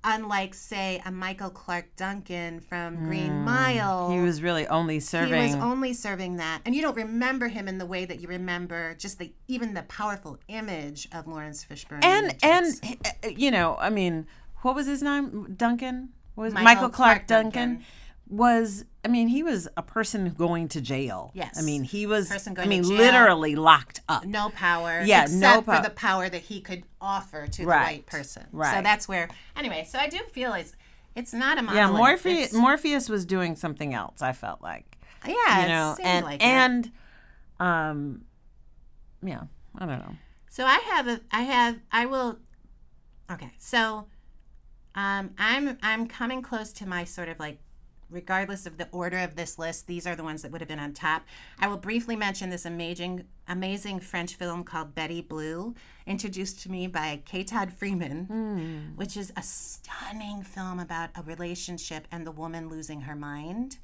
unlike 0.04 0.54
say 0.54 1.02
a 1.06 1.12
michael 1.12 1.50
clarke 1.50 1.96
duncan 1.96 2.60
from 2.60 3.06
green 3.06 3.46
mile 3.46 4.12
he 4.12 4.20
was 4.20 4.42
really 4.42 4.68
only 4.68 5.00
serving. 5.00 5.34
he 5.34 5.48
was 5.48 5.56
only 5.56 5.94
serving 5.94 6.36
that, 6.36 6.60
and 6.66 6.76
you 6.76 6.82
don't 6.82 6.98
remember 6.98 7.48
him 7.48 7.70
in 7.70 7.78
the 7.78 7.86
way 7.86 8.04
that 8.04 8.20
you 8.20 8.28
remember 8.28 8.96
just 8.96 9.18
the 9.18 9.32
even 9.48 9.74
the 9.74 9.84
powerful 9.84 10.38
image 10.50 11.08
of 11.14 11.26
Laurence 11.26 11.64
Fishburne. 11.64 12.04
and 12.04 12.36
and 12.44 13.00
uh, 13.24 13.30
you 13.30 13.50
know, 13.50 13.78
I 13.80 13.90
mean, 13.90 14.28
what 14.62 14.76
was 14.76 14.88
his 14.88 15.02
name? 15.02 15.54
Duncan 15.56 16.10
was 16.36 16.54
Michael 16.54 16.64
Michael, 16.64 16.90
Clarke, 16.90 17.28
Clarke 17.28 17.28
Duncan. 17.28 17.70
Duncan. 17.70 17.86
Was 18.28 18.86
I 19.04 19.08
mean, 19.08 19.28
he 19.28 19.44
was 19.44 19.68
a 19.78 19.84
person 19.84 20.28
going 20.32 20.68
to 20.70 20.82
jail. 20.82 21.30
Yes. 21.36 21.60
I 21.60 21.62
mean, 21.62 21.84
he 21.84 22.08
was. 22.08 22.28
Person 22.28 22.54
I 22.54 22.56
going 22.56 22.70
to 22.84 22.90
mean, 22.90 22.98
literally 22.98 23.56
locked 23.56 24.02
up. 24.10 24.26
no 24.26 24.50
power, 24.50 25.04
Yeah, 25.06 25.24
except 25.26 25.40
no 25.40 25.62
for 25.62 25.80
the 25.84 25.92
power 25.92 26.28
that 26.28 26.42
he 26.42 26.60
could 26.60 26.86
offer 27.00 27.46
to 27.46 27.62
the 27.62 27.68
Right, 27.68 27.86
white 27.98 28.06
person. 28.08 28.48
So 28.52 28.82
that's 28.82 29.08
where. 29.08 29.30
Anyway, 29.56 29.86
so 29.88 30.00
I 30.00 30.08
do 30.10 30.18
feel 30.32 30.54
it's 30.54 30.74
it's 31.16 31.34
not 31.34 31.60
a 31.60 31.76
Yeah. 31.76 31.92
Morpheus. 31.92 32.48
It's- 32.48 32.54
Morpheus 32.54 33.10
was 33.10 33.26
doing 33.26 33.56
something 33.56 33.94
else. 33.94 34.24
I 34.24 34.34
felt 34.34 34.60
like 34.62 34.98
yeah, 35.28 35.62
you 35.62 35.68
know, 35.68 35.96
it 36.00 36.04
and 36.06 36.26
like 36.26 36.42
it. 36.42 36.46
and 36.46 36.92
um, 37.60 38.22
yeah, 39.24 39.44
I 39.78 39.86
don't 39.86 40.00
know. 40.00 40.16
So 40.50 40.66
I 40.66 40.80
have 40.80 41.08
a 41.08 41.22
I 41.32 41.42
have 41.44 41.78
I 41.92 42.08
will 42.08 42.40
Okay. 43.32 43.52
So 43.60 44.08
um 44.96 45.32
I'm 45.38 45.78
I'm 45.84 46.08
coming 46.08 46.42
close 46.42 46.72
to 46.74 46.88
my 46.88 47.04
sort 47.04 47.30
of 47.30 47.40
like 47.40 47.60
regardless 48.10 48.66
of 48.66 48.78
the 48.78 48.88
order 48.92 49.18
of 49.20 49.36
this 49.36 49.58
list, 49.58 49.88
these 49.88 50.06
are 50.06 50.16
the 50.16 50.24
ones 50.24 50.42
that 50.44 50.52
would 50.52 50.62
have 50.62 50.68
been 50.68 50.80
on 50.80 50.94
top. 50.94 51.24
I 51.60 51.68
will 51.68 51.78
briefly 51.78 52.16
mention 52.16 52.50
this 52.50 52.66
amazing 52.66 53.26
amazing 53.48 54.00
French 54.00 54.36
film 54.36 54.64
called 54.64 54.96
Betty 54.96 55.22
Blue, 55.22 55.76
introduced 56.06 56.62
to 56.62 56.72
me 56.72 56.88
by 56.88 57.22
K. 57.26 57.44
Todd 57.44 57.74
Freeman, 57.74 58.94
which 58.96 59.18
is 59.18 59.32
a 59.36 59.42
stunning 59.42 60.44
film 60.44 60.80
about 60.80 61.10
a 61.16 61.22
relationship 61.24 62.08
and 62.12 62.26
the 62.26 62.32
woman 62.32 62.70
losing 62.70 63.02
her 63.02 63.16
mind. 63.16 63.78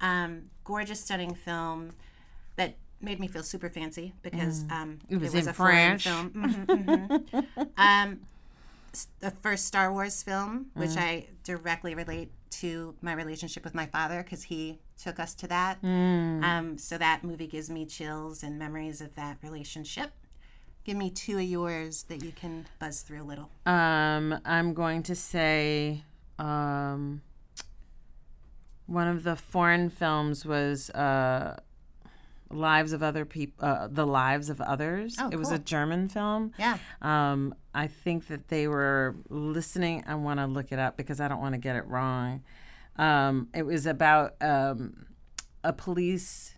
Um, 0.00 0.50
gorgeous, 0.64 1.00
stunning 1.00 1.34
film 1.34 1.92
that 2.56 2.76
made 3.00 3.18
me 3.20 3.28
feel 3.28 3.42
super 3.42 3.68
fancy 3.68 4.12
because 4.22 4.64
um, 4.70 4.98
it 5.08 5.16
was 5.16 5.34
was, 5.34 5.44
in 5.44 5.50
a 5.50 5.52
French. 5.52 6.04
film. 6.04 6.30
Mhm, 6.30 6.66
mhm. 6.66 7.68
um, 7.76 8.20
the 9.20 9.30
first 9.30 9.66
Star 9.66 9.92
Wars 9.92 10.22
film, 10.22 10.66
which 10.74 10.96
I 10.96 11.26
directly 11.44 11.94
relate 11.94 12.30
to 12.50 12.94
my 13.02 13.12
relationship 13.12 13.64
with 13.64 13.74
my 13.74 13.86
father 13.86 14.22
because 14.22 14.44
he 14.44 14.78
took 15.02 15.20
us 15.20 15.34
to 15.36 15.46
that. 15.48 15.78
Um, 16.44 16.78
so 16.78 16.98
that 16.98 17.22
movie 17.22 17.46
gives 17.46 17.70
me 17.70 17.86
chills 17.86 18.42
and 18.42 18.58
memories 18.58 19.00
of 19.00 19.14
that 19.14 19.38
relationship. 19.42 20.10
Give 20.84 20.96
me 20.96 21.10
two 21.10 21.36
of 21.36 21.44
yours 21.44 22.04
that 22.04 22.24
you 22.24 22.32
can 22.32 22.66
buzz 22.78 23.02
through 23.02 23.22
a 23.22 23.24
little. 23.24 23.50
Um, 23.66 24.40
I'm 24.44 24.72
going 24.74 25.02
to 25.04 25.14
say 25.14 26.02
um, 26.38 27.20
one 28.86 29.06
of 29.06 29.22
the 29.22 29.36
foreign 29.36 29.90
films 29.90 30.46
was 30.46 30.88
uh, 30.90 31.58
Lives 32.50 32.92
of 32.92 33.02
Other 33.02 33.24
People, 33.24 33.66
uh, 33.66 33.88
The 33.88 34.06
Lives 34.06 34.48
of 34.50 34.60
Others. 34.60 35.16
Oh, 35.20 35.28
it 35.30 35.36
was 35.36 35.50
a. 35.52 35.58
German 35.58 36.08
film. 36.08 36.52
Yeah. 36.58 36.78
Um, 37.02 37.54
I 37.74 37.86
think 37.88 38.28
that 38.28 38.48
they 38.48 38.66
were 38.68 39.16
listening. 39.28 40.04
I 40.06 40.14
want 40.14 40.40
to 40.40 40.46
look 40.46 40.72
it 40.72 40.78
up 40.78 40.96
because 40.96 41.20
I 41.20 41.28
don't 41.28 41.40
want 41.40 41.54
to 41.54 41.58
get 41.58 41.76
it 41.76 41.86
wrong. 41.86 42.42
Um, 42.96 43.48
it 43.54 43.62
was 43.64 43.84
about 43.86 44.34
um, 44.40 45.06
a 45.62 45.72
police, 45.72 46.54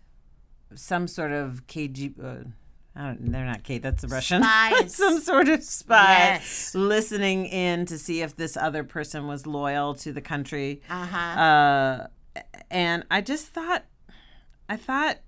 some 0.75 1.07
sort 1.07 1.31
of 1.31 1.67
KG. 1.67 2.13
Uh, 2.23 2.49
I 2.95 3.01
don't, 3.07 3.31
they're 3.31 3.45
not 3.45 3.63
K. 3.63 3.77
That's 3.77 4.01
the 4.01 4.07
Russian. 4.09 4.43
Some 4.87 5.21
sort 5.21 5.47
of 5.47 5.63
spy 5.63 6.13
Yes. 6.33 6.75
listening 6.75 7.45
in 7.45 7.85
to 7.85 7.97
see 7.97 8.21
if 8.21 8.35
this 8.35 8.57
other 8.57 8.83
person 8.83 9.27
was 9.27 9.47
loyal 9.47 9.93
to 9.95 10.11
the 10.11 10.19
country. 10.19 10.81
Uh-huh. 10.89 11.17
Uh, 11.41 12.07
and 12.69 13.05
I 13.09 13.21
just 13.21 13.47
thought, 13.47 13.85
I 14.67 14.75
thought 14.75 15.19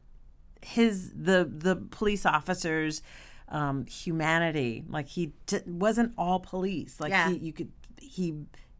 his 0.63 1.11
the 1.11 1.49
the 1.51 1.75
police 1.75 2.25
officers 2.25 3.01
um 3.49 3.85
humanity 3.85 4.83
like 4.87 5.07
he 5.09 5.33
t- 5.45 5.59
wasn't 5.65 6.13
all 6.17 6.39
police 6.39 6.99
like 6.99 7.11
Yeah. 7.11 7.29
he 7.29 7.37
you 7.37 7.53
could 7.53 7.71
he 7.99 8.33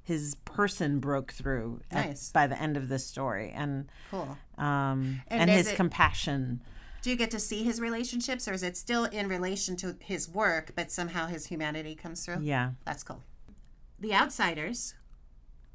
his 0.03 0.35
person 0.45 0.99
broke 0.99 1.31
through 1.33 1.81
at- 1.91 2.19
by 2.33 2.47
the 2.47 2.59
end 2.61 2.75
of 2.77 2.89
this 2.89 3.05
story 3.05 3.51
and 3.51 3.89
Cool. 4.11 4.37
um 4.57 5.21
And 5.27 5.41
and, 5.41 5.49
his 5.49 5.67
it- 5.67 5.75
compassion 5.75 6.61
Do 7.01 7.09
you 7.09 7.15
get 7.17 7.31
to 7.31 7.39
see 7.39 7.63
his 7.65 7.81
relationships, 7.81 8.47
or 8.47 8.53
is 8.53 8.63
it 8.63 8.77
still 8.77 9.03
in 9.05 9.27
relation 9.27 9.75
to 9.77 9.97
his 9.99 10.29
work, 10.29 10.71
but 10.75 10.89
somehow 10.91 11.27
his 11.27 11.47
humanity 11.47 11.95
comes 11.95 12.25
through? 12.25 12.39
yeah 12.41 12.71
That's 12.85 13.03
cool. 13.03 13.21
The 13.99 14.13
Outsiders, 14.13 14.95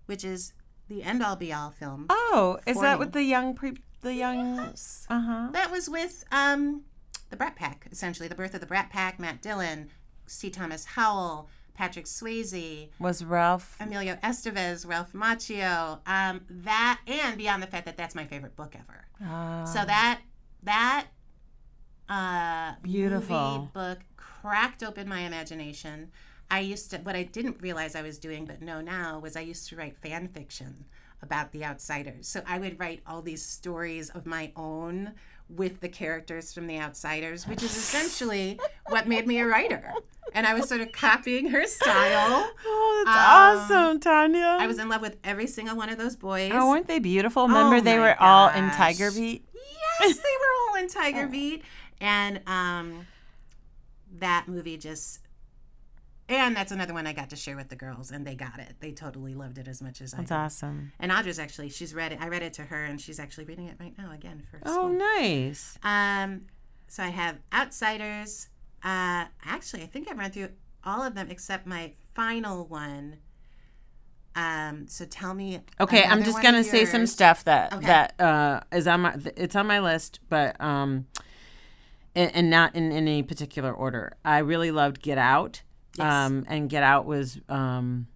which 0.07 0.25
is 0.25 0.53
the 0.89 1.03
end 1.03 1.23
all 1.23 1.37
be 1.37 1.53
all 1.53 1.71
film. 1.71 2.07
Oh, 2.09 2.59
is 2.67 2.81
that 2.81 2.99
me. 2.99 3.05
with 3.05 3.13
the 3.13 3.23
young 3.23 3.55
pre 3.55 3.75
the 4.09 4.15
young 4.15 4.57
Yes. 4.57 5.07
Uh 5.09 5.21
huh. 5.21 5.49
That 5.53 5.71
was 5.71 5.89
with 5.89 6.25
um, 6.33 6.83
the 7.31 7.37
Brat 7.37 7.57
Pack, 7.57 7.87
essentially 7.93 8.29
the 8.29 8.35
birth 8.35 8.55
of 8.55 8.61
the 8.61 8.67
Brat 8.67 8.91
Pack. 8.91 9.19
Matt 9.19 9.43
Dillon, 9.43 9.91
C. 10.27 10.51
Thomas 10.51 10.85
Howell, 10.85 11.49
Patrick 11.75 12.07
Swayze, 12.07 12.89
Was 12.99 13.25
Ralph 13.25 13.77
Emilio 13.81 14.17
Estevez, 14.23 14.87
Ralph 14.87 15.13
Macchio. 15.13 16.01
Um, 16.07 16.41
that 16.49 17.01
and 17.07 17.37
beyond 17.37 17.63
the 17.63 17.67
fact 17.67 17.87
that 17.87 17.97
that's 17.97 18.15
my 18.15 18.25
favorite 18.25 18.57
book 18.57 18.75
ever. 18.75 19.05
Ah. 19.23 19.65
So 19.65 19.85
that 19.85 20.21
that 20.63 21.07
uh, 22.09 22.75
Beautiful. 22.83 23.59
movie 23.59 23.71
book 23.75 23.99
cracked 24.17 24.83
open 24.83 25.09
my 25.09 25.21
imagination. 25.21 26.11
I 26.51 26.61
used 26.61 26.91
to 26.93 26.99
what 26.99 27.15
I 27.15 27.25
didn't 27.25 27.61
realize 27.61 27.95
I 27.95 28.03
was 28.03 28.19
doing, 28.19 28.47
but 28.47 28.63
know 28.63 28.81
now 28.81 29.19
was 29.19 29.37
I 29.37 29.41
used 29.41 29.69
to 29.69 29.77
write 29.77 29.97
fan 29.99 30.29
fiction 30.29 30.87
about 31.23 31.53
the 31.53 31.65
outsiders. 31.65 32.29
So 32.29 32.43
I 32.47 32.59
would 32.59 32.79
write 32.79 33.01
all 33.07 33.23
these 33.23 33.45
stories 33.45 34.11
of 34.11 34.27
my 34.27 34.53
own 34.57 35.13
with 35.49 35.81
the 35.81 35.89
characters 35.89 36.53
from 36.53 36.67
the 36.67 36.79
outsiders, 36.79 37.47
which 37.47 37.63
is 37.63 37.75
essentially 37.75 38.61
what 38.89 39.09
made 39.09 39.27
me 39.27 39.39
a 39.41 39.47
writer. 39.47 39.93
And 40.35 40.47
I 40.47 40.53
was 40.53 40.69
sort 40.69 40.83
of 40.83 40.93
copying 40.93 41.49
her 41.51 41.67
style. 41.67 42.51
Oh, 42.67 43.03
that's 43.07 43.71
Um, 43.73 43.79
awesome, 43.89 44.01
Tania. 44.01 44.57
I 44.61 44.67
was 44.67 44.79
in 44.79 44.89
love 44.89 45.01
with 45.01 45.17
every 45.25 45.47
single 45.47 45.77
one 45.77 45.89
of 45.89 45.97
those 45.99 46.17
boys. 46.17 46.51
Oh, 46.55 46.69
weren't 46.71 46.87
they 46.87 46.99
beautiful? 46.99 47.47
Remember 47.49 47.77
Oh 47.77 47.81
they 47.81 47.97
my 47.97 48.09
were 48.11 48.17
all 48.23 48.49
in. 48.51 48.69
Tiger 48.71 49.11
Beat? 49.11 49.47
yes, 50.01 50.17
they 50.17 50.23
were 50.23 50.55
all 50.77 50.83
in 50.83 50.89
Tiger 50.91 51.27
Beat, 51.29 51.63
and 52.01 52.41
um, 52.47 53.07
that 54.19 54.49
movie 54.49 54.77
just. 54.77 55.21
And 56.31 56.55
that's 56.55 56.73
another 56.73 56.93
one 56.93 57.07
I 57.07 57.15
got 57.15 57.31
to 57.31 57.37
share 57.37 57.57
with 57.57 57.71
the 57.71 57.77
girls, 57.77 58.11
and 58.11 58.27
they 58.27 58.35
got 58.35 58.59
it. 58.59 58.75
They 58.81 58.93
totally 58.93 59.35
loved 59.35 59.57
it 59.57 59.67
as 59.67 59.81
much 59.81 60.03
as 60.03 60.13
I 60.13 60.19
That's 60.19 60.31
awesome. 60.33 60.93
And 61.01 61.11
Audra's 61.11 61.39
actually, 61.39 61.71
she's 61.71 61.95
read 61.95 62.13
it. 62.13 62.19
I 62.21 62.29
read 62.29 62.43
it 62.43 62.53
to 62.55 62.65
her, 62.65 62.85
and 62.85 63.01
she's 63.01 63.19
actually 63.19 63.45
reading 63.47 63.67
it 63.67 63.77
right 63.81 63.95
now 63.97 64.13
again 64.13 64.43
for 64.51 64.61
Oh, 64.67 64.73
school. 64.73 64.89
nice. 64.91 65.79
Um, 65.83 66.43
so 66.87 67.03
I 67.03 67.09
have 67.09 67.39
Outsiders. 67.53 68.49
Uh, 68.85 69.25
actually, 69.45 69.83
I 69.83 69.87
think 69.87 70.11
I've 70.11 70.19
run 70.19 70.31
through 70.31 70.51
all 70.85 71.03
of 71.03 71.15
them 71.15 71.29
except 71.31 71.67
my 71.67 71.93
final 72.15 72.67
one. 72.67 73.17
Um, 74.37 74.87
so 74.87 75.05
tell 75.07 75.35
me. 75.35 75.61
Okay, 75.81 76.05
I'm 76.05 76.23
just 76.23 76.43
gonna 76.43 76.63
say 76.63 76.85
some 76.85 77.07
stuff 77.07 77.43
that 77.45 77.73
Okay. 77.73 77.87
that 77.87 78.21
uh, 78.21 78.61
is 78.71 78.87
on 78.87 79.01
my. 79.01 79.17
It's 79.37 79.57
on 79.57 79.67
my 79.67 79.81
list, 79.81 80.21
but 80.29 80.61
um, 80.61 81.07
and, 82.15 82.31
and 82.35 82.51
not 82.51 82.75
in 82.77 82.93
any 82.93 83.23
particular 83.23 83.73
order. 83.73 84.15
I 84.25 84.39
really 84.39 84.71
loved 84.71 85.01
Get 85.03 85.19
Out. 85.19 85.63
Yes. 85.99 86.07
Um, 86.27 86.45
and 86.49 86.71
Get 86.71 86.83
Out 86.83 87.07
was 87.07 87.39
um, 87.49 88.07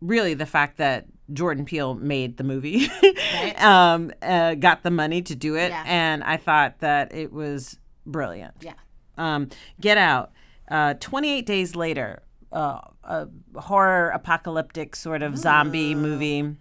really 0.00 0.34
the 0.34 0.46
fact 0.46 0.78
that 0.78 1.06
Jordan 1.32 1.64
Peele 1.64 1.94
made 1.94 2.36
the 2.36 2.44
movie, 2.44 2.88
Right. 3.02 3.60
um, 3.62 4.12
uh, 4.22 4.54
got 4.54 4.82
the 4.82 4.90
money 4.90 5.22
to 5.22 5.34
do 5.34 5.56
it, 5.56 5.70
Yeah. 5.70 5.82
and 5.86 6.22
I 6.22 6.36
thought 6.36 6.78
that 6.80 7.14
it 7.14 7.32
was 7.32 7.78
brilliant. 8.04 8.54
Yeah. 8.60 8.74
Um, 9.18 9.48
Get 9.80 9.98
Out. 9.98 10.32
Uh, 10.70 10.94
28 10.94 11.46
days 11.46 11.74
later, 11.76 12.22
uh, 12.52 12.80
a 13.04 13.28
horror 13.56 14.08
apocalyptic 14.10 14.94
sort 14.96 15.22
of 15.22 15.36
zombie 15.38 15.94
movie, 15.94 16.54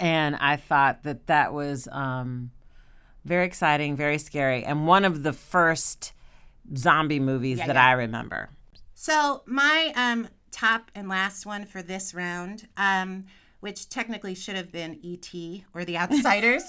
and 0.00 0.36
I 0.36 0.56
thought 0.56 1.02
that 1.04 1.26
that 1.26 1.52
was 1.52 1.88
um, 1.90 2.50
very 3.24 3.44
exciting, 3.46 3.96
very 3.96 4.18
scary, 4.18 4.64
and 4.64 4.86
one 4.86 5.04
of 5.04 5.22
the 5.22 5.32
first 5.32 6.12
zombie 6.76 7.20
movies 7.20 7.58
that 7.58 7.68
yeah. 7.76 7.86
I 7.86 7.92
remember. 7.92 8.50
So 9.00 9.44
my 9.46 9.92
um, 9.94 10.26
top 10.50 10.90
and 10.92 11.08
last 11.08 11.46
one 11.46 11.66
for 11.66 11.82
this 11.82 12.14
round, 12.14 12.66
um, 12.76 13.26
which 13.60 13.88
technically 13.88 14.34
should 14.34 14.56
have 14.56 14.72
been 14.72 14.98
E.T. 15.02 15.64
or 15.72 15.84
The 15.84 15.96
Outsiders, 15.96 16.64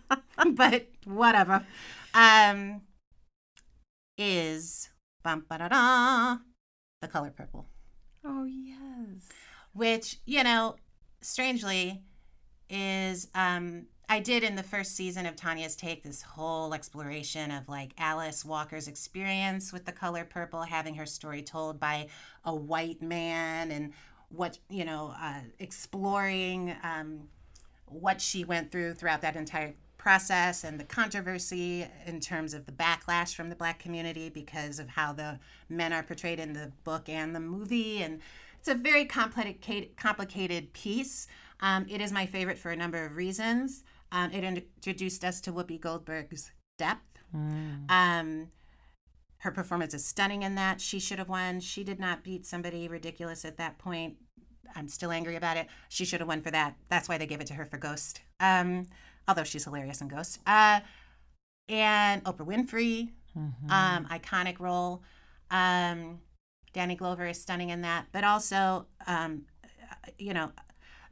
but 0.52 0.88
whatever, 1.06 1.64
um, 2.12 2.82
is 4.18 4.90
bum, 5.24 5.46
ba-da-da, 5.48 6.36
The 7.00 7.08
Color 7.08 7.30
Purple, 7.30 7.66
Oh 8.26 8.44
yes. 8.44 9.30
which 9.72 10.18
you 10.26 10.44
know, 10.44 10.76
strangely, 11.22 12.02
is 12.68 13.28
um, 13.34 13.86
I 14.10 14.18
did 14.18 14.42
in 14.42 14.56
the 14.56 14.64
first 14.64 14.96
season 14.96 15.24
of 15.24 15.36
Tania's 15.36 15.76
Take 15.76 16.02
this 16.02 16.20
whole 16.20 16.74
exploration 16.74 17.52
of 17.52 17.68
like 17.68 17.92
Alice 17.96 18.44
Walker's 18.44 18.88
experience 18.88 19.72
with 19.72 19.84
the 19.84 19.92
color 19.92 20.24
purple, 20.24 20.62
having 20.62 20.96
her 20.96 21.06
story 21.06 21.42
told 21.42 21.78
by 21.78 22.08
a 22.44 22.52
white 22.52 23.00
man, 23.00 23.70
and 23.70 23.92
what 24.28 24.58
you 24.68 24.84
know, 24.84 25.14
uh, 25.16 25.42
exploring 25.60 26.74
um, 26.82 27.28
what 27.86 28.20
she 28.20 28.42
went 28.42 28.72
through 28.72 28.94
throughout 28.94 29.20
that 29.20 29.36
entire 29.36 29.74
process 29.96 30.64
and 30.64 30.80
the 30.80 30.84
controversy 30.84 31.86
in 32.04 32.18
terms 32.18 32.52
of 32.52 32.66
the 32.66 32.72
backlash 32.72 33.36
from 33.36 33.48
the 33.48 33.54
black 33.54 33.78
community 33.78 34.28
because 34.28 34.80
of 34.80 34.88
how 34.88 35.12
the 35.12 35.38
men 35.68 35.92
are 35.92 36.02
portrayed 36.02 36.40
in 36.40 36.52
the 36.52 36.72
book 36.82 37.08
and 37.08 37.32
the 37.32 37.38
movie. 37.38 38.02
And 38.02 38.18
it's 38.58 38.66
a 38.66 38.74
very 38.74 39.04
complicated 39.04 39.96
complicated 39.96 40.72
piece. 40.72 41.28
Um, 41.60 41.86
it 41.88 42.00
is 42.00 42.10
my 42.10 42.26
favorite 42.26 42.58
for 42.58 42.72
a 42.72 42.76
number 42.76 43.04
of 43.04 43.14
reasons 43.14 43.84
um, 44.12 44.30
it 44.32 44.44
introduced 44.44 45.24
us 45.24 45.40
to 45.40 45.52
whoopi 45.52 45.80
goldberg's 45.80 46.50
depth 46.78 47.18
um, 47.88 48.48
her 49.38 49.50
performance 49.50 49.94
is 49.94 50.04
stunning 50.04 50.42
in 50.42 50.54
that 50.54 50.80
she 50.80 50.98
should 50.98 51.18
have 51.18 51.28
won 51.28 51.60
she 51.60 51.84
did 51.84 52.00
not 52.00 52.24
beat 52.24 52.44
somebody 52.44 52.88
ridiculous 52.88 53.44
at 53.44 53.56
that 53.56 53.78
point 53.78 54.16
I'm 54.74 54.88
still 54.88 55.10
angry 55.10 55.36
about 55.36 55.56
it. 55.56 55.66
She 55.88 56.04
should 56.04 56.20
have 56.20 56.28
won 56.28 56.42
for 56.42 56.50
that. 56.50 56.76
That's 56.88 57.08
why 57.08 57.18
they 57.18 57.26
gave 57.26 57.40
it 57.40 57.46
to 57.48 57.54
her 57.54 57.64
for 57.64 57.76
Ghost. 57.76 58.20
Um, 58.38 58.86
although 59.26 59.44
she's 59.44 59.64
hilarious 59.64 60.00
in 60.00 60.08
Ghost. 60.08 60.38
Uh, 60.46 60.80
and 61.68 62.22
Oprah 62.24 62.46
Winfrey, 62.46 63.10
um, 63.70 64.06
iconic 64.06 64.58
role. 64.58 65.02
Um, 65.50 66.20
Danny 66.72 66.94
Glover 66.94 67.26
is 67.26 67.40
stunning 67.40 67.70
in 67.70 67.82
that, 67.82 68.06
but 68.12 68.24
also, 68.24 68.86
um, 69.06 69.42
you 70.18 70.32
know, 70.34 70.52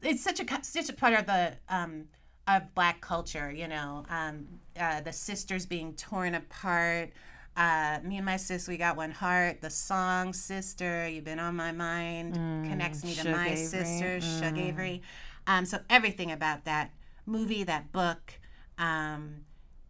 it's 0.03 0.23
such 0.23 0.41
a 0.41 0.65
such 0.65 0.89
a 0.89 0.93
part 0.93 1.15
of 1.15 1.27
the 1.27 1.55
um, 1.69 2.05
of 2.49 2.75
black 2.75 3.01
culture. 3.01 3.51
You 3.53 3.69
know, 3.69 4.05
um, 4.09 4.47
uh, 4.79 5.01
the 5.03 5.13
sisters 5.13 5.67
being 5.67 5.95
torn 5.95 6.35
apart. 6.35 7.11
Uh, 7.57 7.99
me 8.05 8.17
and 8.17 8.25
my 8.25 8.37
sis, 8.37 8.69
we 8.69 8.77
got 8.77 8.97
one 8.97 9.11
heart. 9.11 9.61
The 9.61 9.71
song 9.71 10.33
"Sister," 10.33 11.09
you've 11.09 11.25
been 11.25 11.41
on 11.41 11.57
my 11.57 11.73
mind, 11.73 12.35
connects 12.35 13.05
me 13.05 13.15
to 13.15 13.23
Shug 13.23 13.33
my 13.33 13.49
Avery. 13.49 13.67
sister, 13.67 14.21
Shug 14.21 14.59
Avery. 14.59 15.03
Um, 15.47 15.65
so 15.65 15.79
everything 15.91 16.31
about 16.31 16.65
that 16.67 16.91
movie, 17.27 17.65
that 17.65 17.91
book, 17.91 18.35
um, 18.79 19.45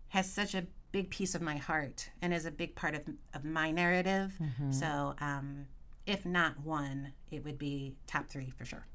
has 0.09 0.31
such 0.31 0.55
a 0.55 0.67
big 0.93 1.11
piece 1.11 1.35
of 1.35 1.43
my 1.43 1.57
heart 1.57 2.09
and 2.23 2.33
is 2.33 2.47
a 2.47 2.51
big 2.51 2.75
part 2.75 2.95
of, 2.95 3.03
of 3.35 3.45
my 3.45 3.71
narrative. 3.71 4.39
So, 4.71 5.15
um, 5.21 5.67
if 6.07 6.25
not 6.25 6.59
one, 6.61 7.13
it 7.31 7.45
would 7.45 7.59
be 7.59 7.95
top 8.07 8.29
three 8.29 8.49
for 8.49 8.65
sure. 8.65 8.87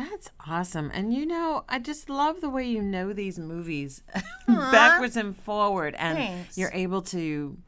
That's 0.00 0.30
awesome. 0.48 0.90
And 0.94 1.12
you 1.12 1.26
know, 1.26 1.64
I 1.68 1.78
just 1.78 2.08
love 2.08 2.40
the 2.40 2.48
way 2.48 2.66
you 2.66 2.80
know 2.80 3.12
these 3.12 3.38
movies 3.38 4.02
backwards 4.48 5.14
and 5.14 5.36
forward. 5.36 5.94
And 5.98 6.16
Thanks. 6.16 6.56
you're 6.56 6.70
able 6.72 7.02
to 7.02 7.58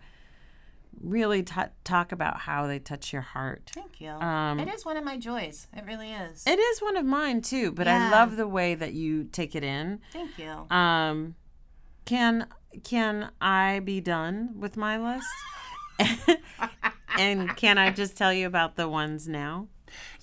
really 0.99 1.43
t- 1.43 1.61
talk 1.85 2.11
about 2.11 2.39
how 2.39 2.67
they 2.67 2.79
touch 2.79 3.13
your 3.13 3.21
heart. 3.21 3.71
Thank 3.75 4.01
you. 4.01 4.09
Um, 4.09 4.59
it 4.61 4.69
is 4.69 4.87
one 4.87 4.97
of 4.97 5.05
my 5.05 5.19
joys. 5.19 5.67
It 5.77 5.85
really 5.85 6.11
is. 6.11 6.47
It 6.47 6.59
is 6.59 6.81
one 6.81 6.97
of 6.97 7.05
mine 7.05 7.43
too, 7.43 7.71
but 7.71 7.87
I 7.87 8.11
love 8.11 8.37
the 8.37 8.49
way 8.49 8.75
that 8.77 8.95
you 8.95 9.25
take 9.25 9.55
it 9.55 9.63
in. 9.63 10.01
Thank 10.13 10.39
you. 10.39 10.75
Um, 10.75 11.35
can 12.07 12.47
can 12.83 13.31
I 13.43 13.81
be 13.81 14.01
done 14.01 14.55
with 14.59 14.79
my 14.79 14.97
list? 14.97 15.29
and 17.19 17.55
can 17.57 17.77
I 17.77 17.91
just 17.91 18.17
tell 18.17 18.33
you 18.33 18.47
about 18.47 18.77
the 18.77 18.89
ones 18.89 19.29
now? 19.29 19.69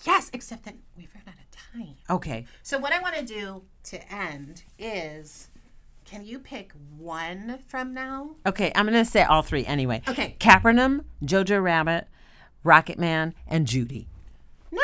yes, 0.05 0.30
except 0.34 0.64
that 0.64 0.76
we've 0.97 1.14
run 1.14 1.19
out 1.19 1.19
of 1.19 1.19
time. 1.80 1.96
Okay. 2.10 2.46
So, 2.64 2.78
what 2.78 2.94
I 2.94 3.00
want 3.00 3.16
to 3.16 3.26
do 3.26 3.64
to 3.86 4.14
end 4.14 4.64
is 4.78 5.50
can 6.06 6.26
you 6.26 6.40
pick 6.40 6.74
one 6.98 7.60
from 7.68 7.94
now? 7.94 8.36
Okay, 8.46 8.72
I'm 8.76 8.86
going 8.86 8.98
to 8.98 9.10
say 9.10 9.24
all 9.24 9.42
three 9.42 9.66
anyway. 9.66 10.02
Okay. 10.08 10.36
Capernaum, 10.40 11.06
Jojo 11.24 11.62
Rabbit, 11.62 12.08
Rocketman, 12.66 13.34
and 13.48 13.68
Judy. 13.68 14.08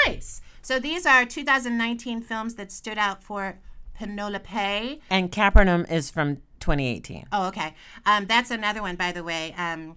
Nice. 0.06 0.41
So, 0.62 0.80
these 0.80 1.06
are 1.06 1.26
2019 1.26 2.22
films 2.22 2.56
that 2.56 2.72
stood 2.72 2.98
out 2.98 3.24
for 3.24 3.60
Penelope. 3.96 5.02
And 5.10 5.32
Capernaum 5.32 5.86
is 5.89 6.10
from 6.10 6.38
2018. 6.60 7.28
Oh, 7.32 7.48
okay. 7.48 7.76
Um, 8.06 8.26
that's 8.26 8.52
another 8.52 8.82
one, 8.82 8.96
by 8.96 9.12
the 9.12 9.24
way. 9.24 9.54
Um, 9.58 9.96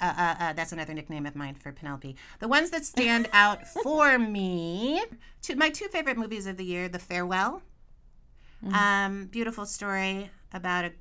uh, 0.00 0.14
uh, 0.16 0.34
uh, 0.40 0.52
that's 0.54 0.72
another 0.72 0.94
nickname 0.94 1.26
of 1.26 1.36
mine 1.36 1.54
for 1.54 1.72
Penelope. 1.72 2.16
The 2.38 2.48
ones 2.48 2.70
that 2.70 2.84
stand 2.84 3.28
out 3.32 3.66
for 3.66 4.18
me, 4.18 5.02
two, 5.42 5.56
my 5.56 5.70
two 5.70 5.88
favorite 5.88 6.16
movies 6.16 6.46
of 6.46 6.56
the 6.56 6.64
year: 6.64 6.88
The 6.88 6.98
Farewell, 6.98 7.62
um, 8.74 9.26
beautiful 9.26 9.66
story 9.66 10.30
about 10.52 10.84
a 10.84 10.92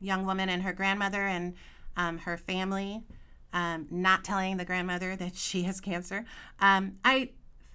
young 0.00 0.26
woman 0.26 0.48
and 0.48 0.62
her 0.62 0.72
grandmother 0.72 1.22
and 1.26 1.54
um, 1.96 2.18
her 2.18 2.36
family, 2.36 3.02
um, 3.52 3.86
not 3.90 4.24
telling 4.24 4.56
the 4.56 4.64
grandmother 4.64 5.16
that 5.22 5.36
she 5.36 5.62
has 5.64 5.80
cancer. 5.80 6.24
Um, 6.60 6.96
I 7.04 7.30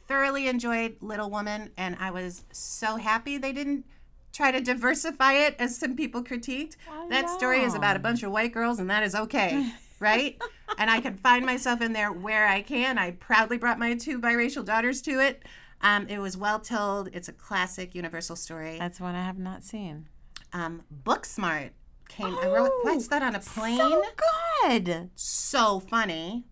thoroughly 0.07 0.47
enjoyed 0.47 0.97
Little 1.01 1.29
Woman, 1.29 1.71
and 1.77 1.97
I 1.99 2.11
was 2.11 2.45
so 2.51 2.95
happy 2.95 3.37
they 3.37 3.51
didn't 3.51 3.85
try 4.33 4.51
to 4.51 4.61
diversify 4.61 5.33
it 5.33 5.55
as 5.59 5.77
some 5.77 5.95
people 5.95 6.23
critiqued. 6.23 6.75
that 7.09 7.29
story 7.29 7.63
is 7.63 7.73
about 7.73 7.95
a 7.95 7.99
bunch 7.99 8.23
of 8.23 8.31
white 8.31 8.53
girls, 8.53 8.79
and 8.79 8.89
that 8.89 9.03
is 9.03 9.15
okay, 9.15 9.71
right? 9.99 10.41
and 10.77 10.89
I 10.89 10.99
can 10.99 11.15
find 11.17 11.45
myself 11.45 11.81
in 11.81 11.93
there 11.93 12.11
where 12.11 12.47
I 12.47 12.61
can. 12.61 12.97
I 12.97 13.11
proudly 13.11 13.57
brought 13.57 13.79
my 13.79 13.95
two 13.95 14.19
biracial 14.19 14.63
daughters 14.65 15.01
to 15.03 15.19
it. 15.19 15.43
Um, 15.81 16.07
it 16.07 16.19
was 16.19 16.35
well 16.37 16.59
told. 16.59 17.09
It's 17.13 17.27
a 17.27 17.33
classic 17.33 17.93
Universal 17.93 18.35
story. 18.37 18.77
That's 18.79 18.99
one 18.99 19.15
I 19.15 19.23
have 19.23 19.37
not 19.37 19.63
seen. 19.63 20.07
Um, 20.53 20.83
Booksmart 21.03 21.71
came. 22.07 22.35
I 22.37 22.47
wrote, 22.47 22.71
watched 22.83 23.09
that 23.09 23.21
on 23.21 23.35
a 23.35 23.39
plane. 23.39 23.77
So 23.77 24.03
good. 24.63 25.09
So 25.15 25.79
funny. 25.79 26.45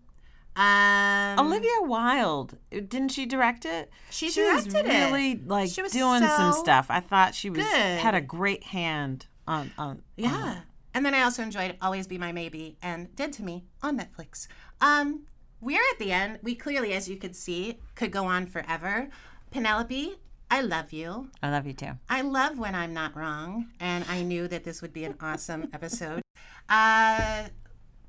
Um, 0.54 1.38
Olivia 1.38 1.82
Wilde, 1.82 2.56
didn't 2.70 3.10
she 3.10 3.26
direct 3.26 3.66
it? 3.66 3.90
She 4.08 4.30
she 4.30 4.40
was 4.40 4.64
directed 4.64 4.90
it. 4.90 5.04
really 5.04 5.36
like 5.44 5.68
She 5.70 5.82
was 5.82 5.92
doing 5.92 6.22
some 6.22 6.54
stuff. 6.54 6.86
I 6.88 7.00
thought 7.00 7.34
she 7.34 7.50
was 7.50 7.62
good. 7.62 7.98
had 7.98 8.14
a 8.14 8.22
great 8.22 8.64
hand 8.64 9.26
on 9.46 9.70
on. 9.76 10.00
Yeah. 10.16 10.60
And 10.96 11.04
then 11.04 11.12
I 11.12 11.24
also 11.24 11.42
enjoyed 11.42 11.76
Always 11.82 12.06
Be 12.06 12.16
My 12.16 12.32
Maybe 12.32 12.78
and 12.82 13.14
Dead 13.16 13.30
to 13.34 13.42
Me 13.42 13.66
on 13.82 13.98
Netflix. 13.98 14.48
Um, 14.80 15.26
we're 15.60 15.82
at 15.92 15.98
the 15.98 16.10
end. 16.10 16.38
We 16.42 16.54
clearly, 16.54 16.94
as 16.94 17.06
you 17.06 17.16
could 17.16 17.36
see, 17.36 17.80
could 17.94 18.10
go 18.10 18.24
on 18.24 18.46
forever. 18.46 19.10
Penelope, 19.50 20.14
I 20.50 20.62
love 20.62 20.94
you. 20.94 21.28
I 21.42 21.50
love 21.50 21.66
you 21.66 21.74
too. 21.74 21.90
I 22.08 22.22
love 22.22 22.58
when 22.58 22.74
I'm 22.74 22.94
not 22.94 23.14
wrong, 23.14 23.66
and 23.78 24.06
I 24.08 24.22
knew 24.22 24.48
that 24.48 24.64
this 24.64 24.80
would 24.80 24.94
be 24.94 25.04
an 25.04 25.16
awesome 25.20 25.68
episode. 25.74 26.22
Uh, 26.70 27.48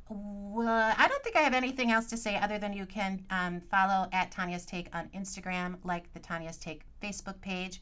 well, 0.08 0.96
I 0.98 1.10
don't 1.10 1.24
think 1.26 1.36
I 1.36 1.42
have 1.42 1.54
anything 1.54 1.92
else 1.92 2.08
to 2.12 2.16
say 2.16 2.38
other 2.38 2.58
than 2.58 2.72
you 2.72 2.86
can 2.86 3.26
um, 3.30 3.60
follow 3.70 4.08
at 4.14 4.32
Tania's 4.32 4.66
Take 4.66 4.88
on 4.96 5.10
Instagram, 5.14 5.76
like 5.84 6.14
the 6.14 6.22
Tania's 6.22 6.56
Take 6.56 6.84
Facebook 7.04 7.42
page, 7.42 7.82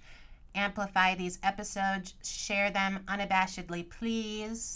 amplify 0.56 1.14
these 1.14 1.38
episodes, 1.44 2.16
share 2.24 2.72
them 2.72 3.02
unabashedly, 3.08 3.88
please. 3.88 4.76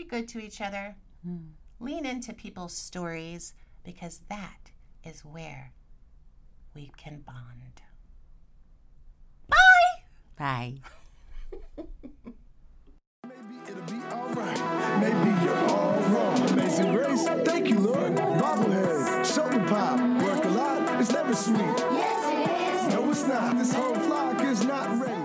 Be 0.00 0.06
good 0.06 0.28
to 0.28 0.40
each 0.40 0.62
other. 0.62 0.96
Hmm. 1.22 1.50
Lean 1.78 2.06
into 2.06 2.32
people's 2.32 2.74
stories 2.74 3.52
because 3.84 4.22
that 4.30 4.70
is 5.04 5.26
where 5.26 5.72
we 6.74 6.90
can 6.96 7.20
bond. 7.20 7.82
Bye! 9.46 9.56
Bye. 10.38 10.74
Maybe 13.28 13.60
it'll 13.68 13.82
be 13.82 14.02
alright. 14.10 15.00
Maybe 15.02 15.44
you're 15.44 15.68
all 15.68 16.00
wrong. 16.08 16.48
Amazing 16.48 16.94
grace, 16.94 17.28
thank 17.44 17.68
you, 17.68 17.80
Lord. 17.80 18.16
Bobblehead, 18.16 19.34
shoulder 19.34 19.62
pop, 19.68 20.00
work 20.22 20.42
a 20.46 20.48
lot. 20.48 20.98
It's 20.98 21.12
never 21.12 21.34
sweet. 21.34 21.58
Yes, 21.58 22.88
it 22.88 22.88
is. 22.88 22.94
No, 22.94 23.10
it's 23.10 23.26
not. 23.26 23.58
This 23.58 23.74
whole 23.74 23.94
flock 23.96 24.42
is 24.44 24.64
not 24.64 24.98
ready. 24.98 25.19